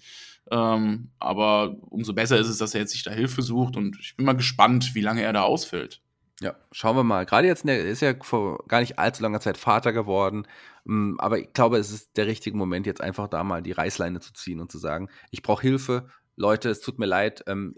Ähm, 0.51 1.11
aber 1.19 1.75
umso 1.89 2.13
besser 2.13 2.37
ist 2.37 2.47
es, 2.47 2.57
dass 2.57 2.73
er 2.73 2.81
jetzt 2.81 2.91
sich 2.91 3.03
da 3.03 3.11
Hilfe 3.11 3.41
sucht 3.41 3.77
und 3.77 3.97
ich 3.99 4.15
bin 4.15 4.25
mal 4.25 4.33
gespannt, 4.35 4.95
wie 4.95 5.01
lange 5.01 5.21
er 5.21 5.33
da 5.33 5.43
ausfällt. 5.43 6.01
Ja, 6.41 6.55
schauen 6.71 6.95
wir 6.95 7.03
mal. 7.03 7.25
Gerade 7.25 7.47
jetzt, 7.47 7.67
der 7.67 7.81
ist 7.85 8.01
ja 8.01 8.13
vor 8.21 8.63
gar 8.67 8.79
nicht 8.79 8.97
allzu 8.97 9.21
langer 9.21 9.41
Zeit 9.41 9.57
Vater 9.57 9.91
geworden. 9.91 10.47
Mm, 10.85 11.15
Aber 11.19 11.37
ich 11.39 11.51
glaube, 11.53 11.77
es 11.77 11.91
ist 11.91 12.15
der 12.15 12.27
richtige 12.27 12.55
Moment, 12.55 12.85
jetzt 12.85 13.01
einfach 13.01 13.27
da 13.27 13.43
mal 13.43 13.61
die 13.61 13.73
Reißleine 13.73 14.21
zu 14.21 14.31
ziehen 14.33 14.59
und 14.61 14.71
zu 14.71 14.77
sagen, 14.77 15.09
ich 15.31 15.41
brauche 15.41 15.61
Hilfe. 15.61 16.07
Leute, 16.37 16.69
es 16.69 16.79
tut 16.79 16.97
mir 16.97 17.07
leid. 17.07 17.43
ähm, 17.47 17.75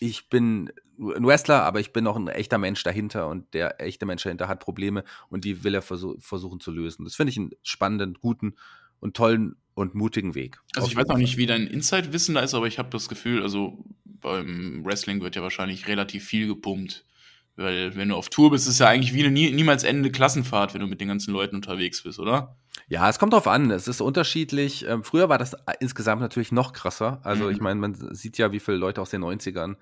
Ich 0.00 0.30
bin 0.30 0.72
ein 0.98 1.26
Wrestler, 1.26 1.62
aber 1.64 1.80
ich 1.80 1.92
bin 1.92 2.04
noch 2.04 2.16
ein 2.16 2.28
echter 2.28 2.58
Mensch 2.58 2.82
dahinter 2.82 3.28
und 3.28 3.52
der 3.54 3.80
echte 3.80 4.06
Mensch 4.06 4.22
dahinter 4.22 4.48
hat 4.48 4.60
Probleme 4.60 5.04
und 5.28 5.44
die 5.44 5.62
will 5.62 5.74
er 5.74 5.82
versuch, 5.82 6.16
versuchen 6.20 6.60
zu 6.60 6.70
lösen. 6.70 7.04
Das 7.04 7.14
finde 7.14 7.30
ich 7.30 7.38
einen 7.38 7.50
spannenden, 7.62 8.14
guten 8.14 8.54
und 9.00 9.16
tollen 9.16 9.56
und 9.74 9.94
mutigen 9.94 10.34
Weg. 10.34 10.58
Also 10.76 10.88
ich 10.88 10.96
weiß 10.96 11.08
auch 11.08 11.16
nicht, 11.16 11.36
wie 11.36 11.46
dein 11.46 11.66
Insight-Wissen 11.66 12.34
da 12.34 12.40
ist, 12.42 12.54
aber 12.54 12.66
ich 12.66 12.78
habe 12.78 12.90
das 12.90 13.08
Gefühl, 13.08 13.42
also 13.42 13.84
beim 14.04 14.84
Wrestling 14.84 15.22
wird 15.22 15.36
ja 15.36 15.42
wahrscheinlich 15.42 15.88
relativ 15.88 16.24
viel 16.24 16.46
gepumpt. 16.46 17.04
Weil 17.56 17.94
wenn 17.96 18.08
du 18.08 18.16
auf 18.16 18.30
Tour 18.30 18.50
bist, 18.50 18.66
ist 18.66 18.74
es 18.74 18.78
ja 18.78 18.88
eigentlich 18.88 19.12
wie 19.12 19.20
eine 19.20 19.30
nie, 19.30 19.50
niemals 19.52 19.84
endende 19.84 20.10
Klassenfahrt, 20.10 20.72
wenn 20.72 20.80
du 20.80 20.86
mit 20.86 21.00
den 21.02 21.08
ganzen 21.08 21.32
Leuten 21.32 21.56
unterwegs 21.56 22.02
bist, 22.02 22.18
oder? 22.18 22.56
Ja, 22.88 23.08
es 23.10 23.18
kommt 23.18 23.34
drauf 23.34 23.46
an. 23.46 23.70
Es 23.70 23.88
ist 23.88 24.00
unterschiedlich. 24.00 24.86
Ähm, 24.86 25.04
früher 25.04 25.28
war 25.28 25.36
das 25.36 25.54
insgesamt 25.80 26.22
natürlich 26.22 26.50
noch 26.50 26.72
krasser. 26.72 27.20
Also, 27.24 27.44
Mhm. 27.44 27.50
ich 27.50 27.60
meine, 27.60 27.78
man 27.80 28.14
sieht 28.14 28.38
ja, 28.38 28.52
wie 28.52 28.60
viele 28.60 28.78
Leute 28.78 29.02
aus 29.02 29.10
den 29.10 29.22
90ern 29.22 29.76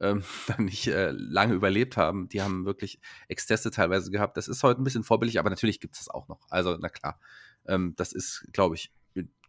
ähm, 0.00 0.22
dann 0.46 0.64
nicht 0.64 0.86
äh, 0.86 1.10
lange 1.10 1.52
überlebt 1.52 1.98
haben. 1.98 2.28
Die 2.30 2.40
haben 2.40 2.64
wirklich 2.64 3.00
Exzesse 3.28 3.70
teilweise 3.70 4.10
gehabt. 4.10 4.38
Das 4.38 4.48
ist 4.48 4.62
heute 4.62 4.80
ein 4.80 4.84
bisschen 4.84 5.04
vorbildlich, 5.04 5.38
aber 5.38 5.50
natürlich 5.50 5.78
gibt 5.78 5.96
es 5.96 6.00
das 6.00 6.08
auch 6.08 6.26
noch. 6.28 6.40
Also, 6.48 6.78
na 6.80 6.88
klar. 6.88 7.20
Ähm, 7.66 7.92
das 7.96 8.14
ist, 8.14 8.46
glaube 8.54 8.76
ich, 8.76 8.90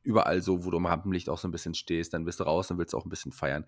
überall 0.03 0.41
so, 0.41 0.65
wo 0.65 0.71
du 0.71 0.77
im 0.77 0.85
Rampenlicht 0.85 1.29
auch 1.29 1.37
so 1.37 1.47
ein 1.47 1.51
bisschen 1.51 1.73
stehst. 1.73 2.13
Dann 2.13 2.25
bist 2.25 2.39
du 2.39 2.43
raus 2.43 2.71
und 2.71 2.77
willst 2.77 2.95
auch 2.95 3.05
ein 3.05 3.09
bisschen 3.09 3.31
feiern. 3.31 3.65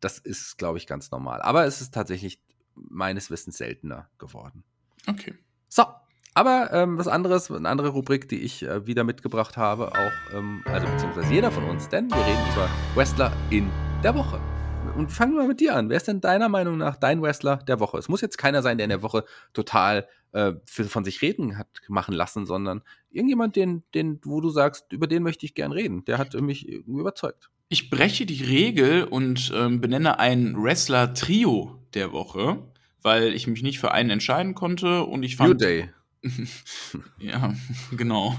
Das 0.00 0.18
ist, 0.18 0.58
glaube 0.58 0.78
ich, 0.78 0.86
ganz 0.86 1.10
normal. 1.10 1.40
Aber 1.42 1.64
es 1.64 1.80
ist 1.80 1.94
tatsächlich 1.94 2.40
meines 2.74 3.30
Wissens 3.30 3.56
seltener 3.56 4.08
geworden. 4.18 4.64
Okay. 5.06 5.34
So, 5.68 5.84
aber 6.34 6.70
ähm, 6.72 6.98
was 6.98 7.08
anderes, 7.08 7.50
eine 7.50 7.68
andere 7.68 7.88
Rubrik, 7.88 8.28
die 8.28 8.42
ich 8.42 8.62
äh, 8.62 8.86
wieder 8.86 9.04
mitgebracht 9.04 9.56
habe, 9.56 9.92
auch, 9.92 10.34
ähm, 10.34 10.62
also 10.66 10.86
beziehungsweise 10.86 11.32
jeder 11.32 11.50
von 11.50 11.64
uns, 11.64 11.88
denn 11.88 12.10
wir 12.10 12.18
reden 12.18 12.52
über 12.52 12.68
Wrestler 12.94 13.32
in 13.50 13.70
der 14.04 14.14
Woche. 14.14 14.38
Und 14.96 15.10
fangen 15.10 15.32
wir 15.32 15.40
mal 15.40 15.48
mit 15.48 15.60
dir 15.60 15.74
an. 15.74 15.88
Wer 15.88 15.96
ist 15.96 16.08
denn 16.08 16.20
deiner 16.20 16.48
Meinung 16.48 16.76
nach 16.76 16.96
dein 16.96 17.22
Wrestler 17.22 17.56
der 17.56 17.80
Woche? 17.80 17.96
Es 17.98 18.08
muss 18.08 18.20
jetzt 18.20 18.36
keiner 18.36 18.62
sein, 18.62 18.76
der 18.76 18.84
in 18.84 18.90
der 18.90 19.02
Woche 19.02 19.24
total 19.54 20.06
äh, 20.36 20.52
für, 20.66 20.84
von 20.84 21.02
sich 21.02 21.22
reden 21.22 21.56
hat 21.56 21.68
machen 21.88 22.14
lassen, 22.14 22.44
sondern 22.44 22.82
irgendjemand, 23.10 23.56
den, 23.56 23.84
den, 23.94 24.20
wo 24.22 24.42
du 24.42 24.50
sagst, 24.50 24.92
über 24.92 25.06
den 25.06 25.22
möchte 25.22 25.46
ich 25.46 25.54
gern 25.54 25.72
reden. 25.72 26.04
Der 26.04 26.18
hat 26.18 26.38
mich 26.38 26.68
irgendwie 26.68 27.00
überzeugt. 27.00 27.48
Ich 27.68 27.88
breche 27.88 28.26
die 28.26 28.44
Regel 28.44 29.04
und 29.04 29.50
ähm, 29.56 29.80
benenne 29.80 30.18
ein 30.18 30.54
Wrestler-Trio 30.62 31.80
der 31.94 32.12
Woche, 32.12 32.58
weil 33.00 33.32
ich 33.32 33.46
mich 33.46 33.62
nicht 33.62 33.78
für 33.78 33.92
einen 33.92 34.10
entscheiden 34.10 34.54
konnte 34.54 35.04
und 35.04 35.22
ich 35.22 35.36
fand. 35.36 35.50
New 35.50 35.56
Day. 35.56 35.88
Ja, 37.18 37.54
genau. 37.92 38.38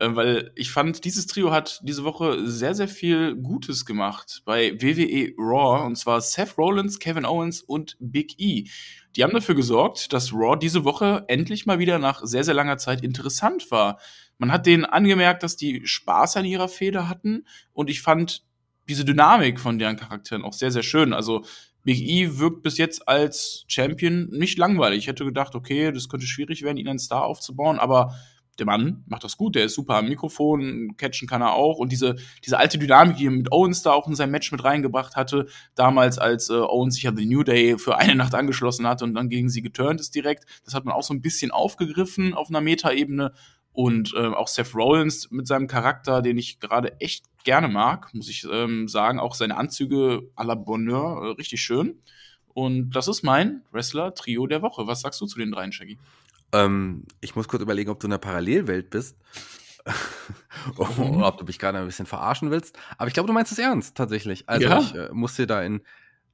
Äh, 0.00 0.14
weil 0.14 0.52
ich 0.54 0.70
fand, 0.70 1.04
dieses 1.04 1.26
Trio 1.26 1.50
hat 1.50 1.80
diese 1.82 2.04
Woche 2.04 2.48
sehr, 2.48 2.74
sehr 2.74 2.88
viel 2.88 3.34
Gutes 3.36 3.84
gemacht 3.84 4.42
bei 4.44 4.72
WWE 4.80 5.34
Raw. 5.38 5.84
Und 5.86 5.96
zwar 5.96 6.20
Seth 6.20 6.56
Rollins, 6.58 6.98
Kevin 6.98 7.24
Owens 7.24 7.60
und 7.62 7.96
Big 8.00 8.38
E. 8.38 8.68
Die 9.16 9.22
haben 9.22 9.32
dafür 9.32 9.54
gesorgt, 9.54 10.12
dass 10.12 10.32
Raw 10.32 10.56
diese 10.56 10.84
Woche 10.84 11.24
endlich 11.28 11.66
mal 11.66 11.78
wieder 11.78 11.98
nach 11.98 12.22
sehr, 12.24 12.44
sehr 12.44 12.54
langer 12.54 12.78
Zeit 12.78 13.02
interessant 13.02 13.70
war. 13.70 13.98
Man 14.38 14.50
hat 14.50 14.66
denen 14.66 14.84
angemerkt, 14.84 15.42
dass 15.42 15.56
die 15.56 15.86
Spaß 15.86 16.36
an 16.38 16.44
ihrer 16.44 16.68
Feder 16.68 17.08
hatten. 17.08 17.46
Und 17.72 17.90
ich 17.90 18.00
fand 18.00 18.44
diese 18.88 19.04
Dynamik 19.04 19.60
von 19.60 19.78
deren 19.78 19.96
Charakteren 19.96 20.42
auch 20.42 20.52
sehr, 20.52 20.70
sehr 20.70 20.82
schön. 20.82 21.12
Also 21.12 21.44
Big 21.84 22.00
E 22.00 22.38
wirkt 22.38 22.62
bis 22.62 22.78
jetzt 22.78 23.08
als 23.08 23.64
Champion 23.68 24.28
nicht 24.30 24.58
langweilig. 24.58 25.00
Ich 25.00 25.06
hätte 25.08 25.24
gedacht, 25.24 25.54
okay, 25.54 25.92
das 25.92 26.08
könnte 26.08 26.26
schwierig 26.26 26.62
werden, 26.62 26.76
ihn 26.76 26.88
einen 26.88 26.98
Star 26.98 27.24
aufzubauen, 27.24 27.78
aber 27.78 28.14
der 28.58 28.66
Mann 28.66 29.02
macht 29.06 29.24
das 29.24 29.36
gut, 29.36 29.54
der 29.54 29.64
ist 29.64 29.74
super 29.74 29.96
am 29.96 30.08
Mikrofon, 30.08 30.94
catchen 30.96 31.26
kann 31.26 31.40
er 31.40 31.54
auch. 31.54 31.78
Und 31.78 31.90
diese, 31.90 32.16
diese 32.44 32.58
alte 32.58 32.78
Dynamik, 32.78 33.16
die 33.16 33.26
er 33.26 33.30
mit 33.30 33.50
Owens 33.50 33.82
da 33.82 33.92
auch 33.92 34.06
in 34.06 34.14
sein 34.14 34.30
Match 34.30 34.52
mit 34.52 34.62
reingebracht 34.62 35.16
hatte, 35.16 35.46
damals, 35.74 36.18
als 36.18 36.50
äh, 36.50 36.54
Owens 36.54 36.94
sich 36.94 37.04
ja 37.04 37.12
The 37.16 37.24
New 37.24 37.42
Day 37.42 37.78
für 37.78 37.96
eine 37.96 38.14
Nacht 38.14 38.34
angeschlossen 38.34 38.86
hatte 38.86 39.04
und 39.04 39.14
dann 39.14 39.30
gegen 39.30 39.48
sie 39.48 39.62
geturnt 39.62 40.00
ist 40.00 40.14
direkt, 40.14 40.44
das 40.64 40.74
hat 40.74 40.84
man 40.84 40.94
auch 40.94 41.02
so 41.02 41.14
ein 41.14 41.22
bisschen 41.22 41.50
aufgegriffen 41.50 42.34
auf 42.34 42.50
einer 42.50 42.60
Metaebene. 42.60 43.32
Und 43.72 44.12
äh, 44.14 44.26
auch 44.26 44.48
Seth 44.48 44.74
Rollins 44.74 45.30
mit 45.30 45.46
seinem 45.46 45.66
Charakter, 45.66 46.20
den 46.20 46.36
ich 46.36 46.60
gerade 46.60 47.00
echt 47.00 47.24
gerne 47.44 47.68
mag, 47.68 48.12
muss 48.12 48.28
ich 48.28 48.46
ähm, 48.50 48.86
sagen. 48.86 49.18
Auch 49.18 49.34
seine 49.34 49.56
Anzüge 49.56 50.28
à 50.36 50.44
la 50.44 50.54
Bonheur, 50.54 51.22
äh, 51.22 51.26
richtig 51.36 51.62
schön. 51.62 51.98
Und 52.54 52.90
das 52.90 53.08
ist 53.08 53.22
mein 53.22 53.62
Wrestler-Trio 53.72 54.46
der 54.46 54.60
Woche. 54.60 54.86
Was 54.86 55.00
sagst 55.00 55.20
du 55.22 55.26
zu 55.26 55.38
den 55.38 55.52
dreien, 55.52 55.72
Shaggy? 55.72 55.98
Ähm, 56.52 57.04
ich 57.22 57.34
muss 57.34 57.48
kurz 57.48 57.62
überlegen, 57.62 57.90
ob 57.90 57.98
du 57.98 58.06
in 58.06 58.12
einer 58.12 58.18
Parallelwelt 58.18 58.90
bist. 58.90 59.16
Oder 60.76 60.88
ob 61.26 61.38
du 61.38 61.44
mich 61.44 61.58
gerade 61.58 61.78
ein 61.78 61.86
bisschen 61.86 62.06
verarschen 62.06 62.50
willst. 62.50 62.78
Aber 62.98 63.08
ich 63.08 63.14
glaube, 63.14 63.26
du 63.26 63.32
meinst 63.32 63.52
es 63.52 63.58
ernst, 63.58 63.96
tatsächlich. 63.96 64.48
Also, 64.48 64.68
Ja? 64.68 64.80
ich 64.80 64.94
äh, 64.94 65.08
muss 65.12 65.34
dir 65.36 65.46
da 65.46 65.62
in 65.62 65.80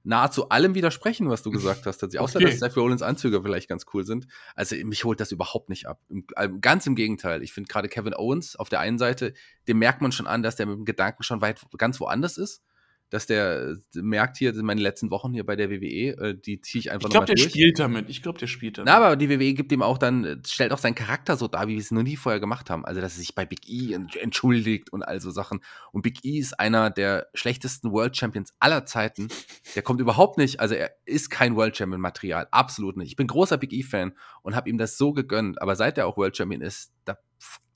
nahezu 0.08 0.48
allem 0.48 0.74
widersprechen, 0.74 1.28
was 1.28 1.42
du 1.42 1.50
gesagt 1.50 1.84
hast. 1.86 1.98
Tatsächlich. 1.98 2.20
Außer, 2.20 2.38
Okay. 2.38 2.50
dass 2.50 2.58
Seth 2.60 2.76
Rollins 2.76 3.02
Anzüge 3.02 3.42
vielleicht 3.42 3.68
ganz 3.68 3.84
cool 3.92 4.04
sind. 4.04 4.26
Also, 4.54 4.74
mich 4.84 5.04
holt 5.04 5.20
das 5.20 5.32
überhaupt 5.32 5.68
nicht 5.68 5.86
ab. 5.86 6.00
Äh, 6.34 6.48
Ganz 6.60 6.86
im 6.86 6.94
Gegenteil. 6.94 7.42
Ich 7.42 7.52
finde 7.52 7.68
gerade 7.68 7.88
Kevin 7.88 8.14
Owens 8.14 8.56
auf 8.56 8.68
der 8.70 8.80
einen 8.80 8.98
Seite, 8.98 9.34
dem 9.68 9.78
merkt 9.78 10.00
man 10.00 10.10
schon 10.10 10.26
an, 10.26 10.42
dass 10.42 10.56
der 10.56 10.66
mit 10.66 10.76
dem 10.78 10.84
Gedanken 10.86 11.22
schon 11.22 11.40
weit 11.42 11.60
ganz 11.76 12.00
woanders 12.00 12.38
ist. 12.38 12.62
Dass 13.10 13.26
der 13.26 13.76
äh, 13.94 14.00
merkt 14.02 14.36
hier, 14.36 14.54
in 14.54 14.66
meinen 14.66 14.78
letzten 14.78 15.10
Wochen 15.10 15.32
hier 15.32 15.46
bei 15.46 15.56
der 15.56 15.70
WWE, 15.70 15.82
äh, 16.18 16.34
die 16.38 16.60
ziehe 16.60 16.80
ich 16.80 16.90
einfach 16.90 17.08
Ich 17.08 17.10
glaube, 17.12 17.24
noch 17.24 17.28
mal 17.28 17.34
der 17.34 17.36
durch. 17.36 17.50
spielt 17.50 17.78
damit. 17.78 18.10
Ich 18.10 18.22
glaube, 18.22 18.38
der 18.38 18.46
spielt 18.48 18.76
damit. 18.78 18.86
Na, 18.86 18.96
aber 18.98 19.16
die 19.16 19.30
WWE 19.30 19.54
gibt 19.54 19.72
ihm 19.72 19.80
auch 19.82 19.96
dann, 19.96 20.24
äh, 20.24 20.36
stellt 20.46 20.72
auch 20.72 20.78
seinen 20.78 20.94
Charakter 20.94 21.36
so 21.36 21.48
dar, 21.48 21.68
wie 21.68 21.72
wir 21.74 21.80
es 21.80 21.90
noch 21.90 22.02
nie 22.02 22.16
vorher 22.16 22.38
gemacht 22.40 22.68
haben. 22.70 22.84
Also, 22.84 23.00
dass 23.00 23.14
er 23.14 23.20
sich 23.20 23.34
bei 23.34 23.46
Big 23.46 23.68
E 23.68 23.94
ent- 23.94 24.16
entschuldigt 24.16 24.92
und 24.92 25.02
all 25.02 25.20
so 25.20 25.30
Sachen. 25.30 25.60
Und 25.92 26.02
Big 26.02 26.24
E 26.24 26.38
ist 26.38 26.60
einer 26.60 26.90
der 26.90 27.28
schlechtesten 27.34 27.92
World 27.92 28.16
Champions 28.16 28.52
aller 28.58 28.84
Zeiten. 28.84 29.28
Der 29.74 29.82
kommt 29.82 30.00
überhaupt 30.00 30.36
nicht, 30.36 30.60
also 30.60 30.74
er 30.74 30.90
ist 31.06 31.30
kein 31.30 31.56
World 31.56 31.76
Champion 31.76 32.00
Material, 32.00 32.46
absolut 32.50 32.96
nicht. 32.98 33.08
Ich 33.08 33.16
bin 33.16 33.26
großer 33.26 33.56
Big 33.56 33.72
E 33.72 33.82
Fan 33.82 34.12
und 34.42 34.54
habe 34.54 34.68
ihm 34.68 34.76
das 34.78 34.98
so 34.98 35.12
gegönnt, 35.12 35.62
aber 35.62 35.76
seit 35.76 35.96
er 35.98 36.06
auch 36.06 36.16
World 36.18 36.36
Champion 36.36 36.60
ist, 36.62 36.92
da, 37.06 37.16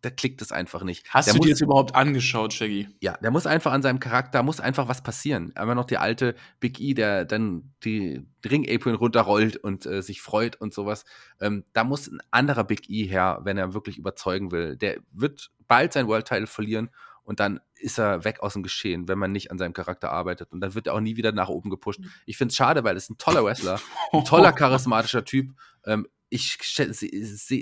da 0.02 0.10
klickt 0.10 0.42
es 0.42 0.50
einfach 0.50 0.82
nicht. 0.82 1.08
Hast 1.10 1.26
der 1.26 1.34
du 1.34 1.38
muss, 1.38 1.46
dir 1.46 1.52
das 1.52 1.60
überhaupt 1.60 1.94
angeschaut, 1.94 2.52
Shaggy? 2.52 2.88
ja, 3.00 3.16
der 3.18 3.30
muss 3.30 3.46
einfach 3.46 3.72
an 3.72 3.82
seinem 3.82 4.00
Charakter, 4.00 4.42
muss 4.42 4.58
einfach 4.58 4.88
was 4.88 5.02
passieren. 5.02 5.52
Aber 5.54 5.76
noch 5.76 5.84
die 5.84 5.96
alte 5.96 6.34
Big 6.58 6.80
E, 6.80 6.92
der 6.94 7.24
dann 7.24 7.72
die 7.84 8.26
Ring-Apron 8.44 8.96
runterrollt 8.96 9.56
und 9.56 9.86
äh, 9.86 10.02
sich 10.02 10.20
freut 10.20 10.60
und 10.60 10.74
sowas. 10.74 11.04
Ähm, 11.40 11.64
da 11.72 11.84
muss 11.84 12.08
ein 12.08 12.20
anderer 12.32 12.64
Big 12.64 12.90
E 12.90 13.06
her, 13.06 13.40
wenn 13.44 13.58
er 13.58 13.74
wirklich 13.74 13.96
überzeugen 13.96 14.50
will. 14.50 14.76
Der 14.76 14.98
wird 15.12 15.52
bald 15.68 15.92
sein 15.92 16.08
World 16.08 16.26
Title 16.26 16.48
verlieren 16.48 16.90
und 17.22 17.38
dann 17.38 17.60
ist 17.76 17.98
er 17.98 18.24
weg 18.24 18.40
aus 18.40 18.54
dem 18.54 18.64
Geschehen, 18.64 19.06
wenn 19.06 19.18
man 19.18 19.30
nicht 19.30 19.52
an 19.52 19.58
seinem 19.58 19.72
Charakter 19.72 20.10
arbeitet. 20.10 20.50
Und 20.50 20.60
dann 20.60 20.74
wird 20.74 20.88
er 20.88 20.94
auch 20.94 21.00
nie 21.00 21.16
wieder 21.16 21.30
nach 21.30 21.48
oben 21.48 21.70
gepusht. 21.70 22.00
Ich 22.26 22.36
finde 22.36 22.50
es 22.50 22.56
schade, 22.56 22.82
weil 22.82 22.96
es 22.96 23.08
ein 23.08 23.18
toller 23.18 23.44
Wrestler, 23.44 23.80
ein 24.12 24.24
toller, 24.24 24.52
charismatischer 24.52 25.24
Typ. 25.24 25.52
Ähm, 25.84 26.08
ich 26.32 26.56
schätze, 26.62 27.06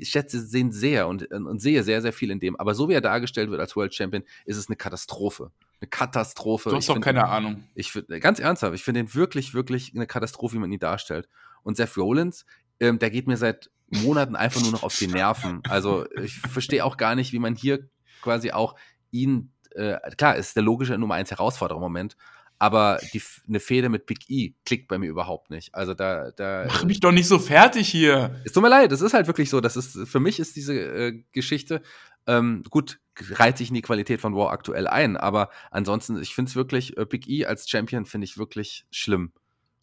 schätze 0.04 0.48
den 0.50 0.70
sehr 0.70 1.09
und, 1.09 1.24
und 1.33 1.59
sehe 1.61 1.83
sehr, 1.83 2.00
sehr 2.02 2.12
viel 2.12 2.30
in 2.30 2.38
dem. 2.38 2.54
Aber 2.56 2.74
so 2.74 2.88
wie 2.88 2.92
er 2.94 3.00
dargestellt 3.00 3.50
wird 3.50 3.61
als 3.61 3.74
World 3.74 3.94
Champion, 3.94 4.22
ist 4.44 4.56
es 4.56 4.68
eine 4.68 4.76
Katastrophe. 4.76 5.50
Eine 5.80 5.88
Katastrophe. 5.88 6.70
Du 6.70 6.76
hast 6.76 6.85
Ich 6.85 6.87
doch 6.88 6.94
find- 6.94 7.04
keine 7.04 7.26
Ahnung. 7.26 7.64
Ich 7.74 7.90
finde, 7.92 8.20
ganz 8.20 8.38
ernsthaft, 8.38 8.74
ich 8.74 8.85
finde 8.85 9.00
ihn 9.00 9.14
wirklich, 9.14 9.54
wirklich 9.54 9.92
eine 9.94 10.06
Katastrophe, 10.06 10.54
wie 10.54 10.61
man 10.61 10.70
ihn 10.70 10.78
darstellt. 10.78 11.28
Und 11.62 11.76
Seth 11.76 11.96
Rollins, 11.96 12.46
ähm, 12.78 12.98
der 12.98 13.11
geht 13.11 13.26
mir 13.26 13.37
seit 13.37 13.70
Monaten 13.88 14.37
einfach 14.37 14.61
nur 14.62 14.70
noch 14.70 14.85
auf 14.85 14.96
die 14.96 15.09
Nerven. 15.09 15.62
Also 15.68 16.06
ich 16.22 16.38
verstehe 16.38 16.85
auch 16.85 16.96
gar 16.96 17.14
nicht, 17.16 17.33
wie 17.33 17.40
man 17.40 17.56
hier 17.56 17.88
quasi 18.22 18.52
auch 18.52 18.76
ihn 19.11 19.52
äh, 19.72 19.98
klar, 20.16 20.37
ist 20.37 20.54
der 20.56 20.62
logische 20.62 20.96
Nummer 20.98 21.14
1 21.14 21.30
Herausforderer 21.30 21.78
im 21.78 21.83
Moment, 21.83 22.16
aber 22.61 23.01
die, 23.14 23.23
eine 23.49 23.59
Fehde 23.59 23.88
mit 23.88 24.05
Big 24.05 24.29
E 24.29 24.53
klickt 24.66 24.87
bei 24.87 24.99
mir 24.99 25.09
überhaupt 25.09 25.51
nicht. 25.51 25.75
Also 25.75 25.94
da, 25.94 26.31
da. 26.31 26.66
Mach 26.68 26.85
mich 26.85 27.01
doch 27.01 27.11
nicht 27.11 27.27
so 27.27 27.38
fertig 27.38 27.88
hier. 27.88 28.38
Es 28.44 28.53
tut 28.53 28.62
mir 28.62 28.68
leid, 28.68 28.92
es 28.92 29.01
ist 29.01 29.14
halt 29.14 29.27
wirklich 29.27 29.49
so. 29.49 29.62
Das 29.62 29.77
ist, 29.77 30.07
für 30.07 30.20
mich 30.20 30.38
ist 30.38 30.57
diese 30.57 30.75
äh, 30.75 31.25
Geschichte, 31.33 31.81
ähm, 32.27 32.62
gut, 32.68 33.01
reiht 33.31 33.57
sich 33.57 33.68
in 33.68 33.75
die 33.75 33.83
Qualität 33.83 34.20
von 34.20 34.37
War 34.37 34.51
aktuell 34.51 34.87
ein, 34.87 35.16
aber 35.16 35.49
ansonsten, 35.70 36.20
ich 36.20 36.35
finde 36.35 36.51
es 36.51 36.57
wirklich, 36.57 36.99
äh, 36.99 37.07
Big 37.07 37.29
E 37.31 37.46
als 37.46 37.68
Champion 37.68 38.05
finde 38.05 38.27
ich 38.27 38.37
wirklich 38.37 38.85
schlimm. 38.90 39.33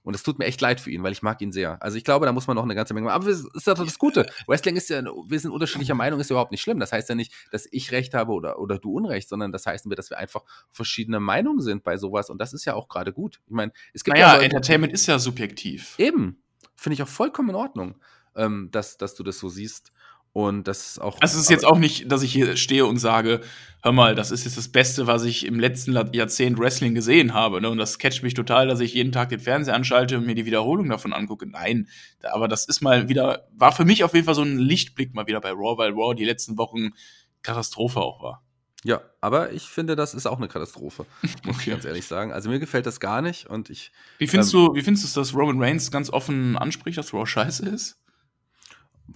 Und 0.07 0.13
es 0.13 0.23
tut 0.23 0.39
mir 0.39 0.45
echt 0.45 0.61
leid 0.61 0.79
für 0.79 0.89
ihn, 0.89 1.03
weil 1.03 1.11
ich 1.11 1.21
mag 1.21 1.41
ihn 1.41 1.51
sehr. 1.51 1.83
Also 1.83 1.97
ich 1.97 2.05
glaube, 2.05 2.25
da 2.25 2.31
muss 2.31 2.47
man 2.47 2.55
noch 2.55 2.63
eine 2.63 2.75
ganze 2.75 2.93
Menge 2.93 3.07
machen. 3.07 3.15
Aber 3.15 3.29
das 3.29 3.43
ist 3.43 3.67
ja 3.67 3.73
das 3.73 3.99
Gute. 3.99 4.25
Wrestling 4.47 4.77
ist 4.77 4.89
ja, 4.89 5.03
wir 5.03 5.37
sind 5.37 5.51
unterschiedlicher 5.51 5.95
Meinung, 5.95 6.21
ist 6.21 6.29
ja 6.29 6.35
überhaupt 6.35 6.51
nicht 6.51 6.61
schlimm. 6.61 6.79
Das 6.79 6.93
heißt 6.93 7.09
ja 7.09 7.15
nicht, 7.15 7.33
dass 7.51 7.67
ich 7.71 7.91
Recht 7.91 8.13
habe 8.13 8.31
oder, 8.31 8.57
oder 8.57 8.79
du 8.79 8.93
Unrecht, 8.93 9.27
sondern 9.27 9.51
das 9.51 9.65
heißt, 9.65 9.85
dass 9.89 10.09
wir 10.09 10.17
einfach 10.17 10.45
verschiedene 10.71 11.19
Meinungen 11.19 11.59
sind 11.59 11.83
bei 11.83 11.97
sowas. 11.97 12.29
Und 12.29 12.39
das 12.39 12.53
ist 12.53 12.63
ja 12.63 12.73
auch 12.73 12.87
gerade 12.87 13.11
gut. 13.11 13.41
Ich 13.47 13.51
meine, 13.51 13.73
es 13.93 14.05
gibt 14.05 14.15
naja, 14.15 14.27
ja 14.27 14.33
Leute, 14.35 14.45
Entertainment 14.45 14.93
ist 14.93 15.07
ja 15.07 15.19
subjektiv. 15.19 15.95
Eben. 15.97 16.41
Finde 16.77 16.93
ich 16.93 17.03
auch 17.03 17.09
vollkommen 17.09 17.49
in 17.49 17.55
Ordnung, 17.55 17.95
ähm, 18.37 18.69
dass, 18.71 18.95
dass 18.97 19.13
du 19.13 19.23
das 19.23 19.37
so 19.39 19.49
siehst. 19.49 19.91
Und 20.37 20.67
das 20.67 20.91
ist 20.91 21.01
auch. 21.01 21.19
Also 21.19 21.35
es 21.35 21.45
ist 21.45 21.49
jetzt 21.49 21.65
auch 21.65 21.79
nicht, 21.79 22.11
dass 22.11 22.21
ich 22.21 22.31
hier 22.31 22.57
stehe 22.57 22.85
und 22.85 22.99
sage, 22.99 23.41
hör 23.81 23.91
mal, 23.91 24.13
das 24.13 24.29
ist 24.29 24.45
jetzt 24.45 24.55
das 24.55 24.67
Beste, 24.67 25.07
was 25.07 25.23
ich 25.23 25.47
im 25.47 25.59
letzten 25.59 25.93
Jahrzehnt 26.13 26.59
Wrestling 26.59 26.93
gesehen 26.93 27.33
habe. 27.33 27.59
Ne? 27.59 27.71
Und 27.71 27.79
das 27.79 27.97
catcht 27.97 28.21
mich 28.21 28.35
total, 28.35 28.67
dass 28.67 28.79
ich 28.79 28.93
jeden 28.93 29.11
Tag 29.11 29.29
den 29.29 29.39
Fernseher 29.39 29.73
anschalte 29.73 30.15
und 30.15 30.27
mir 30.27 30.35
die 30.35 30.45
Wiederholung 30.45 30.89
davon 30.89 31.11
angucke. 31.11 31.47
Nein, 31.47 31.87
aber 32.21 32.47
das 32.47 32.65
ist 32.65 32.81
mal 32.81 33.09
wieder, 33.09 33.47
war 33.55 33.71
für 33.71 33.83
mich 33.83 34.03
auf 34.03 34.13
jeden 34.13 34.27
Fall 34.27 34.35
so 34.35 34.43
ein 34.43 34.59
Lichtblick 34.59 35.15
mal 35.15 35.25
wieder 35.25 35.41
bei 35.41 35.49
Raw, 35.49 35.75
weil 35.75 35.93
Raw 35.93 36.13
die 36.13 36.25
letzten 36.25 36.59
Wochen 36.59 36.91
Katastrophe 37.41 37.99
auch 37.99 38.21
war. 38.21 38.43
Ja, 38.83 39.01
aber 39.21 39.53
ich 39.53 39.63
finde, 39.63 39.95
das 39.95 40.13
ist 40.13 40.27
auch 40.27 40.37
eine 40.37 40.49
Katastrophe, 40.49 41.07
muss 41.45 41.61
ich 41.61 41.65
ganz 41.65 41.83
ehrlich 41.83 42.05
sagen. 42.05 42.31
Also 42.31 42.51
mir 42.51 42.59
gefällt 42.59 42.85
das 42.85 42.99
gar 42.99 43.23
nicht 43.23 43.47
und 43.47 43.71
ich. 43.71 43.91
Wie 44.19 44.27
findest 44.27 44.53
du, 44.53 44.75
wie 44.75 44.83
findest 44.83 45.15
du, 45.15 45.19
dass 45.19 45.33
Roman 45.33 45.59
Reigns 45.59 45.89
ganz 45.89 46.11
offen 46.11 46.59
anspricht, 46.59 46.99
dass 46.99 47.11
Raw 47.11 47.25
scheiße 47.25 47.67
ist? 47.67 47.97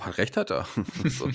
Hat 0.02 0.18
recht 0.18 0.36
hat 0.36 0.52
er. 0.52 0.66
so. 1.06 1.30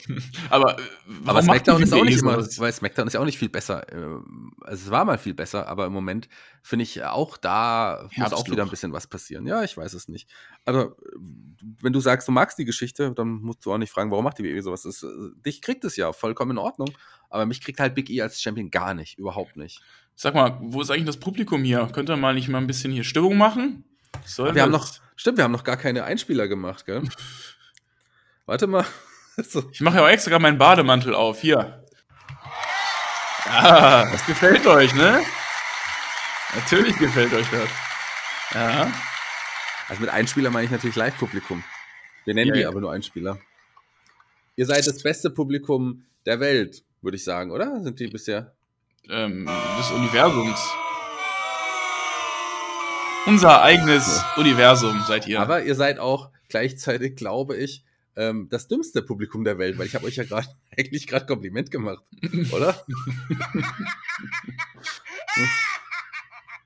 Aber, 0.51 0.79
äh, 0.79 0.83
Aber 1.25 1.43
SmackDown 1.43 1.83
ist 1.83 1.93
auch 1.93 2.05
nicht 2.05 2.21
immer, 2.21 2.37
weil 2.37 2.73
SmackDown 2.73 3.07
ist 3.07 3.13
ja 3.13 3.21
auch 3.21 3.25
nicht 3.25 3.39
viel 3.39 3.49
besser. 3.49 3.91
Ähm, 3.93 4.53
Also 4.63 4.87
es 4.87 4.91
war 4.91 5.05
mal 5.05 5.19
viel 5.19 5.35
besser, 5.35 5.69
aber 5.69 5.87
im 5.87 5.93
Moment 5.93 6.29
finde 6.63 6.83
ich 6.83 7.03
auch 7.05 7.37
da 7.37 8.09
muss 8.17 8.33
auch 8.33 8.49
wieder 8.51 8.65
ein 8.65 8.71
bisschen 8.71 8.93
was 8.93 9.07
passieren. 9.07 9.47
Ja, 9.47 9.63
ich 9.63 9.77
weiß 9.77 9.95
es 9.95 10.09
nicht. 10.09 10.29
Aber 10.65 10.97
äh, 11.03 11.17
wenn 11.81 11.93
du 11.93 12.01
sagst, 12.01 12.27
du 12.27 12.33
magst 12.33 12.59
die 12.59 12.65
Geschichte, 12.65 13.13
dann 13.13 13.29
musst 13.41 13.65
du 13.65 13.73
auch 13.73 13.79
nicht 13.79 13.93
fragen, 13.93 14.11
warum 14.11 14.25
macht 14.25 14.39
die 14.39 14.45
WWE 14.45 14.63
sowas. 14.63 14.83
Das, 14.83 15.03
äh, 15.03 15.07
dich 15.45 15.63
kriegt 15.63 15.85
es 15.85 15.97
ja 15.97 16.13
vollkommen 16.13 16.53
in 16.53 16.59
Ordnung. 16.59 16.91
Aber 17.31 17.47
mich 17.47 17.61
kriegt 17.61 17.81
halt 17.81 17.95
Big 17.95 18.11
E 18.11 18.23
als 18.23 18.41
Champion 18.41 18.71
gar 18.71 18.95
nicht, 18.95 19.19
überhaupt 19.19 19.57
nicht. 19.57 19.81
Sag 20.15 20.35
mal, 20.35 20.59
wo 20.61 20.81
ist 20.81 20.91
eigentlich 20.91 21.07
das 21.07 21.19
Publikum 21.19 21.63
hier? 21.63 21.89
Könnt 21.93 22.09
ihr 22.09 22.17
mal 22.17 22.35
nicht 22.35 22.49
mal 22.49 22.59
ein 22.59 22.67
bisschen 22.67 22.93
hier 22.93 23.05
Stimmung 23.05 23.37
machen? 23.37 23.85
Wir 24.55 24.63
haben 24.63 24.73
noch, 24.73 24.89
stimmt, 25.15 25.37
wir 25.37 25.45
haben 25.45 25.53
noch 25.53 25.65
gar 25.65 25.77
keine 25.77 26.05
Einspieler 26.05 26.49
gemacht, 26.49 26.87
gell? 26.87 27.03
Warte 28.47 28.67
mal. 28.67 28.85
So. 29.51 29.69
Ich 29.71 29.83
mache 29.83 29.97
ja 29.97 30.03
auch 30.03 30.09
extra 30.09 30.39
meinen 30.39 30.57
Bademantel 30.57 31.15
auf. 31.15 31.41
Hier. 31.43 31.85
Ja, 33.45 34.11
das 34.11 34.25
gefällt 34.25 34.67
euch, 34.67 34.95
ne? 34.95 35.21
Natürlich 36.55 36.97
gefällt 36.97 37.35
euch 37.35 37.47
das. 37.51 37.69
Ja. 38.55 38.91
Also 39.89 40.01
mit 40.01 40.09
Einspieler 40.09 40.49
meine 40.49 40.65
ich 40.65 40.71
natürlich 40.71 40.97
Live-Publikum. 40.97 41.63
Wir 42.25 42.33
nennen 42.33 42.49
Ja, 42.49 42.55
die 42.55 42.61
ja. 42.63 42.69
aber 42.69 42.81
nur 42.81 42.93
Einspieler. 42.93 43.39
Ihr 44.57 44.65
seid 44.65 44.87
das 44.87 45.03
beste 45.03 45.29
Publikum 45.29 46.07
der 46.25 46.41
Welt, 46.41 46.83
würde 47.03 47.19
ich 47.19 47.25
sagen, 47.25 47.51
oder? 47.51 47.83
Sind 47.83 48.01
die 48.01 48.07
bisher? 48.09 48.55
Ähm, 49.11 49.45
des 49.77 49.91
Universums. 49.91 50.67
Unser 53.27 53.61
eigenes 53.61 54.25
Universum 54.37 55.05
seid 55.07 55.27
ihr. 55.27 55.43
Aber 55.43 55.63
ihr 55.63 55.75
seid 55.75 55.99
auch 55.99 56.31
gleichzeitig, 56.49 57.17
glaube 57.17 57.55
ich, 57.57 57.85
ähm, 58.17 58.49
das 58.51 58.69
dümmste 58.69 59.03
Publikum 59.03 59.45
der 59.45 59.59
Welt, 59.59 59.79
weil 59.79 59.87
ich 59.87 59.95
habe 59.95 60.07
euch 60.07 60.17
ja 60.17 60.25
gerade 60.25 60.49
eigentlich 60.77 61.07
gerade 61.07 61.27
Kompliment 61.27 61.71
gemacht, 61.71 62.05
oder? 62.53 62.85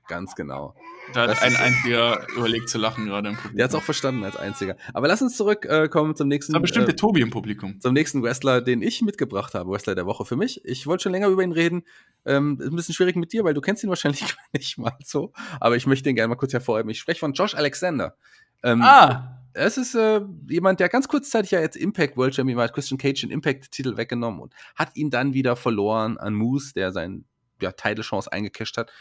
Ganz 0.07 0.35
genau. 0.35 0.75
da 1.13 1.29
hat 1.29 1.41
ein 1.41 1.55
einziger 1.55 2.27
überlegt 2.35 2.67
zu 2.67 2.77
lachen 2.77 3.05
gerade 3.05 3.29
im 3.29 3.35
Publikum. 3.35 3.55
Der 3.55 3.63
hat 3.63 3.71
es 3.71 3.75
auch 3.75 3.83
verstanden 3.83 4.25
als 4.25 4.35
einziger. 4.35 4.75
Aber 4.93 5.07
lass 5.07 5.21
uns 5.21 5.37
zurückkommen 5.37 6.11
äh, 6.11 6.15
zum 6.15 6.27
nächsten. 6.27 6.51
War 6.51 6.59
bestimmt 6.59 6.83
äh, 6.83 6.87
der 6.87 6.95
Tobi 6.97 7.21
im 7.21 7.29
Publikum. 7.29 7.79
zum 7.79 7.93
nächsten 7.93 8.21
Wrestler, 8.21 8.59
den 8.59 8.81
ich 8.81 9.01
mitgebracht 9.01 9.53
habe, 9.53 9.71
Wrestler 9.71 9.95
der 9.95 10.05
Woche 10.05 10.25
für 10.25 10.35
mich. 10.35 10.59
Ich 10.65 10.85
wollte 10.85 11.03
schon 11.03 11.13
länger 11.13 11.27
über 11.27 11.43
ihn 11.43 11.53
reden. 11.53 11.83
Ähm, 12.25 12.57
ist 12.59 12.67
ein 12.67 12.75
bisschen 12.75 12.93
schwierig 12.93 13.15
mit 13.15 13.31
dir, 13.31 13.45
weil 13.45 13.53
du 13.53 13.61
kennst 13.61 13.83
ihn 13.83 13.89
wahrscheinlich 13.89 14.21
gar 14.21 14.45
nicht 14.53 14.77
mal 14.77 14.97
so. 15.01 15.31
Aber 15.61 15.77
ich 15.77 15.87
möchte 15.87 16.09
ihn 16.09 16.15
gerne 16.15 16.27
mal 16.27 16.35
kurz 16.35 16.51
hervorheben. 16.51 16.89
Ich 16.89 16.99
spreche 16.99 17.19
von 17.19 17.31
Josh 17.31 17.55
Alexander. 17.55 18.17
Ähm, 18.63 18.81
Ah, 18.81 19.27
Es 19.53 19.77
ist 19.77 19.95
äh, 19.95 20.21
jemand, 20.49 20.79
der 20.79 20.87
ganz 20.87 21.07
kurzzeitig 21.07 21.51
ja 21.51 21.59
jetzt 21.59 21.75
Impact 21.75 22.15
World 22.15 22.35
Champion 22.35 22.57
war, 22.57 22.69
Christian 22.69 22.97
Cage 22.97 23.21
den 23.21 23.31
Impact-Titel 23.31 23.97
weggenommen 23.97 24.39
und 24.39 24.53
hat 24.75 24.95
ihn 24.95 25.09
dann 25.09 25.33
wieder 25.33 25.55
verloren 25.55 26.17
an 26.17 26.33
Moose, 26.33 26.73
der 26.73 26.91
seinen 26.91 27.25
ja, 27.61 27.71
Title-Chance 27.71 28.31
eingecasht 28.31 28.77
hat. 28.77 28.91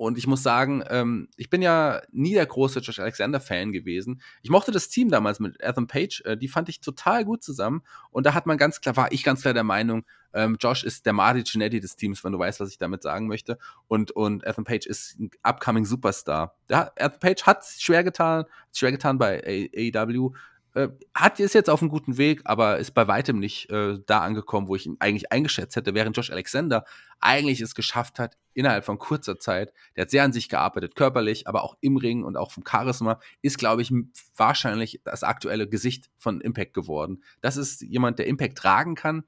Und 0.00 0.16
ich 0.16 0.26
muss 0.26 0.42
sagen, 0.42 0.82
ähm, 0.88 1.28
ich 1.36 1.50
bin 1.50 1.60
ja 1.60 2.00
nie 2.10 2.32
der 2.32 2.46
große 2.46 2.80
Josh 2.80 3.00
Alexander-Fan 3.00 3.70
gewesen. 3.70 4.22
Ich 4.40 4.48
mochte 4.48 4.72
das 4.72 4.88
Team 4.88 5.10
damals 5.10 5.40
mit 5.40 5.60
Ethan 5.60 5.88
Page, 5.88 6.22
äh, 6.24 6.38
die 6.38 6.48
fand 6.48 6.70
ich 6.70 6.80
total 6.80 7.26
gut 7.26 7.42
zusammen. 7.42 7.82
Und 8.10 8.24
da 8.24 8.32
hat 8.32 8.46
man 8.46 8.56
ganz 8.56 8.80
klar, 8.80 8.96
war 8.96 9.12
ich 9.12 9.22
ganz 9.24 9.42
klar 9.42 9.52
der 9.52 9.62
Meinung, 9.62 10.06
ähm, 10.32 10.56
Josh 10.58 10.84
ist 10.84 11.04
der 11.04 11.12
Marty 11.12 11.42
Jannetty 11.44 11.80
des 11.80 11.96
Teams, 11.96 12.24
wenn 12.24 12.32
du 12.32 12.38
weißt, 12.38 12.60
was 12.60 12.70
ich 12.70 12.78
damit 12.78 13.02
sagen 13.02 13.26
möchte. 13.26 13.58
Und, 13.88 14.10
und 14.12 14.42
Ethan 14.46 14.64
Page 14.64 14.86
ist 14.86 15.20
ein 15.20 15.32
upcoming 15.42 15.84
Superstar. 15.84 16.56
Der, 16.70 16.92
Ethan 16.96 17.20
Page 17.20 17.42
hat 17.42 17.66
schwer 17.66 18.02
getan, 18.02 18.46
schwer 18.72 18.92
getan 18.92 19.18
bei 19.18 19.68
AEW. 19.76 20.32
Äh, 20.74 20.88
hat 21.14 21.40
ist 21.40 21.54
jetzt 21.54 21.68
auf 21.68 21.82
einem 21.82 21.90
guten 21.90 22.16
Weg, 22.16 22.42
aber 22.44 22.78
ist 22.78 22.92
bei 22.92 23.08
weitem 23.08 23.38
nicht 23.38 23.70
äh, 23.70 23.98
da 24.06 24.20
angekommen, 24.20 24.68
wo 24.68 24.76
ich 24.76 24.86
ihn 24.86 24.96
eigentlich 25.00 25.32
eingeschätzt 25.32 25.76
hätte, 25.76 25.94
während 25.94 26.16
Josh 26.16 26.30
Alexander 26.30 26.84
eigentlich 27.18 27.60
es 27.60 27.74
geschafft 27.74 28.18
hat, 28.18 28.36
innerhalb 28.54 28.84
von 28.84 28.98
kurzer 28.98 29.38
Zeit, 29.38 29.72
der 29.96 30.02
hat 30.02 30.10
sehr 30.10 30.24
an 30.24 30.32
sich 30.32 30.48
gearbeitet, 30.48 30.94
körperlich, 30.94 31.46
aber 31.46 31.64
auch 31.64 31.76
im 31.80 31.96
Ring 31.96 32.24
und 32.24 32.36
auch 32.36 32.50
vom 32.52 32.64
Charisma, 32.66 33.20
ist, 33.42 33.58
glaube 33.58 33.82
ich, 33.82 33.92
wahrscheinlich 34.36 35.00
das 35.04 35.22
aktuelle 35.22 35.68
Gesicht 35.68 36.10
von 36.18 36.40
Impact 36.40 36.74
geworden. 36.74 37.22
Das 37.40 37.56
ist 37.56 37.82
jemand, 37.82 38.18
der 38.18 38.26
Impact 38.26 38.58
tragen 38.58 38.94
kann. 38.94 39.24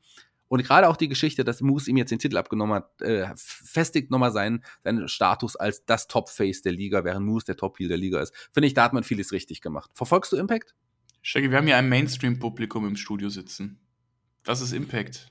Und 0.48 0.62
gerade 0.62 0.86
auch 0.86 0.98
die 0.98 1.08
Geschichte, 1.08 1.44
dass 1.44 1.62
Moose 1.62 1.90
ihm 1.90 1.96
jetzt 1.96 2.10
den 2.10 2.18
Titel 2.18 2.36
abgenommen 2.36 2.74
hat, 2.74 3.00
äh, 3.00 3.26
festigt 3.36 4.10
nochmal 4.10 4.32
seinen, 4.32 4.62
seinen 4.84 5.08
Status 5.08 5.56
als 5.56 5.86
das 5.86 6.08
Top-Face 6.08 6.60
der 6.60 6.72
Liga, 6.72 7.04
während 7.04 7.24
Moose 7.24 7.46
der 7.46 7.56
Top-Heel 7.56 7.88
der 7.88 7.96
Liga 7.96 8.20
ist. 8.20 8.34
Finde 8.52 8.66
ich, 8.66 8.74
da 8.74 8.84
hat 8.84 8.92
man 8.92 9.02
vieles 9.02 9.32
richtig 9.32 9.62
gemacht. 9.62 9.90
Verfolgst 9.94 10.30
du 10.30 10.36
Impact? 10.36 10.74
Shaggy, 11.22 11.50
wir 11.50 11.58
haben 11.58 11.66
hier 11.66 11.76
ein 11.76 11.88
Mainstream-Publikum 11.88 12.86
im 12.86 12.96
Studio 12.96 13.28
sitzen. 13.28 13.80
Was 14.44 14.60
ist 14.60 14.72
Impact? 14.72 15.28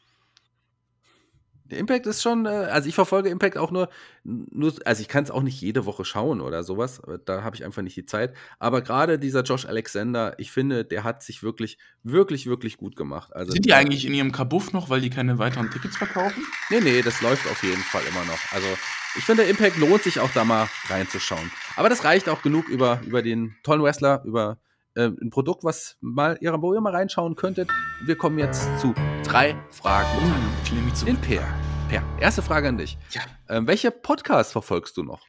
Der 1.65 1.79
Impact 1.79 2.05
ist 2.05 2.21
schon, 2.21 2.45
äh, 2.45 2.49
also 2.49 2.87
ich 2.87 2.95
verfolge 2.95 3.29
Impact 3.29 3.57
auch 3.57 3.71
nur, 3.71 3.89
nur 4.23 4.73
also 4.85 5.01
ich 5.01 5.07
kann 5.07 5.23
es 5.23 5.31
auch 5.31 5.41
nicht 5.41 5.59
jede 5.61 5.85
Woche 5.85 6.03
schauen 6.03 6.41
oder 6.41 6.63
sowas, 6.63 6.99
äh, 6.99 7.17
da 7.25 7.43
habe 7.43 7.55
ich 7.55 7.63
einfach 7.63 7.81
nicht 7.81 7.95
die 7.95 8.05
Zeit. 8.05 8.33
Aber 8.59 8.81
gerade 8.81 9.19
dieser 9.19 9.43
Josh 9.43 9.65
Alexander, 9.65 10.35
ich 10.37 10.51
finde, 10.51 10.83
der 10.83 11.03
hat 11.03 11.23
sich 11.23 11.43
wirklich, 11.43 11.77
wirklich, 12.03 12.45
wirklich 12.47 12.77
gut 12.77 12.95
gemacht. 12.95 13.33
Also, 13.33 13.51
Sind 13.53 13.65
die 13.65 13.73
eigentlich 13.73 14.05
in 14.05 14.13
ihrem 14.13 14.31
Kabuff 14.31 14.73
noch, 14.73 14.89
weil 14.89 15.01
die 15.01 15.09
keine 15.09 15.39
weiteren 15.39 15.71
Tickets 15.71 15.97
verkaufen? 15.97 16.43
Nee, 16.69 16.81
nee, 16.81 17.01
das 17.01 17.21
läuft 17.21 17.47
auf 17.47 17.63
jeden 17.63 17.83
Fall 17.83 18.03
immer 18.09 18.25
noch. 18.25 18.39
Also 18.51 18.67
ich 19.17 19.23
finde, 19.23 19.43
Impact 19.43 19.77
lohnt 19.77 20.03
sich 20.03 20.19
auch 20.19 20.31
da 20.31 20.45
mal 20.45 20.69
reinzuschauen. 20.87 21.51
Aber 21.75 21.89
das 21.89 22.03
reicht 22.03 22.29
auch 22.29 22.41
genug 22.41 22.69
über, 22.69 23.01
über 23.05 23.21
den 23.21 23.55
tollen 23.63 23.81
Wrestler, 23.81 24.23
über 24.25 24.57
äh, 24.95 25.07
ein 25.07 25.29
Produkt, 25.29 25.63
was 25.63 25.97
mal, 26.01 26.37
ihr- 26.41 26.53
wo 26.61 26.73
ihr 26.73 26.81
mal 26.81 26.93
reinschauen 26.95 27.35
könntet. 27.35 27.69
Wir 28.05 28.15
kommen 28.15 28.37
jetzt 28.39 28.67
zu 28.79 28.93
drei 29.23 29.55
Fragen. 29.71 30.07
Zu. 30.93 31.05
In 31.07 31.17
Per. 31.17 31.43
Per, 31.89 32.03
erste 32.19 32.41
Frage 32.41 32.67
an 32.69 32.77
dich. 32.77 32.97
Ja. 33.11 33.21
Ähm, 33.49 33.67
welche 33.67 33.91
Podcasts 33.91 34.51
verfolgst 34.51 34.95
du 34.97 35.03
noch? 35.03 35.25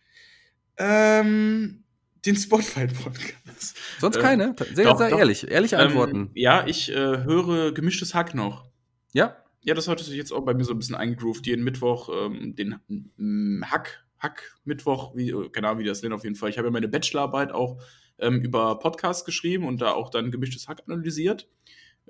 Ähm, 0.77 1.85
den 2.25 2.37
Spotlight-Podcast. 2.37 3.77
Sonst 4.01 4.17
Äh, 4.17 4.21
keine? 4.21 4.55
Sehr, 4.75 4.85
doch, 4.87 4.99
sehr 4.99 5.11
doch. 5.11 5.19
ehrlich. 5.19 5.49
Ehrliche 5.51 5.79
Antworten. 5.79 6.17
Ähm, 6.17 6.31
ja, 6.35 6.67
ich 6.67 6.91
äh, 6.91 6.95
höre 6.95 7.73
gemischtes 7.73 8.15
Hack 8.15 8.35
noch. 8.35 8.67
ja? 9.13 9.37
Ja, 9.65 9.75
das 9.75 9.87
hat 9.87 10.01
sich 10.01 10.17
jetzt 10.17 10.33
auch 10.33 10.45
bei 10.45 10.55
mir 10.55 10.65
so 10.65 10.73
ein 10.73 10.79
bisschen 10.81 10.97
eingegroovt. 10.97 11.47
Jeden 11.47 11.63
Mittwoch 11.63 12.09
ähm, 12.13 12.57
den 12.57 12.81
mm, 13.17 13.63
Hack, 13.71 14.05
Hack 14.19 14.57
Mittwoch, 14.65 15.15
wie, 15.15 15.31
äh, 15.31 15.49
keine 15.51 15.69
Ahnung, 15.69 15.79
wie 15.85 15.87
das 15.87 16.03
nennt 16.03 16.13
auf 16.15 16.25
jeden 16.25 16.35
Fall. 16.35 16.51
Ich 16.51 16.59
habe 16.59 16.67
ja 16.67 16.73
meine 16.73 16.89
Bachelorarbeit 16.89 17.53
auch 17.53 17.81
ähm, 18.23 18.41
über 18.41 18.79
Podcasts 18.79 19.25
geschrieben 19.25 19.67
und 19.67 19.81
da 19.83 19.93
auch 19.93 20.09
dann 20.09 20.31
gemischtes 20.31 20.69
Hack 20.69 20.83
analysiert. 20.87 21.49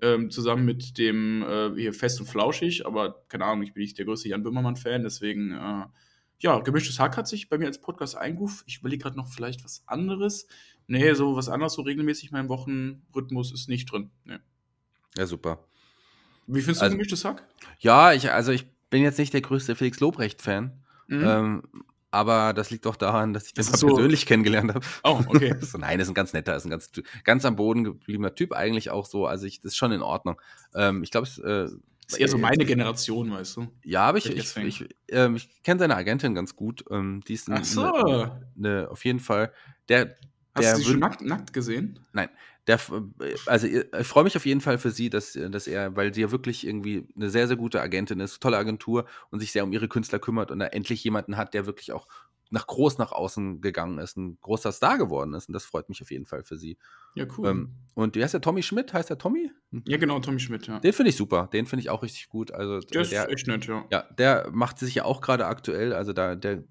Ähm, 0.00 0.30
zusammen 0.30 0.64
mit 0.64 0.96
dem 0.98 1.42
äh, 1.42 1.70
hier 1.76 1.92
Fest 1.92 2.18
und 2.20 2.26
Flauschig, 2.26 2.86
aber 2.86 3.24
keine 3.28 3.44
Ahnung, 3.44 3.62
ich 3.62 3.74
bin 3.74 3.82
nicht 3.82 3.98
der 3.98 4.04
größte 4.06 4.28
Jan 4.28 4.42
Böhmermann-Fan, 4.42 5.02
deswegen, 5.02 5.52
äh, 5.52 5.84
ja, 6.40 6.58
gemischtes 6.60 6.98
Hack 6.98 7.16
hat 7.16 7.28
sich 7.28 7.48
bei 7.48 7.58
mir 7.58 7.66
als 7.66 7.80
Podcast 7.80 8.16
eingerufen. 8.16 8.64
Ich 8.66 8.78
überlege 8.78 9.02
gerade 9.02 9.16
noch 9.16 9.28
vielleicht 9.28 9.62
was 9.64 9.84
anderes. 9.86 10.48
Nee, 10.88 11.12
so 11.12 11.36
was 11.36 11.48
anderes, 11.48 11.74
so 11.74 11.82
regelmäßig 11.82 12.30
in 12.30 12.36
meinem 12.36 12.48
Wochenrhythmus 12.48 13.52
ist 13.52 13.68
nicht 13.68 13.92
drin. 13.92 14.10
Nee. 14.24 14.38
Ja, 15.16 15.26
super. 15.26 15.64
Wie 16.48 16.60
findest 16.62 16.82
Also- 16.82 16.94
du 16.94 16.96
gemischtes 16.98 17.24
Hack? 17.24 17.46
Ja, 17.78 18.12
ich, 18.12 18.30
also 18.32 18.50
ich 18.50 18.66
bin 18.90 19.02
jetzt 19.02 19.18
nicht 19.18 19.32
der 19.32 19.42
größte 19.42 19.76
Felix 19.76 20.00
Lobrecht-Fan. 20.00 20.82
Mhm. 21.06 21.22
Ähm, 21.24 21.62
aber 22.12 22.52
das 22.52 22.70
liegt 22.70 22.86
doch 22.86 22.94
daran, 22.96 23.32
dass 23.32 23.46
ich 23.46 23.54
Das 23.54 23.68
ist 23.68 23.78
so- 23.78 23.88
persönlich 23.88 24.26
kennengelernt 24.26 24.72
habe. 24.74 24.86
Oh, 25.02 25.20
okay. 25.26 25.54
so, 25.60 25.78
nein, 25.78 25.98
ist 25.98 26.08
ein 26.08 26.14
ganz 26.14 26.32
netter, 26.32 26.54
ist 26.54 26.64
ein 26.64 26.70
ganz, 26.70 26.90
ganz 27.24 27.44
am 27.44 27.56
Boden 27.56 27.82
gebliebener 27.84 28.34
Typ 28.34 28.52
eigentlich 28.52 28.90
auch 28.90 29.06
so. 29.06 29.26
Also 29.26 29.46
ich, 29.46 29.60
das 29.60 29.72
ist 29.72 29.76
schon 29.76 29.90
in 29.92 30.02
Ordnung. 30.02 30.40
Ähm, 30.74 31.02
ich 31.02 31.10
glaube, 31.10 31.26
es 31.26 31.38
äh, 31.38 31.64
ist 32.06 32.18
eher 32.18 32.28
so 32.28 32.38
meine 32.38 32.64
Generation, 32.64 33.32
weißt 33.32 33.56
du. 33.56 33.68
Ja, 33.84 34.02
aber 34.02 34.18
ich, 34.18 34.26
ich 34.30 34.56
ich, 34.56 34.88
ähm, 35.08 35.36
ich 35.36 35.62
kenne 35.62 35.80
seine 35.80 35.96
Agentin 35.96 36.34
ganz 36.34 36.54
gut. 36.54 36.84
Ähm, 36.90 37.22
die 37.26 37.34
ist 37.34 37.48
Ach 37.50 37.64
so. 37.64 37.82
ne, 37.82 38.46
ne, 38.54 38.88
auf 38.90 39.04
jeden 39.04 39.20
Fall. 39.20 39.52
Der, 39.88 40.14
Hast 40.54 40.64
der 40.64 40.72
du 40.76 40.78
sie 40.82 40.90
schon 40.90 41.00
nackt, 41.00 41.22
nackt 41.22 41.52
gesehen? 41.52 41.98
der, 42.66 42.76
f- 42.76 42.92
also 43.46 43.66
ich 43.66 43.84
ich 43.98 44.06
freue 44.06 44.24
mich 44.24 44.36
auf 44.36 44.46
jeden 44.46 44.60
Fall 44.60 44.78
für 44.78 44.90
sie, 44.90 45.10
dass, 45.10 45.32
dass 45.32 45.66
er, 45.66 45.96
weil 45.96 46.14
sie 46.14 46.20
ja 46.20 46.30
wirklich 46.30 46.66
irgendwie 46.66 47.08
eine 47.16 47.30
sehr, 47.30 47.48
sehr 47.48 47.56
gute 47.56 47.80
Agentin 47.80 48.20
ist, 48.20 48.40
tolle 48.40 48.56
Agentur 48.58 49.06
und 49.30 49.40
sich 49.40 49.50
sehr 49.52 49.64
um 49.64 49.72
ihre 49.72 49.88
Künstler 49.88 50.18
kümmert 50.18 50.50
und 50.50 50.58
da 50.60 50.66
endlich 50.66 51.02
jemanden 51.02 51.36
hat, 51.36 51.54
der 51.54 51.66
wirklich 51.66 51.92
auch 51.92 52.06
nach 52.50 52.66
groß 52.66 52.98
nach 52.98 53.12
außen 53.12 53.62
gegangen 53.62 53.98
ist, 53.98 54.16
ein 54.18 54.38
großer 54.42 54.72
Star 54.72 54.98
geworden 54.98 55.32
ist. 55.34 55.48
Und 55.48 55.54
das 55.54 55.64
freut 55.64 55.88
mich 55.88 56.02
auf 56.02 56.10
jeden 56.10 56.26
Fall 56.26 56.44
für 56.44 56.58
sie. 56.58 56.76
Ja, 57.14 57.24
cool. 57.38 57.48
Ähm, 57.48 57.70
und 57.94 58.14
wie 58.14 58.22
heißt 58.22 58.34
der 58.34 58.42
Tommy 58.42 58.62
Schmidt? 58.62 58.92
Heißt 58.92 59.08
der 59.10 59.18
Tommy? 59.18 59.50
ja, 59.86 59.96
genau, 59.96 60.20
Tommy 60.20 60.38
Schmidt, 60.38 60.66
ja. 60.66 60.78
Den 60.80 60.92
finde 60.92 61.10
ich 61.10 61.16
super. 61.16 61.48
Den 61.52 61.66
finde 61.66 61.80
ich 61.80 61.90
auch 61.90 62.02
richtig 62.02 62.28
gut. 62.28 62.52
Also 62.52 62.80
Der 62.80 63.00
ist 63.00 63.12
echt 63.12 63.46
nett, 63.46 63.66
ja. 63.66 63.86
ja, 63.90 64.02
der 64.18 64.50
macht 64.52 64.78
sich 64.78 64.94
ja 64.94 65.04
auch 65.06 65.22
gerade 65.22 65.46
aktuell, 65.46 65.94
also 65.94 66.12
da, 66.12 66.34
der 66.36 66.62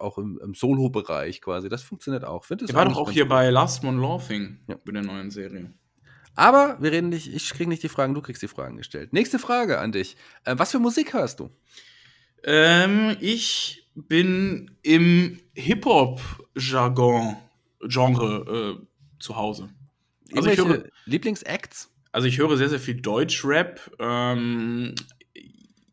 auch 0.00 0.18
im, 0.18 0.38
im 0.42 0.54
Solo-Bereich 0.54 1.40
quasi. 1.40 1.68
Das 1.68 1.82
funktioniert 1.82 2.24
auch. 2.24 2.44
Find 2.44 2.62
Der 2.62 2.74
war 2.74 2.84
doch 2.84 2.96
auch 2.96 3.10
hier 3.10 3.24
gut. 3.24 3.30
bei 3.30 3.50
Last 3.50 3.84
One 3.84 4.00
Laughing 4.00 4.58
Ja. 4.68 4.76
bei 4.84 4.92
der 4.92 5.02
neuen 5.02 5.30
Serie. 5.30 5.72
Aber 6.34 6.76
wir 6.80 6.92
reden 6.92 7.08
nicht, 7.08 7.32
ich 7.34 7.50
kriege 7.50 7.68
nicht 7.68 7.82
die 7.82 7.88
Fragen, 7.88 8.14
du 8.14 8.20
kriegst 8.22 8.42
die 8.42 8.48
Fragen 8.48 8.76
gestellt. 8.76 9.12
Nächste 9.12 9.38
Frage 9.38 9.78
an 9.80 9.90
dich. 9.92 10.16
Äh, 10.44 10.54
was 10.56 10.70
für 10.70 10.78
Musik 10.78 11.12
hörst 11.12 11.40
du? 11.40 11.50
Ähm, 12.44 13.16
ich 13.20 13.88
bin 13.96 14.70
im 14.82 15.40
Hip-Hop-Jargon 15.54 17.36
Genre 17.80 18.78
äh, 18.80 18.86
zu 19.18 19.36
Hause. 19.36 19.70
Also 20.36 20.50
ich, 20.50 20.58
höre, 20.58 20.84
Lieblingsacts? 21.06 21.90
also 22.12 22.26
ich 22.28 22.38
höre 22.38 22.56
sehr, 22.56 22.68
sehr 22.68 22.80
viel 22.80 23.00
Deutsch-Rap. 23.00 23.96
Ähm, 23.98 24.94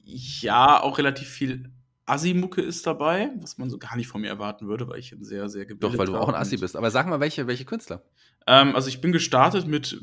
ja, 0.04 0.82
auch 0.82 0.98
relativ 0.98 1.28
viel 1.28 1.72
Assi-Mucke 2.06 2.62
ist 2.62 2.86
dabei, 2.86 3.32
was 3.40 3.58
man 3.58 3.70
so 3.70 3.78
gar 3.78 3.96
nicht 3.96 4.08
von 4.08 4.22
mir 4.22 4.28
erwarten 4.28 4.68
würde, 4.68 4.88
weil 4.88 5.00
ich 5.00 5.12
ein 5.12 5.24
sehr, 5.24 5.50
sehr 5.50 5.66
gebildeter 5.66 5.92
Doch, 5.92 6.00
weil 6.00 6.06
du 6.06 6.18
auch 6.18 6.30
ein 6.30 6.36
Assi 6.36 6.58
bist. 6.58 6.76
Aber 6.76 6.92
sag 6.92 7.08
mal, 7.08 7.20
welche, 7.20 7.48
welche 7.48 7.66
Künstler? 7.66 8.04
Ähm, 8.46 8.76
also 8.76 8.90
ich 8.90 9.02
bin 9.02 9.12
gestartet 9.12 9.68
mit 9.68 10.00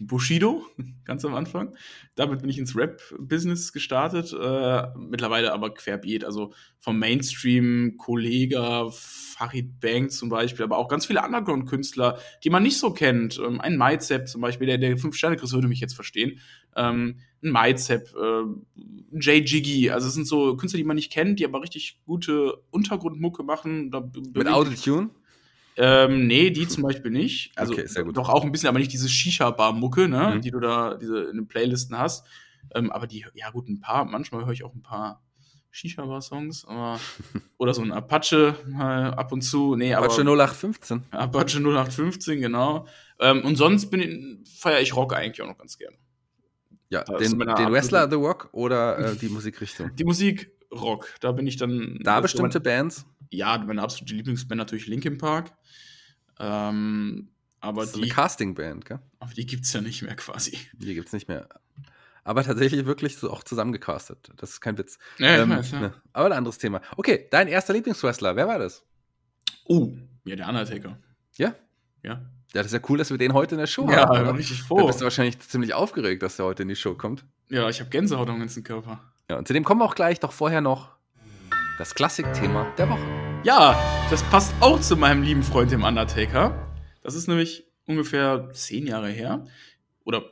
Bushido, 0.00 0.64
ganz 1.04 1.24
am 1.24 1.34
Anfang. 1.34 1.74
Damit 2.14 2.40
bin 2.40 2.50
ich 2.50 2.58
ins 2.58 2.76
Rap-Business 2.76 3.72
gestartet. 3.72 4.32
Äh, 4.32 4.86
mittlerweile 4.96 5.52
aber 5.52 5.74
querbeet. 5.74 6.24
Also 6.24 6.52
vom 6.78 6.98
Mainstream, 6.98 7.96
Kollega, 7.96 8.88
Farid 8.90 9.80
Bang 9.80 10.10
zum 10.10 10.28
Beispiel, 10.28 10.64
aber 10.64 10.78
auch 10.78 10.88
ganz 10.88 11.06
viele 11.06 11.22
Underground-Künstler, 11.22 12.18
die 12.44 12.50
man 12.50 12.62
nicht 12.62 12.78
so 12.78 12.92
kennt. 12.92 13.38
Ähm, 13.38 13.60
ein 13.60 13.76
Myzep 13.76 14.28
zum 14.28 14.40
Beispiel, 14.40 14.66
der, 14.66 14.78
der 14.78 14.98
Fünf-Sterne-Chris 14.98 15.52
würde 15.52 15.68
mich 15.68 15.80
jetzt 15.80 15.94
verstehen. 15.94 16.40
Ähm, 16.76 17.20
ein 17.42 17.52
Myzep, 17.52 18.14
äh, 18.14 18.42
ein 18.42 19.20
Jay 19.20 19.38
Jiggy. 19.38 19.90
Also 19.90 20.08
es 20.08 20.14
sind 20.14 20.26
so 20.26 20.56
Künstler, 20.56 20.78
die 20.78 20.84
man 20.84 20.96
nicht 20.96 21.12
kennt, 21.12 21.38
die 21.38 21.44
aber 21.44 21.62
richtig 21.62 22.00
gute 22.04 22.62
Untergrundmucke 22.70 23.42
machen. 23.42 23.90
Da 23.90 24.08
Mit 24.34 24.48
Autotune? 24.48 25.10
Ähm, 25.78 26.26
nee, 26.26 26.50
die 26.50 26.66
zum 26.68 26.82
Beispiel 26.82 27.10
nicht. 27.10 27.52
Also 27.56 27.72
Okay, 27.72 27.86
doch 28.12 28.28
auch 28.28 28.44
ein 28.44 28.52
bisschen, 28.52 28.68
aber 28.68 28.78
nicht 28.80 28.92
diese 28.92 29.08
Shisha-Bar-Mucke, 29.08 30.08
ne, 30.08 30.34
Mhm. 30.36 30.40
die 30.42 30.50
du 30.50 30.60
da 30.60 30.94
diese 30.94 31.24
in 31.24 31.36
den 31.36 31.48
Playlisten 31.48 31.96
hast. 31.96 32.26
Ähm, 32.74 32.90
aber 32.90 33.06
die, 33.06 33.24
ja 33.34 33.50
gut, 33.50 33.68
ein 33.68 33.80
paar, 33.80 34.04
manchmal 34.04 34.44
höre 34.44 34.52
ich 34.52 34.64
auch 34.64 34.74
ein 34.74 34.82
paar 34.82 35.22
Shisha-Bar-Songs, 35.70 36.64
aber 36.66 36.98
oder 37.58 37.72
so 37.74 37.82
ein 37.82 37.92
Apache 37.92 38.54
mal 38.66 39.14
ab 39.14 39.32
und 39.32 39.42
zu. 39.42 39.76
Nee, 39.76 39.94
aber 39.94 40.06
Apache 40.06 40.22
0815. 40.22 41.02
Apache 41.12 41.58
0815, 41.60 42.40
genau. 42.40 42.86
Ähm, 43.20 43.44
und 43.44 43.56
sonst 43.56 43.88
feiere 44.58 44.80
ich 44.80 44.94
Rock 44.96 45.14
eigentlich 45.14 45.40
auch 45.42 45.46
noch 45.48 45.58
ganz 45.58 45.78
gerne. 45.78 45.96
Ja, 46.90 47.02
ist 47.18 47.32
den, 47.32 47.38
den 47.38 47.70
Wrestler 47.72 48.08
The 48.08 48.16
Rock 48.16 48.48
oder 48.52 48.98
äh, 49.12 49.16
die 49.16 49.28
Musikrichtung? 49.28 49.94
Die 49.94 50.04
Musik 50.04 50.50
Rock, 50.72 51.14
da 51.20 51.32
bin 51.32 51.46
ich 51.46 51.56
dann. 51.56 51.98
Da 52.02 52.20
bestimmte 52.20 52.58
mein- 52.58 52.62
Bands? 52.64 53.06
Ja, 53.30 53.58
meine 53.58 53.82
absolute 53.82 54.14
Lieblingsband 54.14 54.58
natürlich 54.58 54.86
Linkin 54.86 55.18
Park. 55.18 55.52
Ähm, 56.38 57.28
aber 57.60 57.82
Das 57.82 57.90
ist 57.90 57.96
die, 57.96 58.02
eine 58.02 58.10
Casting-Band, 58.12 58.84
gell? 58.84 59.00
aber 59.18 59.32
die 59.34 59.46
gibt's 59.46 59.72
ja 59.72 59.80
nicht 59.80 60.02
mehr 60.02 60.14
quasi. 60.16 60.58
Die 60.74 60.94
gibt's 60.94 61.12
nicht 61.12 61.28
mehr. 61.28 61.48
Aber 62.24 62.44
tatsächlich 62.44 62.84
wirklich 62.86 63.16
so 63.16 63.30
auch 63.30 63.42
zusammengecastet. 63.42 64.30
Das 64.36 64.50
ist 64.50 64.60
kein 64.60 64.76
Witz. 64.78 64.98
Ja, 65.18 65.42
Ähm, 65.42 65.50
weiß, 65.50 65.70
ja. 65.72 65.80
ne. 65.80 65.94
Aber 66.12 66.26
ein 66.26 66.32
anderes 66.32 66.58
Thema. 66.58 66.80
Okay, 66.96 67.26
dein 67.30 67.48
erster 67.48 67.72
Lieblingswrestler, 67.72 68.36
wer 68.36 68.46
war 68.46 68.58
das? 68.58 68.84
Oh, 69.64 69.92
ja, 70.24 70.36
der 70.36 70.48
Undertaker. 70.48 70.98
Ja? 71.36 71.54
Ja. 72.02 72.14
Ja, 72.54 72.62
das 72.62 72.66
ist 72.66 72.72
ja 72.72 72.80
cool, 72.88 72.98
dass 72.98 73.10
wir 73.10 73.18
den 73.18 73.32
heute 73.34 73.54
in 73.54 73.58
der 73.58 73.66
Show 73.66 73.90
Ja, 73.90 74.08
haben. 74.08 74.26
bin 74.26 74.36
richtig 74.36 74.60
Da 74.60 74.64
froh. 74.66 74.86
bist 74.86 75.00
du 75.00 75.04
wahrscheinlich 75.04 75.38
ziemlich 75.40 75.74
aufgeregt, 75.74 76.22
dass 76.22 76.36
der 76.36 76.46
heute 76.46 76.62
in 76.62 76.68
die 76.68 76.76
Show 76.76 76.94
kommt. 76.94 77.24
Ja, 77.50 77.68
ich 77.68 77.80
habe 77.80 77.90
Gänsehaut 77.90 78.28
am 78.28 78.38
ganzen 78.38 78.62
Körper. 78.62 79.00
Ja, 79.30 79.36
und 79.36 79.46
zu 79.46 79.52
dem 79.52 79.62
kommen 79.62 79.82
wir 79.82 79.84
auch 79.84 79.94
gleich, 79.94 80.20
doch 80.20 80.32
vorher 80.32 80.62
noch 80.62 80.88
das 81.76 81.94
Klassikthema 81.94 82.64
der 82.78 82.88
Woche. 82.88 83.40
Ja, 83.44 83.78
das 84.08 84.22
passt 84.30 84.54
auch 84.60 84.80
zu 84.80 84.96
meinem 84.96 85.22
lieben 85.22 85.42
Freund, 85.42 85.70
dem 85.70 85.84
Undertaker. 85.84 86.66
Das 87.02 87.14
ist 87.14 87.28
nämlich 87.28 87.66
ungefähr 87.84 88.48
zehn 88.54 88.86
Jahre 88.86 89.10
her. 89.10 89.44
Oder 90.04 90.22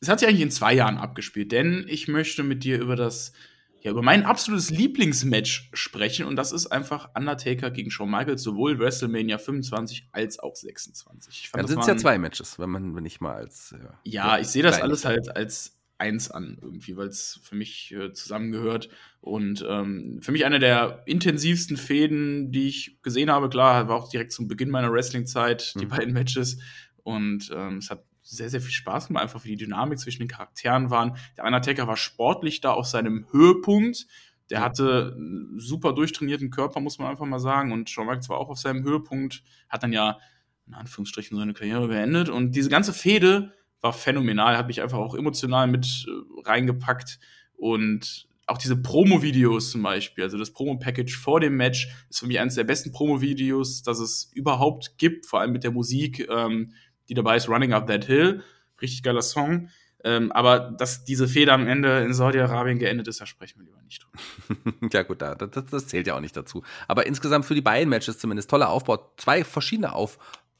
es 0.00 0.08
hat 0.08 0.20
sich 0.20 0.28
eigentlich 0.28 0.42
in 0.42 0.52
zwei 0.52 0.74
Jahren 0.74 0.96
abgespielt, 0.96 1.50
denn 1.50 1.86
ich 1.88 2.06
möchte 2.06 2.44
mit 2.44 2.62
dir 2.62 2.80
über 2.80 2.94
das, 2.94 3.32
ja, 3.80 3.90
über 3.90 4.02
mein 4.02 4.24
absolutes 4.24 4.70
Lieblingsmatch 4.70 5.70
sprechen 5.72 6.24
und 6.24 6.36
das 6.36 6.52
ist 6.52 6.68
einfach 6.68 7.10
Undertaker 7.16 7.72
gegen 7.72 7.90
Shawn 7.90 8.12
Michaels, 8.12 8.44
sowohl 8.44 8.78
WrestleMania 8.78 9.38
25 9.38 10.08
als 10.12 10.38
auch 10.38 10.54
26. 10.54 11.40
Ich 11.42 11.48
fand, 11.48 11.64
Dann 11.64 11.68
sind 11.68 11.80
es 11.80 11.86
ja 11.88 11.96
zwei 11.96 12.16
Matches, 12.16 12.60
wenn 12.60 12.70
man 12.70 12.94
wenn 12.94 13.02
nicht 13.02 13.20
mal 13.20 13.34
als. 13.34 13.72
äh, 13.72 13.78
Ja, 14.04 14.38
ich 14.38 14.46
sehe 14.46 14.62
das 14.62 14.80
alles 14.80 15.04
halt 15.04 15.34
als 15.34 15.75
eins 15.98 16.30
an 16.30 16.58
irgendwie, 16.60 16.96
weil 16.96 17.08
es 17.08 17.40
für 17.42 17.54
mich 17.54 17.92
äh, 17.92 18.12
zusammengehört. 18.12 18.88
Und 19.20 19.64
ähm, 19.68 20.20
für 20.22 20.32
mich 20.32 20.44
eine 20.44 20.58
der 20.58 21.02
intensivsten 21.06 21.76
Fäden, 21.76 22.52
die 22.52 22.68
ich 22.68 22.98
gesehen 23.02 23.30
habe. 23.30 23.48
Klar, 23.48 23.88
war 23.88 23.96
auch 23.96 24.10
direkt 24.10 24.32
zum 24.32 24.46
Beginn 24.48 24.70
meiner 24.70 24.92
Wrestling-Zeit, 24.92 25.74
die 25.80 25.86
Mhm. 25.86 25.90
beiden 25.90 26.12
Matches. 26.14 26.58
Und 27.02 27.50
ähm, 27.54 27.78
es 27.78 27.90
hat 27.90 28.04
sehr, 28.22 28.50
sehr 28.50 28.60
viel 28.60 28.72
Spaß 28.72 29.06
gemacht, 29.06 29.22
einfach 29.22 29.44
wie 29.44 29.50
die 29.50 29.64
Dynamik 29.64 29.98
zwischen 29.98 30.20
den 30.20 30.28
Charakteren 30.28 30.90
waren. 30.90 31.16
Der 31.36 31.44
Undertaker 31.44 31.86
war 31.86 31.96
sportlich 31.96 32.60
da 32.60 32.72
auf 32.72 32.86
seinem 32.86 33.26
Höhepunkt. 33.30 34.06
Der 34.50 34.60
hatte 34.60 35.14
einen 35.16 35.58
super 35.58 35.92
durchtrainierten 35.92 36.50
Körper, 36.50 36.80
muss 36.80 36.98
man 36.98 37.08
einfach 37.08 37.26
mal 37.26 37.38
sagen. 37.40 37.72
Und 37.72 37.88
Shawn 37.90 38.06
Michaels 38.06 38.28
war 38.28 38.38
auch 38.38 38.48
auf 38.48 38.58
seinem 38.58 38.82
Höhepunkt, 38.84 39.42
hat 39.68 39.82
dann 39.82 39.92
ja 39.92 40.18
in 40.66 40.74
Anführungsstrichen 40.74 41.36
seine 41.38 41.54
Karriere 41.54 41.88
beendet. 41.88 42.28
Und 42.28 42.52
diese 42.56 42.68
ganze 42.68 42.92
Fehde 42.92 43.52
war 43.80 43.92
phänomenal, 43.92 44.56
hat 44.56 44.66
mich 44.66 44.82
einfach 44.82 44.98
auch 44.98 45.14
emotional 45.14 45.66
mit 45.66 46.06
äh, 46.08 46.48
reingepackt. 46.48 47.18
Und 47.56 48.26
auch 48.46 48.58
diese 48.58 48.76
Promo-Videos 48.76 49.70
zum 49.70 49.82
Beispiel, 49.82 50.24
also 50.24 50.38
das 50.38 50.52
Promo-Package 50.52 51.16
vor 51.16 51.40
dem 51.40 51.56
Match, 51.56 51.88
ist 52.08 52.20
für 52.20 52.26
mich 52.26 52.38
eines 52.38 52.54
der 52.54 52.64
besten 52.64 52.92
Promo-Videos, 52.92 53.82
das 53.82 53.98
es 53.98 54.30
überhaupt 54.34 54.98
gibt, 54.98 55.26
vor 55.26 55.40
allem 55.40 55.52
mit 55.52 55.64
der 55.64 55.72
Musik, 55.72 56.28
ähm, 56.30 56.72
die 57.08 57.14
dabei 57.14 57.36
ist, 57.36 57.48
Running 57.48 57.72
Up 57.72 57.86
That 57.86 58.04
Hill. 58.04 58.42
Richtig 58.80 59.02
geiler 59.02 59.22
Song. 59.22 59.68
Ähm, 60.04 60.30
aber 60.30 60.60
dass 60.60 61.04
diese 61.04 61.26
Fehde 61.26 61.52
am 61.52 61.66
Ende 61.66 62.00
in 62.04 62.14
Saudi-Arabien 62.14 62.78
geendet 62.78 63.08
ist, 63.08 63.20
da 63.20 63.26
sprechen 63.26 63.58
wir 63.58 63.64
lieber 63.64 63.82
nicht 63.82 64.04
drüber. 64.04 64.88
ja, 64.92 65.02
gut, 65.02 65.20
da, 65.20 65.34
das, 65.34 65.66
das 65.66 65.86
zählt 65.88 66.06
ja 66.06 66.14
auch 66.14 66.20
nicht 66.20 66.36
dazu. 66.36 66.62
Aber 66.86 67.06
insgesamt 67.06 67.44
für 67.44 67.56
die 67.56 67.62
beiden 67.62 67.88
Matches 67.88 68.18
zumindest 68.18 68.48
toller 68.48 68.68
Aufbau. 68.68 69.12
Zwei 69.16 69.42
verschiedene 69.42 69.92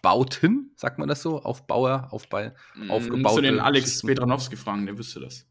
Aufbauten, 0.06 0.70
sagt 0.76 0.98
man 0.98 1.08
das 1.08 1.22
so? 1.22 1.42
Aufbauer, 1.42 2.08
Aufbau. 2.10 2.52
Aufgebaute 2.88 3.22
Musst 3.22 3.36
du 3.38 3.42
den 3.42 3.60
Alex. 3.60 4.02
Petranowski 4.02 4.56
fragen, 4.56 4.86
der 4.86 4.96
wüsste 4.98 5.20
das. 5.20 5.46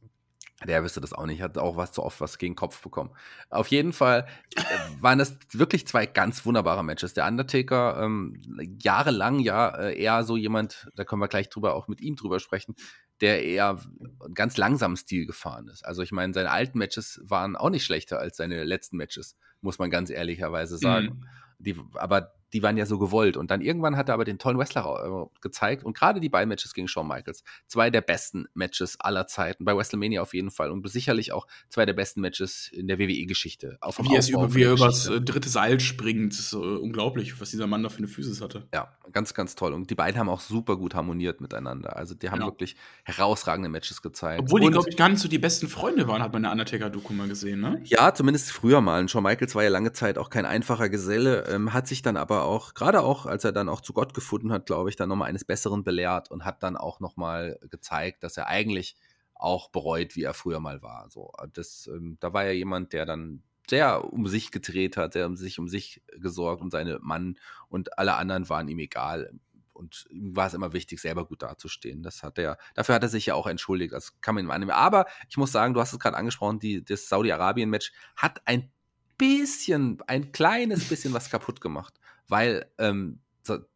Der 0.65 0.81
wüsste 0.83 1.01
das 1.01 1.11
auch 1.11 1.25
nicht, 1.25 1.41
hat 1.41 1.57
auch 1.57 1.75
was 1.75 1.91
zu 1.91 2.01
oft 2.01 2.21
was 2.21 2.37
gegen 2.37 2.53
den 2.53 2.57
Kopf 2.57 2.81
bekommen. 2.81 3.11
Auf 3.49 3.67
jeden 3.67 3.91
Fall 3.91 4.25
äh, 4.55 4.61
waren 5.01 5.19
das 5.19 5.37
wirklich 5.51 5.85
zwei 5.85 6.05
ganz 6.05 6.45
wunderbare 6.45 6.83
Matches. 6.83 7.13
Der 7.13 7.27
Undertaker, 7.27 8.01
ähm, 8.01 8.41
jahrelang 8.81 9.39
ja 9.39 9.75
äh, 9.75 10.01
eher 10.01 10.23
so 10.23 10.37
jemand, 10.37 10.87
da 10.95 11.03
können 11.03 11.21
wir 11.21 11.27
gleich 11.27 11.49
drüber 11.49 11.75
auch 11.75 11.89
mit 11.89 11.99
ihm 11.99 12.15
drüber 12.15 12.39
sprechen, 12.39 12.75
der 13.19 13.43
eher 13.43 13.81
einen 14.23 14.33
ganz 14.33 14.55
langsamen 14.55 14.95
Stil 14.95 15.25
gefahren 15.25 15.67
ist. 15.67 15.85
Also 15.85 16.01
ich 16.01 16.13
meine, 16.13 16.33
seine 16.33 16.51
alten 16.51 16.77
Matches 16.77 17.21
waren 17.23 17.57
auch 17.57 17.69
nicht 17.69 17.83
schlechter 17.83 18.19
als 18.19 18.37
seine 18.37 18.63
letzten 18.63 18.95
Matches, 18.95 19.37
muss 19.59 19.77
man 19.77 19.89
ganz 19.89 20.09
ehrlicherweise 20.09 20.77
sagen. 20.77 21.05
Mhm. 21.05 21.25
die, 21.59 21.75
aber 21.95 22.33
die 22.55 22.63
waren 22.63 22.77
ja 22.77 22.85
so 22.85 22.97
gewollt. 22.97 23.35
Und 23.35 23.51
dann 23.51 23.59
irgendwann 23.59 23.97
hat 23.97 24.07
er 24.07 24.13
aber 24.13 24.23
den 24.23 24.39
tollen 24.39 24.57
Wrestler 24.57 25.25
äh, 25.25 25.39
gezeigt. 25.41 25.83
Und 25.83 25.95
gerade 25.95 26.21
die 26.21 26.29
beiden 26.29 26.47
Matches 26.47 26.73
gegen 26.73 26.87
Shawn 26.87 27.05
Michaels, 27.05 27.43
zwei 27.67 27.89
der 27.89 27.99
besten 27.99 28.45
Matches 28.53 28.97
aller 29.01 29.27
Zeiten. 29.27 29.65
Bei 29.65 29.75
WrestleMania 29.75 30.21
auf 30.21 30.33
jeden 30.33 30.51
Fall. 30.51 30.71
Und 30.71 30.89
sicherlich 30.89 31.33
auch 31.33 31.47
zwei 31.67 31.85
der 31.85 31.91
besten 31.91 32.21
Matches 32.21 32.69
in 32.71 32.87
der 32.87 32.97
WWE-Geschichte. 32.97 33.77
Wie, 33.99 34.15
er 34.15 34.29
über, 34.29 34.55
wie 34.55 34.63
er 34.63 34.71
übers 34.71 35.07
äh, 35.07 35.19
dritte 35.19 35.49
Seil 35.49 35.81
springt, 35.81 36.31
das 36.31 36.39
ist 36.39 36.53
äh, 36.53 36.55
unglaublich, 36.55 37.41
was 37.41 37.51
dieser 37.51 37.67
Mann 37.67 37.83
da 37.83 37.89
für 37.89 37.97
eine 37.97 38.07
Physis 38.07 38.39
hatte. 38.39 38.67
Ja, 38.73 38.95
ganz, 39.11 39.33
ganz 39.33 39.55
toll. 39.55 39.73
Und 39.73 39.89
die 39.89 39.95
beiden 39.95 40.17
haben 40.17 40.29
auch 40.29 40.39
super 40.39 40.77
gut 40.77 40.95
harmoniert 40.95 41.41
miteinander. 41.41 41.97
Also 41.97 42.15
die 42.15 42.29
haben 42.29 42.39
ja. 42.39 42.45
wirklich 42.45 42.77
herausragende 43.03 43.67
Matches 43.67 44.01
gezeigt. 44.01 44.43
Obwohl 44.43 44.61
die, 44.61 44.69
glaube 44.69 44.89
ich, 44.89 44.95
gar 44.95 45.09
nicht 45.09 45.19
so 45.19 45.27
die 45.27 45.39
besten 45.39 45.67
Freunde 45.67 46.07
waren, 46.07 46.23
hat 46.23 46.31
man 46.31 46.39
in 46.39 46.43
der 46.43 46.51
Undertaker-Doku 46.53 47.11
mal 47.11 47.27
gesehen, 47.27 47.59
ne? 47.59 47.81
Ja, 47.83 48.13
zumindest 48.13 48.53
früher 48.53 48.79
mal. 48.79 49.01
Und 49.01 49.11
Shawn 49.11 49.23
Michaels 49.23 49.55
war 49.55 49.63
ja 49.63 49.69
lange 49.69 49.91
Zeit 49.91 50.17
auch 50.17 50.29
kein 50.29 50.45
einfacher 50.45 50.87
Geselle, 50.87 51.45
ähm, 51.49 51.73
hat 51.73 51.87
sich 51.87 52.01
dann 52.01 52.15
aber 52.15 52.44
auch, 52.45 52.73
gerade 52.73 53.01
auch, 53.01 53.25
als 53.25 53.43
er 53.43 53.51
dann 53.51 53.69
auch 53.69 53.81
zu 53.81 53.93
Gott 53.93 54.13
gefunden 54.13 54.51
hat, 54.51 54.65
glaube 54.65 54.89
ich, 54.89 54.95
dann 54.95 55.09
nochmal 55.09 55.29
eines 55.29 55.45
Besseren 55.45 55.83
belehrt 55.83 56.31
und 56.31 56.45
hat 56.45 56.63
dann 56.63 56.77
auch 56.77 56.99
nochmal 56.99 57.59
gezeigt, 57.69 58.23
dass 58.23 58.37
er 58.37 58.47
eigentlich 58.47 58.95
auch 59.33 59.69
bereut, 59.69 60.15
wie 60.15 60.23
er 60.23 60.33
früher 60.33 60.59
mal 60.59 60.81
war. 60.81 61.09
So, 61.09 61.31
das, 61.53 61.87
ähm, 61.87 62.17
da 62.19 62.33
war 62.33 62.45
ja 62.45 62.51
jemand, 62.51 62.93
der 62.93 63.05
dann 63.05 63.43
sehr 63.69 64.13
um 64.13 64.27
sich 64.27 64.51
gedreht 64.51 64.97
hat, 64.97 65.15
der 65.15 65.27
um 65.27 65.35
sich 65.35 65.59
um 65.59 65.67
sich 65.67 66.01
gesorgt, 66.19 66.61
um 66.61 66.69
seine 66.69 66.99
Mann 67.01 67.37
und 67.67 67.97
alle 67.97 68.15
anderen 68.15 68.49
waren 68.49 68.67
ihm 68.67 68.79
egal. 68.79 69.39
Und 69.73 70.07
ihm 70.09 70.35
war 70.35 70.47
es 70.47 70.53
immer 70.53 70.71
wichtig, 70.71 71.01
selber 71.01 71.25
gut 71.25 71.41
dazustehen. 71.41 72.01
Das 72.01 72.23
hat 72.23 72.37
er, 72.37 72.57
dafür 72.75 72.95
hat 72.95 73.03
er 73.03 73.09
sich 73.09 73.25
ja 73.25 73.35
auch 73.35 73.47
entschuldigt. 73.47 73.91
Das 73.91 74.21
kann 74.21 74.35
man 74.35 74.45
ihm 74.45 74.51
annehmen. 74.51 74.71
Aber 74.71 75.05
ich 75.27 75.35
muss 75.35 75.51
sagen, 75.51 75.73
du 75.73 75.81
hast 75.81 75.91
es 75.91 75.99
gerade 75.99 76.15
angesprochen, 76.15 76.59
die, 76.59 76.83
das 76.83 77.09
Saudi-Arabien-Match 77.09 77.91
hat 78.15 78.41
ein 78.45 78.71
bisschen, 79.17 80.01
ein 80.07 80.31
kleines 80.31 80.87
bisschen 80.87 81.13
was 81.13 81.29
kaputt 81.29 81.59
gemacht 81.59 81.99
weil 82.27 82.71
ähm, 82.77 83.19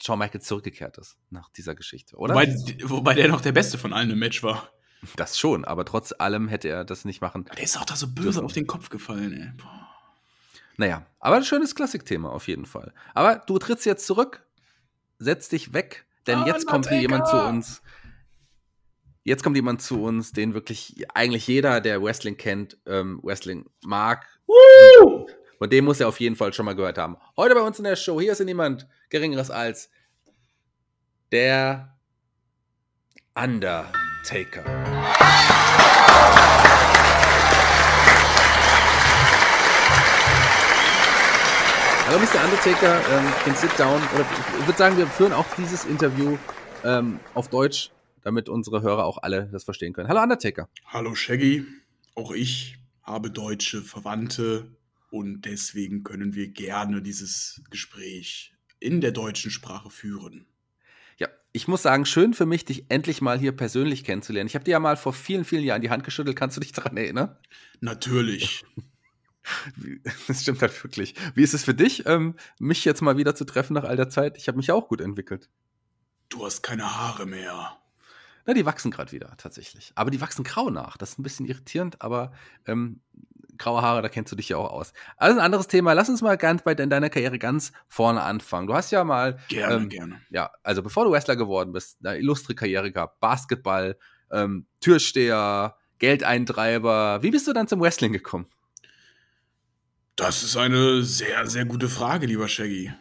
Shawn 0.02 0.20
Michaels 0.20 0.46
zurückgekehrt 0.46 0.98
ist 0.98 1.18
nach 1.30 1.50
dieser 1.50 1.76
Geschichte, 1.76 2.16
oder? 2.16 2.34
Wobei, 2.34 2.48
wobei 2.84 3.14
der 3.14 3.28
noch 3.28 3.42
der 3.42 3.52
Beste 3.52 3.78
von 3.78 3.94
allen 3.94 4.10
im 4.10 4.20
Match 4.20 4.44
war. 4.44 4.70
Das 5.16 5.40
schon, 5.40 5.64
aber 5.64 5.86
trotz 5.86 6.14
allem 6.18 6.48
hätte 6.48 6.68
er 6.68 6.84
das 6.84 7.06
nicht 7.06 7.22
machen. 7.22 7.46
Der 7.56 7.64
ist 7.64 7.78
auch 7.78 7.86
da 7.86 7.96
so 7.96 8.08
böse 8.08 8.44
auf 8.44 8.54
den 8.54 8.68
Kopf 8.68 8.90
gefallen, 8.90 9.34
ey. 9.34 9.52
Boah. 9.56 9.88
Naja, 10.78 11.06
aber 11.20 11.36
ein 11.36 11.44
schönes 11.44 11.76
Klassikthema 11.76 12.30
auf 12.30 12.48
jeden 12.48 12.66
Fall. 12.66 12.94
Aber 13.14 13.44
du 13.46 13.60
trittst 13.60 13.86
jetzt 13.86 14.06
zurück, 14.06 14.46
setz 15.18 15.50
dich 15.50 15.74
weg, 15.74 16.06
denn 16.26 16.44
oh, 16.44 16.46
jetzt 16.46 16.68
kommt 16.68 16.88
hier 16.88 17.02
jemand 17.02 17.28
zu 17.28 17.36
uns. 17.36 17.82
Jetzt 19.24 19.44
kommt 19.44 19.58
jemand 19.58 19.82
zu 19.82 20.02
uns, 20.02 20.32
den 20.32 20.54
wirklich 20.54 21.06
eigentlich 21.14 21.46
jeder, 21.48 21.82
der 21.82 22.02
Wrestling 22.02 22.38
kennt, 22.38 22.78
ähm, 22.86 23.20
Wrestling 23.24 23.70
mag. 23.84 24.26
Woo! 24.48 25.28
Von 25.60 25.70
dem 25.70 25.84
muss 25.84 26.00
er 26.00 26.08
auf 26.08 26.22
jeden 26.22 26.38
Fall 26.38 26.54
schon 26.54 26.66
mal 26.66 26.74
gehört 26.74 26.98
haben. 26.98 27.18
Heute 27.36 27.54
bei 27.54 27.60
uns 27.60 27.78
in 27.78 27.84
der 27.84 27.98
Show, 27.98 28.22
hier 28.22 28.32
ist 28.32 28.40
niemand 28.40 28.88
Geringeres 29.10 29.52
als 29.52 29.90
der 31.34 32.00
Undertaker. 33.36 34.64
Hallo 42.08 42.20
Mr. 42.20 42.46
Undertaker, 42.46 43.02
ähm, 43.12 43.26
can 43.44 43.56
sit 43.56 43.78
down. 43.78 44.02
Oder 44.16 44.26
ich 44.62 44.66
würde 44.66 44.78
sagen, 44.78 44.98
wir 44.98 45.08
führen 45.08 45.34
auch 45.34 45.46
dieses 45.58 45.84
Interview 45.84 46.38
ähm, 46.86 47.20
auf 47.34 47.50
Deutsch, 47.50 47.92
damit 48.24 48.48
unsere 48.48 48.82
Hörer 48.82 49.04
auch 49.04 49.18
alle 49.22 49.50
das 49.52 49.66
verstehen 49.66 49.92
können. 49.92 50.08
Hallo 50.08 50.22
Undertaker. 50.22 50.70
Hallo 50.86 51.16
Shaggy, 51.16 51.66
auch 52.16 52.32
ich 52.32 52.78
habe 53.04 53.30
deutsche 53.30 53.82
Verwandte 53.82 54.79
und 55.10 55.42
deswegen 55.42 56.04
können 56.04 56.36
wir 56.36 56.50
gerne 56.50 57.02
dieses 57.02 57.62
Gespräch 57.70 58.54
in 58.80 59.02
der 59.02 59.12
deutschen 59.12 59.52
Sprache 59.52 59.90
führen. 59.90 60.46
Ja, 61.18 61.28
ich 61.52 61.68
muss 61.68 61.82
sagen, 61.82 62.06
schön 62.06 62.34
für 62.34 62.46
mich, 62.46 62.66
dich 62.66 62.86
endlich 62.90 63.22
mal 63.22 63.40
hier 63.40 63.52
persönlich 63.52 64.04
kennenzulernen. 64.04 64.48
Ich 64.48 64.56
habe 64.56 64.66
dir 64.66 64.72
ja 64.72 64.80
mal 64.80 64.98
vor 64.98 65.14
vielen, 65.14 65.46
vielen 65.46 65.64
Jahren 65.64 65.82
die 65.82 65.90
Hand 65.90 66.04
geschüttelt. 66.04 66.38
Kannst 66.38 66.58
du 66.58 66.62
dich 66.62 66.72
daran 66.72 66.98
erinnern? 66.98 67.36
Natürlich. 67.82 68.64
Das 70.28 70.44
stimmt 70.44 70.62
halt 70.62 70.84
wirklich. 70.84 71.16
Wie 71.34 71.42
ist 71.42 71.56
es 71.56 71.64
für 71.64 71.74
dich, 71.74 72.06
ähm, 72.06 72.36
mich 72.60 72.86
jetzt 72.86 73.02
mal 73.02 73.18
wieder 73.18 73.34
zu 73.34 73.46
treffen 73.46 73.74
nach 73.74 73.84
all 73.84 73.96
der 73.96 74.10
Zeit? 74.10 74.38
Ich 74.38 74.48
habe 74.48 74.58
mich 74.58 74.68
ja 74.68 74.76
auch 74.76 74.88
gut 74.88 75.02
entwickelt. 75.02 75.50
Du 76.28 76.46
hast 76.46 76.62
keine 76.62 76.96
Haare 76.96 77.26
mehr. 77.26 77.80
Na, 78.46 78.54
die 78.54 78.66
wachsen 78.66 78.92
gerade 78.92 79.12
wieder, 79.12 79.36
tatsächlich. 79.38 79.92
Aber 79.96 80.12
die 80.12 80.22
wachsen 80.22 80.44
grau 80.44 80.70
nach. 80.70 80.98
Das 80.98 81.12
ist 81.12 81.20
ein 81.20 81.24
bisschen 81.24 81.48
irritierend, 81.48 82.02
aber 82.02 82.32
ähm, 82.68 83.02
graue 83.60 83.82
Haare, 83.82 84.02
da 84.02 84.10
kennst 84.10 84.32
du 84.32 84.36
dich 84.36 84.50
ja 84.50 84.58
auch 84.58 84.72
aus. 84.72 84.94
Also 85.18 85.38
ein 85.38 85.46
anderes 85.46 85.68
Thema. 85.68 85.94
Lass 85.94 86.10
uns 86.10 86.22
mal 86.22 86.38
ganz 86.38 86.64
bei 86.64 86.74
deiner 86.74 87.10
Karriere 87.10 87.38
ganz 87.38 87.72
vorne 87.88 88.24
anfangen. 88.24 88.68
Du 88.68 88.74
hast 88.74 88.92
ja 88.92 89.04
mal. 89.04 89.38
Gerne, 89.50 89.76
ähm, 89.76 89.90
gerne. 89.90 90.22
Ja, 90.30 90.52
also 90.64 90.82
bevor 90.82 91.06
du 91.06 91.12
Wrestler 91.12 91.36
geworden 91.36 91.72
bist, 91.72 91.98
eine 92.04 92.18
illustre 92.18 92.56
Karriere 92.56 92.92
gehabt. 92.92 93.20
Basketball, 93.20 93.98
ähm, 94.32 94.66
Türsteher, 94.80 95.76
Geldeintreiber. 96.00 97.22
Wie 97.22 97.32
bist 97.32 97.48
du 97.48 97.54
dann 97.54 97.68
zum 97.68 97.82
Wrestling 97.82 98.14
gekommen? 98.14 98.48
Das 100.16 100.44
ist 100.44 100.58
eine 100.58 101.04
sehr, 101.04 101.48
sehr 101.48 101.66
gute 101.66 101.88
Frage, 101.88 102.26
lieber 102.26 102.48
Shaggy. 102.48 102.92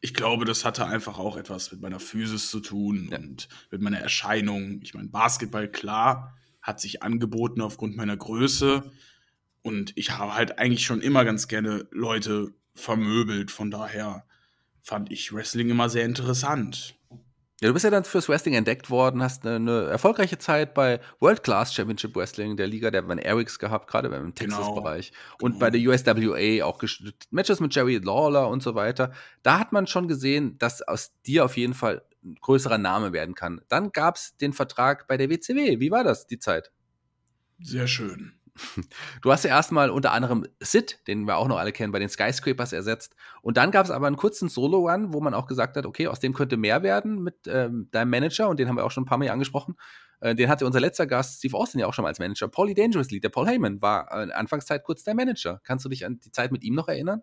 Ich 0.00 0.14
glaube, 0.14 0.44
das 0.44 0.64
hatte 0.64 0.84
einfach 0.84 1.18
auch 1.18 1.36
etwas 1.36 1.70
mit 1.70 1.80
meiner 1.80 2.00
Physis 2.00 2.50
zu 2.50 2.60
tun 2.60 3.08
ja. 3.10 3.18
und 3.18 3.48
mit 3.70 3.80
meiner 3.80 3.98
Erscheinung. 3.98 4.80
Ich 4.82 4.94
meine, 4.94 5.08
Basketball, 5.08 5.68
klar, 5.70 6.36
hat 6.60 6.80
sich 6.80 7.02
angeboten 7.02 7.60
aufgrund 7.60 7.96
meiner 7.96 8.16
Größe. 8.16 8.82
Und 9.62 9.92
ich 9.96 10.10
habe 10.18 10.34
halt 10.34 10.58
eigentlich 10.58 10.84
schon 10.84 11.00
immer 11.00 11.24
ganz 11.24 11.48
gerne 11.48 11.86
Leute 11.90 12.52
vermöbelt. 12.74 13.50
Von 13.50 13.70
daher 13.70 14.24
fand 14.82 15.10
ich 15.12 15.32
Wrestling 15.32 15.70
immer 15.70 15.88
sehr 15.88 16.04
interessant. 16.04 16.96
Ja, 17.62 17.68
du 17.68 17.74
bist 17.74 17.84
ja 17.84 17.92
dann 17.92 18.02
fürs 18.02 18.28
Wrestling 18.28 18.54
entdeckt 18.54 18.90
worden, 18.90 19.22
hast 19.22 19.46
eine, 19.46 19.54
eine 19.54 19.84
erfolgreiche 19.84 20.36
Zeit 20.36 20.74
bei 20.74 20.98
World 21.20 21.44
Class 21.44 21.72
Championship 21.72 22.16
Wrestling, 22.16 22.56
der 22.56 22.66
Liga 22.66 22.90
der 22.90 23.06
Van 23.06 23.18
Erics 23.18 23.60
gehabt, 23.60 23.88
gerade 23.88 24.08
im 24.08 24.34
Texas-Bereich. 24.34 25.12
Genau, 25.12 25.44
und 25.44 25.52
genau. 25.52 25.60
bei 25.60 25.70
der 25.70 25.80
USWA 25.80 26.64
auch 26.64 26.82
Matches 27.30 27.60
mit 27.60 27.72
Jerry 27.72 27.98
Lawler 27.98 28.48
und 28.48 28.64
so 28.64 28.74
weiter. 28.74 29.12
Da 29.44 29.60
hat 29.60 29.70
man 29.70 29.86
schon 29.86 30.08
gesehen, 30.08 30.58
dass 30.58 30.82
aus 30.82 31.12
dir 31.24 31.44
auf 31.44 31.56
jeden 31.56 31.74
Fall 31.74 32.02
ein 32.24 32.34
größerer 32.34 32.78
Name 32.78 33.12
werden 33.12 33.36
kann. 33.36 33.60
Dann 33.68 33.92
gab 33.92 34.16
es 34.16 34.36
den 34.38 34.52
Vertrag 34.52 35.06
bei 35.06 35.16
der 35.16 35.30
WCW. 35.30 35.78
Wie 35.78 35.92
war 35.92 36.02
das, 36.02 36.26
die 36.26 36.40
Zeit? 36.40 36.72
Sehr 37.60 37.86
schön. 37.86 38.32
Du 39.22 39.32
hast 39.32 39.44
ja 39.44 39.50
erstmal 39.50 39.90
unter 39.90 40.12
anderem 40.12 40.46
Sid, 40.60 41.00
den 41.06 41.26
wir 41.26 41.36
auch 41.36 41.48
noch 41.48 41.58
alle 41.58 41.72
kennen, 41.72 41.92
bei 41.92 41.98
den 41.98 42.08
Skyscrapers 42.08 42.72
ersetzt. 42.72 43.14
Und 43.40 43.56
dann 43.56 43.70
gab 43.70 43.86
es 43.86 43.90
aber 43.90 44.06
einen 44.06 44.16
kurzen 44.16 44.48
Solo-Run, 44.48 45.12
wo 45.12 45.20
man 45.20 45.34
auch 45.34 45.46
gesagt 45.46 45.76
hat, 45.76 45.86
okay, 45.86 46.06
aus 46.06 46.20
dem 46.20 46.34
könnte 46.34 46.56
mehr 46.56 46.82
werden 46.82 47.22
mit 47.22 47.46
ähm, 47.46 47.88
deinem 47.92 48.10
Manager. 48.10 48.48
Und 48.48 48.58
den 48.60 48.68
haben 48.68 48.76
wir 48.76 48.84
auch 48.84 48.90
schon 48.90 49.04
ein 49.04 49.06
paar 49.06 49.18
Mal 49.18 49.30
angesprochen. 49.30 49.76
Äh, 50.20 50.34
den 50.34 50.48
hatte 50.48 50.66
unser 50.66 50.80
letzter 50.80 51.06
Gast, 51.06 51.38
Steve 51.38 51.56
Austin, 51.56 51.80
ja 51.80 51.86
auch 51.86 51.94
schon 51.94 52.02
mal 52.02 52.08
als 52.08 52.18
Manager. 52.18 52.48
Paulie 52.48 52.74
Dangerously, 52.74 53.20
der 53.20 53.30
Paul 53.30 53.46
Heyman, 53.46 53.80
war 53.80 54.10
äh, 54.12 54.24
in 54.24 54.30
Anfangszeit 54.32 54.84
kurz 54.84 55.02
der 55.02 55.14
Manager. 55.14 55.60
Kannst 55.64 55.84
du 55.84 55.88
dich 55.88 56.04
an 56.04 56.20
die 56.20 56.30
Zeit 56.30 56.52
mit 56.52 56.62
ihm 56.62 56.74
noch 56.74 56.88
erinnern? 56.88 57.22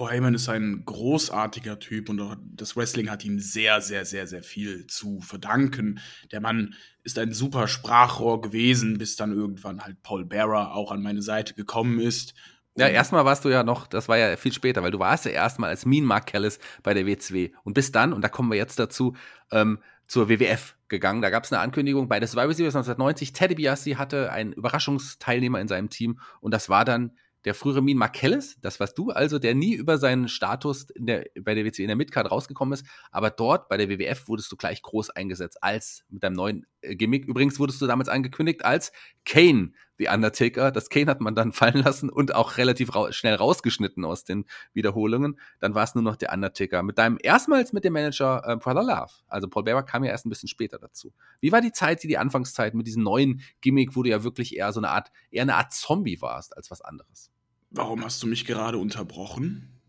Paul 0.00 0.12
Heyman 0.12 0.32
ist 0.32 0.48
ein 0.48 0.82
großartiger 0.86 1.78
Typ 1.78 2.08
und 2.08 2.22
das 2.56 2.74
Wrestling 2.74 3.10
hat 3.10 3.22
ihm 3.22 3.38
sehr, 3.38 3.82
sehr, 3.82 4.06
sehr, 4.06 4.26
sehr 4.26 4.42
viel 4.42 4.86
zu 4.86 5.20
verdanken. 5.20 6.00
Der 6.32 6.40
Mann 6.40 6.74
ist 7.02 7.18
ein 7.18 7.34
super 7.34 7.68
Sprachrohr 7.68 8.40
gewesen, 8.40 8.96
bis 8.96 9.16
dann 9.16 9.30
irgendwann 9.30 9.84
halt 9.84 10.02
Paul 10.02 10.24
Bearer 10.24 10.74
auch 10.74 10.90
an 10.90 11.02
meine 11.02 11.20
Seite 11.20 11.52
gekommen 11.52 12.00
ist. 12.00 12.32
Ja, 12.78 12.88
erstmal 12.88 13.26
warst 13.26 13.44
du 13.44 13.50
ja 13.50 13.62
noch, 13.62 13.86
das 13.86 14.08
war 14.08 14.16
ja 14.16 14.38
viel 14.38 14.54
später, 14.54 14.82
weil 14.82 14.90
du 14.90 15.00
warst 15.00 15.26
ja 15.26 15.32
erstmal 15.32 15.68
als 15.68 15.84
Mean 15.84 16.04
Mark 16.04 16.28
Kellis 16.28 16.60
bei 16.82 16.94
der 16.94 17.04
WCW 17.04 17.50
und 17.64 17.74
bis 17.74 17.92
dann, 17.92 18.14
und 18.14 18.22
da 18.22 18.30
kommen 18.30 18.50
wir 18.50 18.56
jetzt 18.56 18.78
dazu, 18.78 19.14
ähm, 19.52 19.80
zur 20.06 20.30
WWF 20.30 20.76
gegangen. 20.88 21.20
Da 21.20 21.28
gab 21.28 21.44
es 21.44 21.52
eine 21.52 21.60
Ankündigung 21.60 22.08
bei 22.08 22.20
der 22.20 22.26
Survivor 22.26 22.54
Series 22.54 22.74
1990. 22.74 23.34
Teddy 23.34 23.56
Biassi 23.56 23.92
hatte 23.92 24.32
einen 24.32 24.54
Überraschungsteilnehmer 24.54 25.60
in 25.60 25.68
seinem 25.68 25.90
Team 25.90 26.20
und 26.40 26.54
das 26.54 26.70
war 26.70 26.86
dann 26.86 27.12
der 27.44 27.54
frühere 27.54 27.82
Min 27.82 27.96
Markellis, 27.96 28.58
das 28.60 28.80
warst 28.80 28.98
du 28.98 29.10
also, 29.10 29.38
der 29.38 29.54
nie 29.54 29.74
über 29.74 29.98
seinen 29.98 30.28
Status 30.28 30.86
der, 30.96 31.24
bei 31.40 31.54
der 31.54 31.64
WC 31.64 31.82
in 31.82 31.88
der 31.88 31.96
Midcard 31.96 32.30
rausgekommen 32.30 32.74
ist, 32.74 32.86
aber 33.10 33.30
dort 33.30 33.68
bei 33.68 33.76
der 33.76 33.88
WWF 33.88 34.28
wurdest 34.28 34.52
du 34.52 34.56
gleich 34.56 34.82
groß 34.82 35.10
eingesetzt 35.10 35.62
als 35.62 36.04
mit 36.08 36.22
deinem 36.22 36.34
neuen 36.34 36.66
äh, 36.82 36.96
Gimmick. 36.96 37.26
Übrigens 37.26 37.58
wurdest 37.58 37.80
du 37.80 37.86
damals 37.86 38.08
angekündigt 38.08 38.64
als 38.64 38.92
Kane, 39.24 39.72
The 40.00 40.08
Undertaker. 40.08 40.72
Das 40.72 40.88
Kane 40.88 41.06
hat 41.06 41.20
man 41.20 41.34
dann 41.34 41.52
fallen 41.52 41.76
lassen 41.76 42.08
und 42.08 42.34
auch 42.34 42.56
relativ 42.56 42.94
ra 42.94 43.12
schnell 43.12 43.34
rausgeschnitten 43.34 44.04
aus 44.04 44.24
den 44.24 44.46
Wiederholungen. 44.72 45.38
Dann 45.60 45.74
war 45.74 45.84
es 45.84 45.94
nur 45.94 46.02
noch 46.02 46.16
der 46.16 46.32
Undertaker. 46.32 46.82
Mit 46.82 46.98
deinem 46.98 47.18
erstmals 47.22 47.72
mit 47.72 47.84
dem 47.84 47.92
Manager 47.92 48.42
äh, 48.46 48.56
Brother 48.56 48.82
Love. 48.82 49.12
Also 49.28 49.48
Paul 49.48 49.64
Bearer 49.64 49.82
kam 49.82 50.02
ja 50.02 50.10
erst 50.10 50.24
ein 50.24 50.30
bisschen 50.30 50.48
später 50.48 50.78
dazu. 50.78 51.12
Wie 51.40 51.52
war 51.52 51.60
die 51.60 51.72
Zeit, 51.72 52.02
die, 52.02 52.08
die 52.08 52.16
Anfangszeit 52.16 52.74
mit 52.74 52.86
diesem 52.86 53.02
neuen 53.02 53.42
Gimmick, 53.60 53.94
wo 53.94 54.02
du 54.02 54.08
ja 54.08 54.24
wirklich 54.24 54.56
eher 54.56 54.72
so 54.72 54.80
eine 54.80 54.88
Art, 54.88 55.12
eher 55.30 55.42
eine 55.42 55.56
Art 55.56 55.72
Zombie 55.72 56.20
warst 56.22 56.56
als 56.56 56.70
was 56.70 56.80
anderes? 56.80 57.30
Warum 57.70 58.02
hast 58.02 58.22
du 58.22 58.26
mich 58.26 58.46
gerade 58.46 58.78
unterbrochen? 58.78 59.80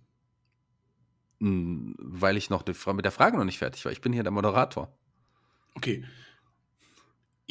Hm, 1.40 1.96
weil 1.98 2.36
ich 2.36 2.50
noch 2.50 2.66
mit 2.68 3.06
der 3.06 3.12
Frage 3.12 3.38
noch 3.38 3.46
nicht 3.46 3.60
fertig 3.60 3.86
war. 3.86 3.94
Ich 3.94 4.02
bin 4.02 4.12
hier 4.12 4.24
der 4.24 4.32
Moderator. 4.32 4.94
Okay. 5.76 6.04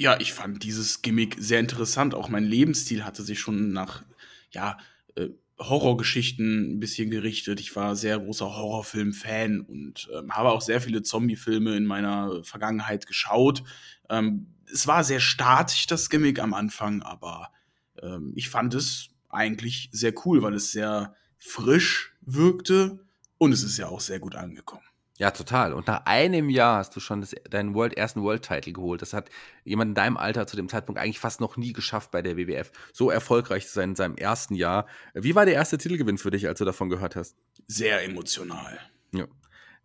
Ja, 0.01 0.19
ich 0.19 0.33
fand 0.33 0.63
dieses 0.63 1.03
Gimmick 1.03 1.37
sehr 1.39 1.61
interessant. 1.61 2.15
Auch 2.15 2.31
mein 2.31 2.45
Lebensstil 2.45 3.05
hatte 3.05 3.23
sich 3.23 3.39
schon 3.39 3.75
nach, 3.75 4.03
ja, 4.51 4.79
äh, 5.15 5.29
Horrorgeschichten 5.59 6.73
ein 6.73 6.81
bisschen 6.81 7.11
gerichtet. 7.11 7.61
Ich 7.61 7.77
war 7.77 7.95
sehr 7.97 8.19
großer 8.19 8.47
Horrorfilm-Fan 8.47 9.61
und 9.61 10.09
ähm, 10.15 10.33
habe 10.33 10.53
auch 10.53 10.63
sehr 10.63 10.81
viele 10.81 11.03
Zombie-Filme 11.03 11.77
in 11.77 11.85
meiner 11.85 12.43
Vergangenheit 12.45 13.07
geschaut. 13.07 13.63
Ähm, 14.09 14.47
es 14.73 14.87
war 14.87 15.05
sehr 15.05 15.21
statisch, 15.21 15.87
das 15.87 16.09
Gimmick 16.09 16.39
am 16.39 16.55
Anfang, 16.55 17.03
aber 17.03 17.53
ähm, 18.01 18.33
ich 18.35 18.49
fand 18.49 18.73
es 18.73 19.11
eigentlich 19.29 19.91
sehr 19.93 20.15
cool, 20.25 20.41
weil 20.41 20.55
es 20.55 20.73
sehr 20.73 21.15
frisch 21.37 22.15
wirkte 22.23 23.05
und 23.37 23.53
es 23.53 23.63
ist 23.63 23.77
ja 23.77 23.89
auch 23.89 24.01
sehr 24.01 24.19
gut 24.19 24.35
angekommen. 24.35 24.90
Ja, 25.21 25.31
total. 25.33 25.75
Und 25.75 25.87
nach 25.87 26.07
einem 26.07 26.49
Jahr 26.49 26.79
hast 26.79 26.97
du 26.97 27.01
schon 27.01 27.21
das, 27.21 27.35
deinen 27.51 27.75
World, 27.75 27.93
ersten 27.93 28.23
World-Title 28.23 28.73
geholt. 28.73 29.03
Das 29.03 29.13
hat 29.13 29.29
jemand 29.65 29.91
in 29.91 29.95
deinem 29.95 30.17
Alter 30.17 30.47
zu 30.47 30.57
dem 30.57 30.71
Zeitpunkt 30.71 30.99
eigentlich 30.99 31.19
fast 31.19 31.43
noch 31.43 31.59
nie 31.59 31.75
geschafft 31.75 32.11
bei 32.11 32.23
der 32.23 32.39
WWF, 32.39 32.73
so 32.95 33.11
erfolgreich 33.11 33.67
zu 33.67 33.75
sein 33.75 33.91
in 33.91 33.97
seinem 33.97 34.17
ersten 34.17 34.55
Jahr. 34.55 34.87
Wie 35.13 35.35
war 35.35 35.45
der 35.45 35.53
erste 35.53 35.77
Titelgewinn 35.77 36.17
für 36.17 36.31
dich, 36.31 36.49
als 36.49 36.59
du 36.59 36.65
davon 36.65 36.89
gehört 36.89 37.17
hast? 37.17 37.37
Sehr 37.67 38.03
emotional. 38.03 38.79
Ja. 39.13 39.27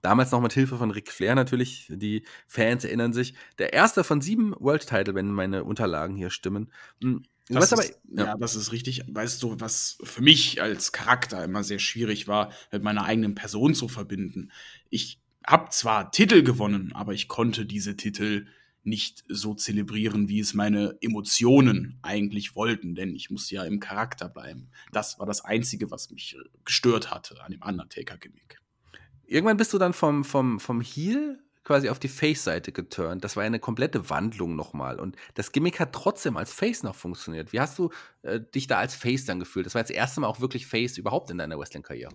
Damals 0.01 0.31
noch 0.31 0.39
mit 0.39 0.53
Hilfe 0.53 0.77
von 0.77 0.91
Ric 0.91 1.11
Flair 1.11 1.35
natürlich. 1.35 1.87
Die 1.89 2.25
Fans 2.47 2.85
erinnern 2.85 3.11
sich. 3.11 3.35
Der 3.57 3.73
erste 3.73 4.05
von 4.05 4.21
sieben 4.21 4.55
World-Title, 4.57 5.15
wenn 5.15 5.31
meine 5.31 5.65
Unterlagen 5.65 6.15
hier 6.15 6.29
stimmen. 6.29 6.71
Hm, 7.01 7.23
das 7.49 7.73
aber, 7.73 7.83
ist, 7.83 7.99
ja. 8.09 8.25
ja. 8.25 8.37
das 8.37 8.55
ist 8.55 8.71
richtig. 8.71 9.03
Weißt 9.09 9.43
du, 9.43 9.59
was 9.59 9.97
für 10.01 10.21
mich 10.21 10.61
als 10.61 10.93
Charakter 10.93 11.43
immer 11.43 11.65
sehr 11.65 11.79
schwierig 11.79 12.29
war, 12.29 12.53
mit 12.71 12.83
meiner 12.83 13.03
eigenen 13.03 13.35
Person 13.35 13.75
zu 13.75 13.89
verbinden. 13.89 14.51
Ich 14.89 15.19
habe 15.47 15.69
zwar 15.69 16.11
Titel 16.11 16.43
gewonnen, 16.43 16.91
aber 16.93 17.13
ich 17.13 17.27
konnte 17.27 17.65
diese 17.65 17.95
Titel 17.95 18.47
nicht 18.85 19.23
so 19.27 19.55
zelebrieren, 19.55 20.29
wie 20.29 20.39
es 20.39 20.53
meine 20.53 20.95
Emotionen 21.01 21.97
eigentlich 22.03 22.55
wollten, 22.55 22.93
denn 22.93 23.15
ich 23.15 23.31
musste 23.31 23.55
ja 23.55 23.63
im 23.63 23.79
Charakter 23.79 24.29
bleiben. 24.29 24.69
Das 24.91 25.17
war 25.17 25.25
das 25.25 25.43
Einzige, 25.43 25.89
was 25.89 26.11
mich 26.11 26.37
gestört 26.63 27.11
hatte 27.11 27.43
an 27.43 27.51
dem 27.51 27.61
Undertaker-Gimmick. 27.63 28.59
Irgendwann 29.25 29.57
bist 29.57 29.73
du 29.73 29.79
dann 29.79 29.93
vom, 29.93 30.23
vom, 30.23 30.59
vom 30.59 30.81
Heel 30.81 31.39
quasi 31.63 31.89
auf 31.89 31.97
die 31.97 32.07
Face-Seite 32.07 32.71
geturnt. 32.71 33.23
Das 33.23 33.35
war 33.35 33.43
eine 33.43 33.59
komplette 33.59 34.11
Wandlung 34.11 34.55
nochmal. 34.55 34.99
Und 34.99 35.15
das 35.33 35.51
Gimmick 35.51 35.79
hat 35.79 35.93
trotzdem 35.93 36.37
als 36.37 36.53
Face 36.53 36.83
noch 36.83 36.93
funktioniert. 36.93 37.53
Wie 37.53 37.59
hast 37.59 37.79
du 37.79 37.89
äh, 38.21 38.39
dich 38.39 38.67
da 38.67 38.77
als 38.77 38.93
Face 38.93 39.25
dann 39.25 39.39
gefühlt? 39.39 39.65
Das 39.65 39.73
war 39.73 39.81
das 39.81 39.89
erste 39.89 40.21
Mal 40.21 40.27
auch 40.27 40.41
wirklich 40.41 40.67
Face 40.67 40.99
überhaupt 40.99 41.31
in 41.31 41.39
deiner 41.39 41.57
Wrestling-Karriere 41.57 42.13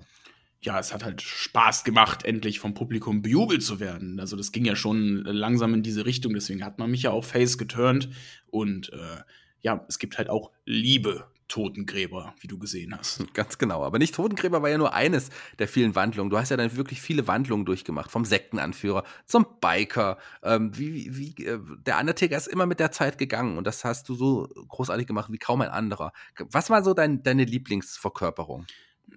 ja, 0.63 0.79
es 0.79 0.93
hat 0.93 1.05
halt 1.05 1.23
Spaß 1.23 1.85
gemacht, 1.85 2.25
endlich 2.25 2.61
vom 2.61 2.75
Publikum 2.75 3.23
bejubelt 3.23 3.63
zu 3.63 3.81
werden. 3.81 4.21
Also 4.21 4.37
das 4.37 4.53
ging 4.53 4.65
ja 4.65 4.77
schon 4.77 5.25
langsam 5.25 5.73
in 5.73 5.83
diese 5.83 6.05
Richtung, 6.05 6.35
deswegen 6.35 6.65
hat 6.65 6.79
man 6.79 6.91
mich 6.91 7.03
ja 7.03 7.11
auch 7.11 7.25
Face 7.25 7.57
geturnt. 7.57 8.11
Und 8.51 8.93
äh, 8.93 9.23
ja, 9.63 9.85
es 9.89 9.99
gibt 9.99 10.19
halt 10.19 10.29
auch 10.29 10.51
Liebe 10.67 11.27
Totengräber, 11.49 12.35
wie 12.41 12.47
du 12.47 12.59
gesehen 12.59 12.97
hast. 12.97 13.25
Ganz 13.35 13.59
genau. 13.59 13.83
Aber 13.83 13.99
nicht 13.99 14.15
Totengräber 14.15 14.63
war 14.63 14.71
ja 14.71 14.79
nur 14.79 14.95
eines 14.95 15.31
der 15.59 15.67
vielen 15.67 15.95
Wandlungen. 15.95 16.31
Du 16.31 16.39
hast 16.39 16.51
ja 16.51 16.57
dann 16.57 16.77
wirklich 16.77 17.01
viele 17.01 17.27
Wandlungen 17.27 17.67
durchgemacht. 17.67 18.11
Vom 18.11 18.25
Sektenanführer 18.25 19.05
zum 19.27 19.47
Biker. 19.61 20.19
Ähm, 20.43 20.79
wie, 20.79 21.17
wie, 21.17 21.45
äh, 21.45 21.59
der 21.87 21.99
Undertaker 21.99 22.37
ist 22.37 22.47
immer 22.47 22.67
mit 22.67 22.81
der 22.81 22.93
Zeit 22.93 23.19
gegangen 23.19 23.59
und 23.59 23.67
das 23.67 23.85
hast 23.85 24.09
du 24.09 24.15
so 24.15 24.49
großartig 24.69 25.07
gemacht 25.07 25.33
wie 25.33 25.39
kaum 25.39 25.61
ein 25.63 25.71
anderer. 25.71 26.13
Was 26.39 26.71
war 26.71 26.85
so 26.85 26.95
dein, 26.95 27.23
deine 27.23 27.45
Lieblingsverkörperung? 27.45 28.67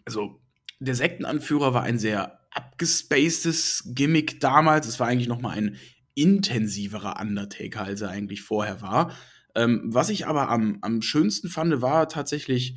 Also, 0.05 0.39
der 0.79 0.95
Sektenanführer 0.95 1.73
war 1.73 1.83
ein 1.83 1.99
sehr 1.99 2.39
abgespacedes 2.51 3.91
Gimmick 3.93 4.39
damals. 4.39 4.87
Es 4.87 4.99
war 4.99 5.07
eigentlich 5.07 5.27
noch 5.27 5.41
mal 5.41 5.51
ein 5.51 5.77
intensiverer 6.15 7.19
Undertaker, 7.19 7.83
als 7.83 8.01
er 8.01 8.09
eigentlich 8.09 8.41
vorher 8.41 8.81
war. 8.81 9.15
Ähm, 9.55 9.81
was 9.85 10.09
ich 10.09 10.27
aber 10.27 10.49
am, 10.49 10.79
am 10.81 11.01
schönsten 11.01 11.49
fand, 11.49 11.81
war 11.81 12.07
tatsächlich 12.07 12.75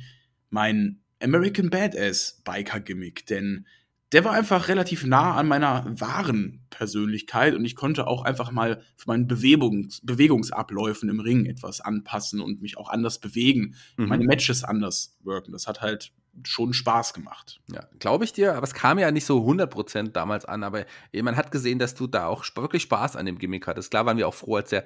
mein 0.49 1.01
American 1.21 1.69
Badass 1.69 2.41
Biker 2.43 2.79
Gimmick, 2.79 3.25
denn 3.25 3.65
der 4.13 4.23
war 4.23 4.31
einfach 4.31 4.69
relativ 4.69 5.05
nah 5.05 5.35
an 5.35 5.47
meiner 5.47 5.85
wahren 5.99 6.65
Persönlichkeit 6.69 7.55
und 7.55 7.65
ich 7.65 7.75
konnte 7.75 8.07
auch 8.07 8.23
einfach 8.23 8.51
mal 8.51 8.81
für 8.95 9.09
meinen 9.09 9.27
Bewegungs 9.27 9.99
Bewegungsabläufen 10.01 11.09
im 11.09 11.19
Ring 11.19 11.45
etwas 11.45 11.81
anpassen 11.81 12.39
und 12.39 12.61
mich 12.61 12.77
auch 12.77 12.89
anders 12.89 13.19
bewegen, 13.19 13.75
mhm. 13.97 14.07
meine 14.07 14.23
Matches 14.23 14.63
anders 14.63 15.17
wirken. 15.23 15.51
Das 15.51 15.67
hat 15.67 15.81
halt 15.81 16.13
schon 16.43 16.73
Spaß 16.73 17.13
gemacht. 17.13 17.59
Ja, 17.71 17.81
glaube 17.99 18.23
ich 18.23 18.33
dir, 18.33 18.55
aber 18.55 18.63
es 18.63 18.73
kam 18.73 18.99
ja 18.99 19.11
nicht 19.11 19.25
so 19.25 19.39
100% 19.39 20.11
damals 20.11 20.45
an, 20.45 20.63
aber 20.63 20.85
man 21.13 21.35
hat 21.35 21.51
gesehen, 21.51 21.79
dass 21.79 21.95
du 21.95 22.07
da 22.07 22.27
auch 22.27 22.45
wirklich 22.55 22.83
Spaß 22.83 23.15
an 23.15 23.25
dem 23.25 23.37
Gimmick 23.37 23.67
hattest. 23.67 23.91
Klar 23.91 24.05
waren 24.05 24.17
wir 24.17 24.27
auch 24.27 24.33
froh, 24.33 24.55
als 24.55 24.69
der 24.69 24.85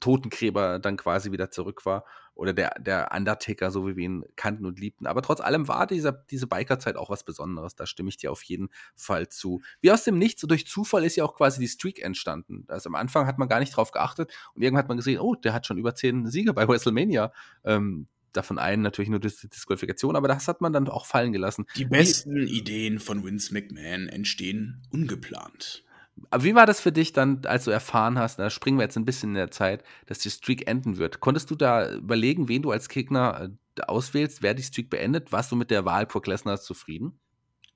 Totengräber 0.00 0.80
dann 0.80 0.96
quasi 0.96 1.30
wieder 1.30 1.50
zurück 1.50 1.86
war 1.86 2.04
oder 2.34 2.52
der, 2.52 2.74
der 2.80 3.10
Undertaker, 3.14 3.70
so 3.70 3.86
wie 3.86 3.96
wir 3.96 4.04
ihn 4.04 4.24
kannten 4.36 4.66
und 4.66 4.80
liebten. 4.80 5.06
Aber 5.06 5.22
trotz 5.22 5.40
allem 5.40 5.68
war 5.68 5.86
dieser, 5.86 6.12
diese 6.12 6.46
Bikerzeit 6.48 6.96
auch 6.96 7.08
was 7.08 7.24
Besonderes. 7.24 7.76
Da 7.76 7.86
stimme 7.86 8.08
ich 8.08 8.16
dir 8.16 8.32
auf 8.32 8.42
jeden 8.42 8.70
Fall 8.96 9.28
zu. 9.28 9.60
Wie 9.80 9.92
aus 9.92 10.02
dem 10.02 10.18
Nichts, 10.18 10.42
durch 10.42 10.66
Zufall 10.66 11.04
ist 11.04 11.16
ja 11.16 11.24
auch 11.24 11.36
quasi 11.36 11.60
die 11.60 11.68
Streak 11.68 12.02
entstanden. 12.02 12.64
Also 12.68 12.88
am 12.88 12.96
Anfang 12.96 13.26
hat 13.26 13.38
man 13.38 13.48
gar 13.48 13.60
nicht 13.60 13.76
drauf 13.76 13.92
geachtet 13.92 14.32
und 14.54 14.62
irgendwann 14.62 14.82
hat 14.82 14.88
man 14.88 14.96
gesehen, 14.96 15.20
oh, 15.20 15.36
der 15.36 15.52
hat 15.52 15.66
schon 15.66 15.78
über 15.78 15.94
zehn 15.94 16.26
Siege 16.26 16.52
bei 16.52 16.66
WrestleMania. 16.66 17.32
Ähm, 17.64 18.08
davon 18.32 18.58
einen 18.58 18.82
natürlich 18.82 19.10
nur 19.10 19.20
die 19.20 19.28
Disqualifikation, 19.28 20.16
aber 20.16 20.28
das 20.28 20.48
hat 20.48 20.60
man 20.60 20.72
dann 20.72 20.88
auch 20.88 21.06
fallen 21.06 21.32
gelassen. 21.32 21.66
Die 21.76 21.84
besten 21.84 22.46
wie, 22.46 22.58
Ideen 22.58 22.98
von 22.98 23.24
Vince 23.24 23.52
McMahon 23.52 24.08
entstehen 24.08 24.82
ungeplant. 24.90 25.84
Aber 26.30 26.44
wie 26.44 26.54
war 26.54 26.66
das 26.66 26.80
für 26.80 26.92
dich 26.92 27.12
dann, 27.12 27.44
als 27.46 27.64
du 27.64 27.70
erfahren 27.70 28.18
hast, 28.18 28.38
da 28.38 28.50
springen 28.50 28.78
wir 28.78 28.84
jetzt 28.84 28.96
ein 28.96 29.04
bisschen 29.04 29.30
in 29.30 29.36
der 29.36 29.50
Zeit, 29.50 29.82
dass 30.06 30.18
die 30.18 30.30
Streak 30.30 30.68
enden 30.68 30.98
wird? 30.98 31.20
Konntest 31.20 31.50
du 31.50 31.54
da 31.54 31.94
überlegen, 31.94 32.48
wen 32.48 32.62
du 32.62 32.70
als 32.70 32.88
Gegner 32.88 33.50
äh, 33.78 33.82
auswählst, 33.82 34.42
wer 34.42 34.54
die 34.54 34.62
Streak 34.62 34.90
beendet? 34.90 35.32
Warst 35.32 35.50
du 35.50 35.56
mit 35.56 35.70
der 35.70 35.84
Wahl 35.84 36.06
Brock 36.06 36.26
Lesnar 36.26 36.60
zufrieden? 36.60 37.18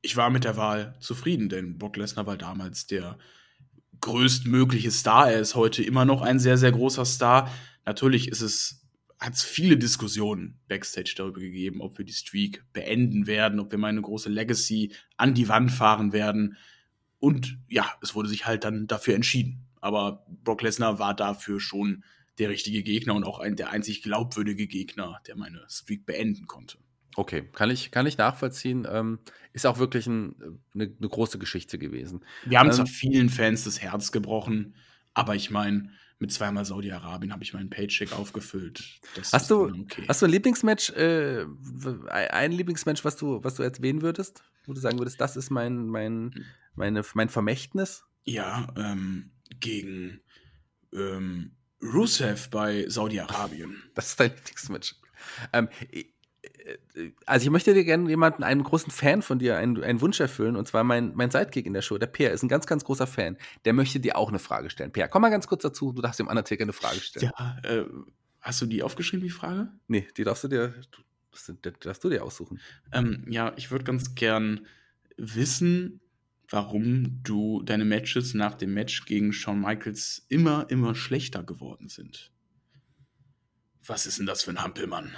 Ich 0.03 0.17
war 0.17 0.31
mit 0.31 0.45
der 0.45 0.57
Wahl 0.57 0.95
zufrieden, 1.01 1.49
denn 1.49 1.79
Brock 1.79 1.97
Lesnar 1.97 2.27
war 2.27 2.37
damals 2.37 2.87
der 2.87 3.19
größtmögliche 4.01 4.91
Star. 4.91 5.31
Er 5.31 5.41
ist 5.41 5.55
heute 5.55 5.83
immer 5.83 6.05
noch 6.05 6.23
ein 6.23 6.39
sehr, 6.39 6.59
sehr 6.59 6.73
großer 6.73 7.05
Star. 7.05 7.51
Natürlich 7.87 8.29
ist 8.29 8.43
es 8.43 8.86
hat 9.19 9.35
es 9.35 9.43
viele 9.43 9.77
Diskussionen 9.77 10.59
backstage 10.69 11.14
darüber 11.17 11.41
gegeben, 11.41 11.81
ob 11.81 11.99
wir 11.99 12.05
die 12.05 12.12
Streak 12.12 12.64
beenden 12.73 13.27
werden, 13.27 13.61
ob 13.61 13.71
wir 13.71 13.79
mal 13.79 13.89
eine 13.89 14.03
große 14.03 14.29
Legacy 14.29 14.93
an 15.17 15.35
die 15.35 15.49
Wand 15.49 15.71
fahren 15.71 16.12
werden. 16.12 16.57
Und 17.19 17.59
ja, 17.69 17.91
es 18.03 18.14
wurde 18.14 18.29
sich 18.29 18.47
halt 18.47 18.64
dann 18.64 18.87
dafür 18.87 19.14
entschieden. 19.14 19.67
Aber 19.81 20.27
Brock 20.45 20.62
Lesnar 20.62 20.99
war 20.99 21.14
dafür 21.14 21.61
schon 21.61 22.05
der 22.39 22.51
richtige 22.51 22.83
Gegner 22.83 23.14
und 23.14 23.25
auch 23.25 23.39
ein, 23.39 23.57
der 23.57 23.71
einzig 23.71 24.03
glaubwürdige 24.03 24.67
Gegner, 24.67 25.21
der 25.27 25.37
meine 25.37 25.64
Streak 25.69 26.05
beenden 26.05 26.47
konnte. 26.47 26.79
Okay, 27.17 27.49
kann 27.53 27.71
ich, 27.71 27.91
kann 27.91 28.07
ich 28.07 28.19
nachvollziehen. 28.19 28.87
Ähm, 28.91 29.21
ist 29.55 29.64
auch 29.64 29.79
wirklich 29.79 30.07
ein, 30.07 30.61
eine, 30.75 30.95
eine, 30.99 31.09
große 31.09 31.39
Geschichte 31.39 31.79
gewesen. 31.79 32.23
Wir 32.45 32.59
haben 32.59 32.67
ähm, 32.67 32.75
zwar 32.75 32.87
vielen 32.87 33.31
Fans 33.31 33.64
das 33.64 33.81
Herz 33.81 34.12
gebrochen, 34.12 34.75
aber 35.14 35.35
ich 35.35 35.51
meine, 35.51 35.91
mit 36.19 36.33
zweimal 36.33 36.64
Saudi-Arabien 36.64 37.33
habe 37.33 37.43
ich 37.43 37.53
meinen 37.53 37.71
Paycheck 37.71 38.12
aufgefüllt. 38.12 39.01
Das 39.14 39.33
hast, 39.33 39.51
du, 39.51 39.67
okay. 39.67 40.05
hast 40.09 40.23
du 40.23 40.27
ein 40.27 40.33
Lieblingsmatch, 40.33 40.91
äh, 40.91 41.45
ein 42.09 42.53
Lieblingsmatch, 42.53 43.05
was 43.05 43.17
du, 43.17 43.43
was 43.45 43.57
du 43.57 43.62
erwähnen 43.62 44.03
würdest? 44.03 44.43
Wo 44.64 44.73
du 44.73 44.81
sagen 44.81 44.99
würdest, 44.99 45.21
das 45.21 45.37
ist 45.37 45.51
mein, 45.51 45.87
mein, 45.87 46.45
meine, 46.75 47.03
mein 47.14 47.29
Vermächtnis? 47.29 48.05
Ja, 48.25 48.67
ähm, 48.77 49.31
gegen 49.61 50.21
ähm, 50.93 51.57
Rusev 51.83 52.49
bei 52.51 52.89
Saudi-Arabien. 52.89 53.83
Das 53.95 54.09
ist 54.09 54.21
dein 54.21 54.35
Lieblingsmatch. 54.35 54.97
Ähm, 55.53 55.69
also 57.27 57.45
ich 57.45 57.51
möchte 57.51 57.75
dir 57.75 57.85
gerne 57.85 58.09
jemanden, 58.09 58.43
einen 58.43 58.62
großen 58.62 58.91
Fan 58.91 59.23
von 59.23 59.39
dir, 59.39 59.57
einen, 59.57 59.83
einen 59.83 60.01
Wunsch 60.01 60.21
erfüllen, 60.21 60.57
und 60.57 60.67
zwar 60.67 60.85
mein, 60.85 61.14
mein 61.14 61.31
Sidekick 61.31 61.67
in 61.67 61.73
der 61.73 61.83
Show, 61.83 61.99
der 61.99 62.07
Peer, 62.07 62.33
ist 62.33 62.43
ein 62.43 62.49
ganz, 62.49 62.67
ganz 62.67 62.85
großer 62.85 63.07
Fan. 63.07 63.37
Der 63.64 63.73
möchte 63.73 64.01
dir 64.01 64.17
auch 64.17 64.29
eine 64.29 64.39
Frage 64.39 64.71
stellen. 64.71 64.93
Peer, 64.93 65.09
komm 65.09 65.23
mal 65.23 65.31
ganz 65.31 65.47
kurz 65.47 65.62
dazu, 65.62 65.93
du 65.93 66.03
darfst 66.03 66.19
dem 66.19 66.29
Undertaker 66.29 66.62
eine 66.62 66.73
Frage 66.73 67.01
stellen. 67.01 67.31
Ja, 67.39 67.59
äh, 67.62 67.85
hast 68.41 68.61
du 68.62 68.67
die 68.67 68.83
aufgeschrieben, 68.83 69.25
die 69.25 69.31
Frage? 69.31 69.69
Nee, 69.89 70.09
die 70.17 70.25
darfst 70.25 70.45
du 70.45 70.49
dir, 70.49 70.75
das 71.31 71.53
darfst 71.81 72.05
du 72.05 72.09
dir 72.09 72.25
aussuchen. 72.25 72.61
Ähm, 72.93 73.25
ja, 73.29 73.53
ich 73.57 73.71
würde 73.71 73.85
ganz 73.85 74.14
gern 74.14 74.67
wissen, 75.17 76.01
warum 76.49 77.23
du 77.23 77.62
deine 77.62 77.85
Matches 77.85 78.35
nach 78.35 78.55
dem 78.55 78.75
Match 78.75 79.05
gegen 79.05 79.33
Shawn 79.33 79.61
Michaels 79.61 80.27
immer, 80.29 80.67
immer 80.71 80.95
schlechter 80.95 81.43
geworden 81.43 81.89
sind. 81.89 82.33
Was 83.85 84.07
ist 84.07 84.19
denn 84.19 84.27
das 84.27 84.43
für 84.43 84.51
ein 84.51 84.62
Hampelmann? 84.62 85.12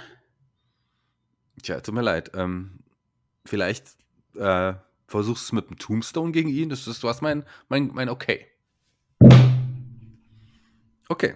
Tja, 1.61 1.79
tut 1.81 1.95
mir 1.95 2.01
leid. 2.01 2.31
Ähm, 2.33 2.79
vielleicht 3.45 3.97
äh, 4.35 4.73
versuchst 5.07 5.43
du 5.43 5.47
es 5.47 5.51
mit 5.53 5.67
einem 5.67 5.77
Tombstone 5.77 6.31
gegen 6.31 6.49
ihn. 6.49 6.69
Das 6.69 6.87
ist, 6.87 7.03
du 7.03 7.09
hast 7.09 7.21
mein, 7.21 7.43
mein, 7.67 7.87
mein 7.93 8.09
Okay. 8.09 8.45
Okay. 11.07 11.35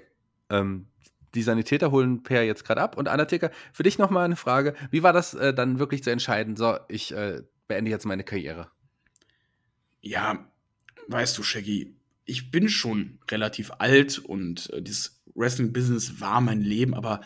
Ähm, 0.49 0.87
die 1.33 1.41
Sanitäter 1.41 1.91
holen 1.91 2.23
Per 2.23 2.43
jetzt 2.43 2.63
gerade 2.63 2.81
ab. 2.81 2.97
Und 2.97 3.09
Undertaker, 3.09 3.51
für 3.71 3.83
dich 3.83 3.97
nochmal 3.97 4.25
eine 4.25 4.35
Frage. 4.35 4.75
Wie 4.91 5.03
war 5.03 5.13
das 5.13 5.33
äh, 5.33 5.53
dann 5.53 5.79
wirklich 5.79 6.03
zu 6.03 6.11
entscheiden? 6.11 6.55
So, 6.55 6.77
ich 6.87 7.11
äh, 7.13 7.41
beende 7.67 7.91
jetzt 7.91 8.05
meine 8.05 8.23
Karriere. 8.23 8.69
Ja, 10.01 10.47
weißt 11.07 11.37
du, 11.37 11.43
Shaggy, 11.43 11.95
ich 12.25 12.51
bin 12.51 12.69
schon 12.69 13.19
relativ 13.29 13.71
alt 13.79 14.19
und 14.19 14.71
äh, 14.71 14.81
dieses 14.81 15.23
Wrestling-Business 15.35 16.19
war 16.21 16.41
mein 16.41 16.61
Leben, 16.61 16.93
aber 16.93 17.21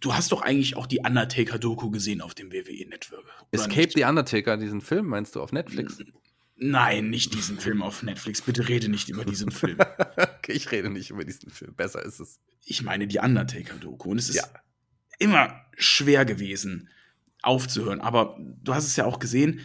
du 0.00 0.14
hast 0.14 0.32
doch 0.32 0.42
eigentlich 0.42 0.76
auch 0.76 0.86
die 0.86 1.00
Undertaker-Doku 1.00 1.90
gesehen 1.90 2.20
auf 2.20 2.34
dem 2.34 2.52
WWE-Network. 2.52 3.24
Escape 3.50 3.80
nicht? 3.80 3.94
the 3.94 4.04
Undertaker, 4.04 4.56
diesen 4.56 4.80
Film, 4.80 5.06
meinst 5.06 5.34
du, 5.34 5.42
auf 5.42 5.52
Netflix? 5.52 5.98
Nein, 6.56 7.10
nicht 7.10 7.34
diesen 7.34 7.58
Film 7.60 7.82
auf 7.82 8.02
Netflix. 8.02 8.40
Bitte 8.40 8.66
rede 8.68 8.88
nicht 8.88 9.08
über 9.08 9.24
diesen 9.24 9.50
Film. 9.50 9.78
okay, 10.38 10.52
ich 10.52 10.70
rede 10.72 10.88
nicht 10.88 11.10
über 11.10 11.24
diesen 11.24 11.50
Film. 11.50 11.74
Besser 11.74 12.02
ist 12.02 12.18
es. 12.18 12.40
Ich 12.64 12.82
meine 12.82 13.06
die 13.06 13.18
Undertaker-Doku. 13.18 14.10
Und 14.10 14.18
es 14.18 14.30
ist 14.30 14.36
ja. 14.36 14.48
immer 15.18 15.60
schwer 15.76 16.24
gewesen, 16.24 16.88
aufzuhören. 17.42 18.00
Aber 18.00 18.38
du 18.40 18.74
hast 18.74 18.86
es 18.86 18.96
ja 18.96 19.04
auch 19.04 19.18
gesehen, 19.18 19.60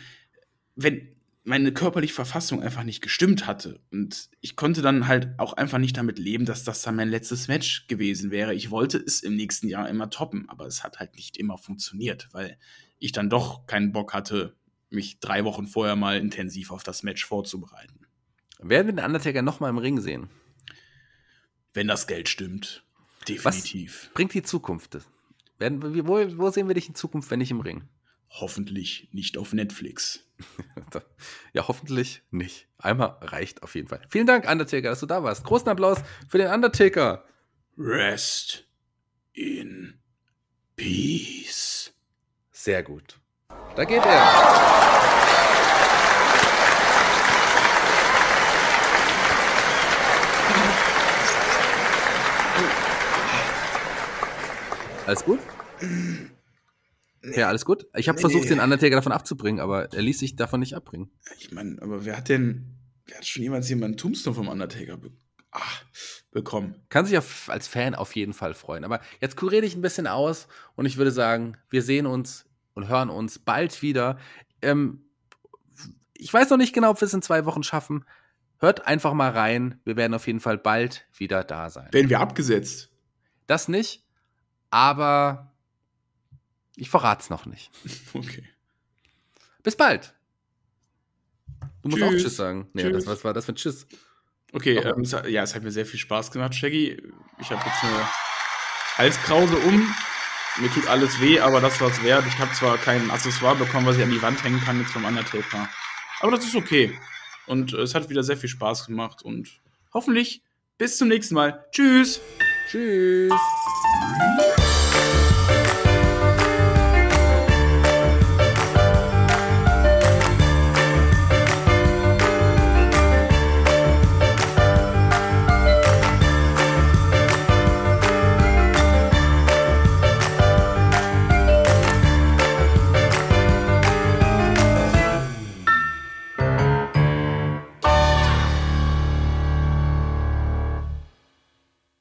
wenn 0.76 1.16
meine 1.44 1.72
körperliche 1.72 2.14
Verfassung 2.14 2.62
einfach 2.62 2.84
nicht 2.84 3.02
gestimmt 3.02 3.48
hatte. 3.48 3.80
Und 3.92 4.30
ich 4.42 4.56
konnte 4.56 4.82
dann 4.82 5.08
halt 5.08 5.30
auch 5.38 5.54
einfach 5.54 5.80
nicht 5.80 5.98
damit 5.98 6.20
leben, 6.20 6.46
dass 6.46 6.64
das 6.64 6.82
dann 6.82 6.96
mein 6.96 7.10
letztes 7.10 7.48
Match 7.48 7.88
gewesen 7.88 8.32
wäre. 8.32 8.54
Ich 8.54 8.70
wollte 8.70 8.98
es 8.98 9.22
im 9.22 9.36
nächsten 9.36 9.68
Jahr 9.68 9.90
immer 9.90 10.10
toppen, 10.10 10.48
aber 10.50 10.68
es 10.68 10.84
hat 10.84 11.00
halt 11.00 11.16
nicht 11.16 11.38
immer 11.38 11.58
funktioniert, 11.58 12.30
weil 12.32 12.58
ich 13.00 13.12
dann 13.12 13.30
doch 13.30 13.66
keinen 13.66 13.92
Bock 13.92 14.14
hatte, 14.14 14.56
mich 14.90 15.20
drei 15.20 15.44
Wochen 15.44 15.66
vorher 15.66 15.96
mal 15.96 16.18
intensiv 16.18 16.72
auf 16.72 16.84
das 16.84 17.02
Match 17.02 17.26
vorzubereiten. 17.26 18.06
Werden 18.60 18.88
wir 18.88 18.94
den 18.94 19.06
Undertaker 19.06 19.42
noch 19.42 19.60
mal 19.60 19.70
im 19.70 19.80
Ring 19.80 20.00
sehen? 20.00 20.30
Wenn 21.74 21.88
das 21.88 22.06
Geld 22.06 22.30
stimmt. 22.30 22.84
Definitiv. 23.28 24.06
Was 24.06 24.14
bringt 24.14 24.34
die 24.34 24.44
Zukunft? 24.44 24.98
Werden, 25.58 25.82
wo, 26.08 26.18
wo 26.38 26.50
sehen 26.50 26.68
wir 26.68 26.76
dich 26.76 26.90
in 26.90 26.96
Zukunft, 26.96 27.32
wenn 27.32 27.40
nicht 27.40 27.52
im 27.52 27.62
Ring? 27.62 27.84
Hoffentlich 28.30 29.10
nicht 29.12 29.38
auf 29.38 29.54
Netflix. 29.54 30.28
ja, 31.54 31.68
hoffentlich 31.68 32.24
nicht. 32.32 32.68
Einmal 32.78 33.18
reicht 33.22 33.64
auf 33.64 33.76
jeden 33.76 33.88
Fall. 33.88 34.02
Vielen 34.10 34.28
Dank, 34.28 34.50
Undertaker, 34.50 34.90
dass 34.90 35.00
du 35.00 35.06
da 35.06 35.24
warst. 35.24 35.44
Großen 35.44 35.68
Applaus 35.70 36.00
für 36.28 36.38
den 36.38 36.48
Undertaker. 36.48 37.24
Rest 37.78 38.68
in 39.34 40.00
Peace. 40.76 41.94
Sehr 42.52 42.84
gut. 42.84 43.20
Da 43.76 43.86
geht 43.86 44.06
er. 44.06 44.72
Alles 55.08 55.26
gut? 55.26 55.40
Ja, 57.24 57.48
alles 57.48 57.66
gut. 57.66 57.88
Ich 57.96 58.08
habe 58.08 58.18
nee, 58.18 58.22
versucht, 58.22 58.44
nee. 58.44 58.50
den 58.50 58.60
Undertaker 58.60 58.96
davon 58.96 59.12
abzubringen, 59.12 59.60
aber 59.60 59.94
er 59.94 60.02
ließ 60.02 60.20
sich 60.20 60.36
davon 60.36 60.60
nicht 60.60 60.76
abbringen. 60.76 61.12
Ich 61.38 61.52
meine, 61.52 61.82
aber 61.82 62.06
wer 62.06 62.18
hat 62.18 62.30
denn, 62.30 62.76
wer 63.06 63.18
hat 63.18 63.28
schon 63.28 63.44
jemals 63.44 63.70
jemanden 63.70 63.98
Tombstone 63.98 64.36
vom 64.36 64.48
Undertaker 64.48 64.98
be 64.98 65.12
ach, 65.52 65.84
bekommen? 66.32 66.76
Kann 66.90 67.06
sich 67.06 67.18
auf, 67.18 67.50
als 67.50 67.68
Fan 67.68 67.94
auf 67.94 68.16
jeden 68.16 68.34
Fall 68.34 68.54
freuen. 68.54 68.84
Aber 68.84 69.02
jetzt 69.20 69.38
kuriere 69.38 69.66
ich 69.66 69.76
ein 69.76 69.82
bisschen 69.82 70.08
aus 70.08 70.48
und 70.76 70.86
ich 70.86 70.98
würde 70.98 71.12
sagen, 71.12 71.58
wir 71.70 71.84
sehen 71.84 72.08
uns 72.08 72.46
und 72.74 72.88
hören 72.88 73.10
uns 73.10 73.38
bald 73.38 73.82
wieder. 73.82 74.18
Ähm, 74.62 75.06
ich 76.14 76.34
weiß 76.34 76.50
noch 76.50 76.58
nicht 76.58 76.74
genau, 76.74 76.92
ob 76.92 77.02
wir 77.02 77.06
es 77.06 77.14
in 77.14 77.22
zwei 77.22 77.46
Wochen 77.46 77.64
schaffen. 77.64 78.06
Hört 78.58 78.88
einfach 78.88 79.14
mal 79.14 79.32
rein. 79.32 79.80
Wir 79.86 79.96
werden 79.96 80.14
auf 80.14 80.28
jeden 80.28 80.40
Fall 80.40 80.58
bald 80.58 81.08
wieder 81.16 81.44
da 81.44 81.70
sein. 81.70 81.88
Werden 81.92 82.10
wir 82.10 82.20
abgesetzt? 82.20 82.90
Das 83.48 83.68
nicht, 83.68 84.06
aber 84.70 85.51
ich 86.82 86.90
verrate 86.90 87.22
es 87.22 87.30
noch 87.30 87.46
nicht. 87.46 87.72
Okay. 88.14 88.44
Bis 89.64 89.76
bald. 89.76 90.16
Du 91.84 91.90
musst 91.90 92.02
tschüss. 92.02 92.08
auch 92.08 92.18
Tschüss 92.18 92.36
sagen. 92.36 92.68
Nee, 92.74 92.82
tschüss. 92.82 92.94
Das, 92.94 93.06
was 93.06 93.24
war 93.24 93.34
das 93.34 93.46
für 93.46 93.52
ein 93.52 93.56
Tschüss? 93.56 93.86
Okay, 94.52 94.78
ähm, 94.78 95.02
es, 95.02 95.12
ja, 95.12 95.44
es 95.44 95.54
hat 95.54 95.62
mir 95.62 95.72
sehr 95.72 95.86
viel 95.86 96.00
Spaß 96.00 96.32
gemacht, 96.32 96.56
Shaggy. 96.56 97.00
Ich 97.40 97.52
habe 97.52 97.64
jetzt 97.64 97.84
eine 97.84 98.10
Halskrause 98.98 99.56
um. 99.58 99.96
Mir 100.60 100.72
tut 100.72 100.88
alles 100.88 101.22
weh, 101.22 101.40
aber 101.40 101.62
das 101.62 101.80
war 101.80 101.90
es 101.92 102.02
wert. 102.02 102.26
Ich 102.28 102.38
habe 102.40 102.52
zwar 102.54 102.80
kein 102.80 103.12
Accessoire 103.12 103.56
bekommen, 103.56 103.86
was 103.86 103.98
ich 103.98 104.04
an 104.04 104.10
die 104.10 104.22
Wand 104.22 104.44
hängen 104.44 104.60
kann, 104.62 104.80
jetzt 104.80 104.92
vom 104.92 105.06
Undertaker. 105.06 105.70
Aber 106.20 106.32
das 106.32 106.44
ist 106.44 106.56
okay. 106.56 106.98
Und 107.46 107.74
äh, 107.74 107.82
es 107.82 107.94
hat 107.94 108.10
wieder 108.10 108.24
sehr 108.24 108.38
viel 108.38 108.50
Spaß 108.50 108.88
gemacht. 108.88 109.22
Und 109.22 109.62
hoffentlich 109.94 110.42
bis 110.80 110.98
zum 110.98 111.10
nächsten 111.10 111.36
Mal. 111.36 111.64
Tschüss. 111.72 112.20
Tschüss. 112.68 113.32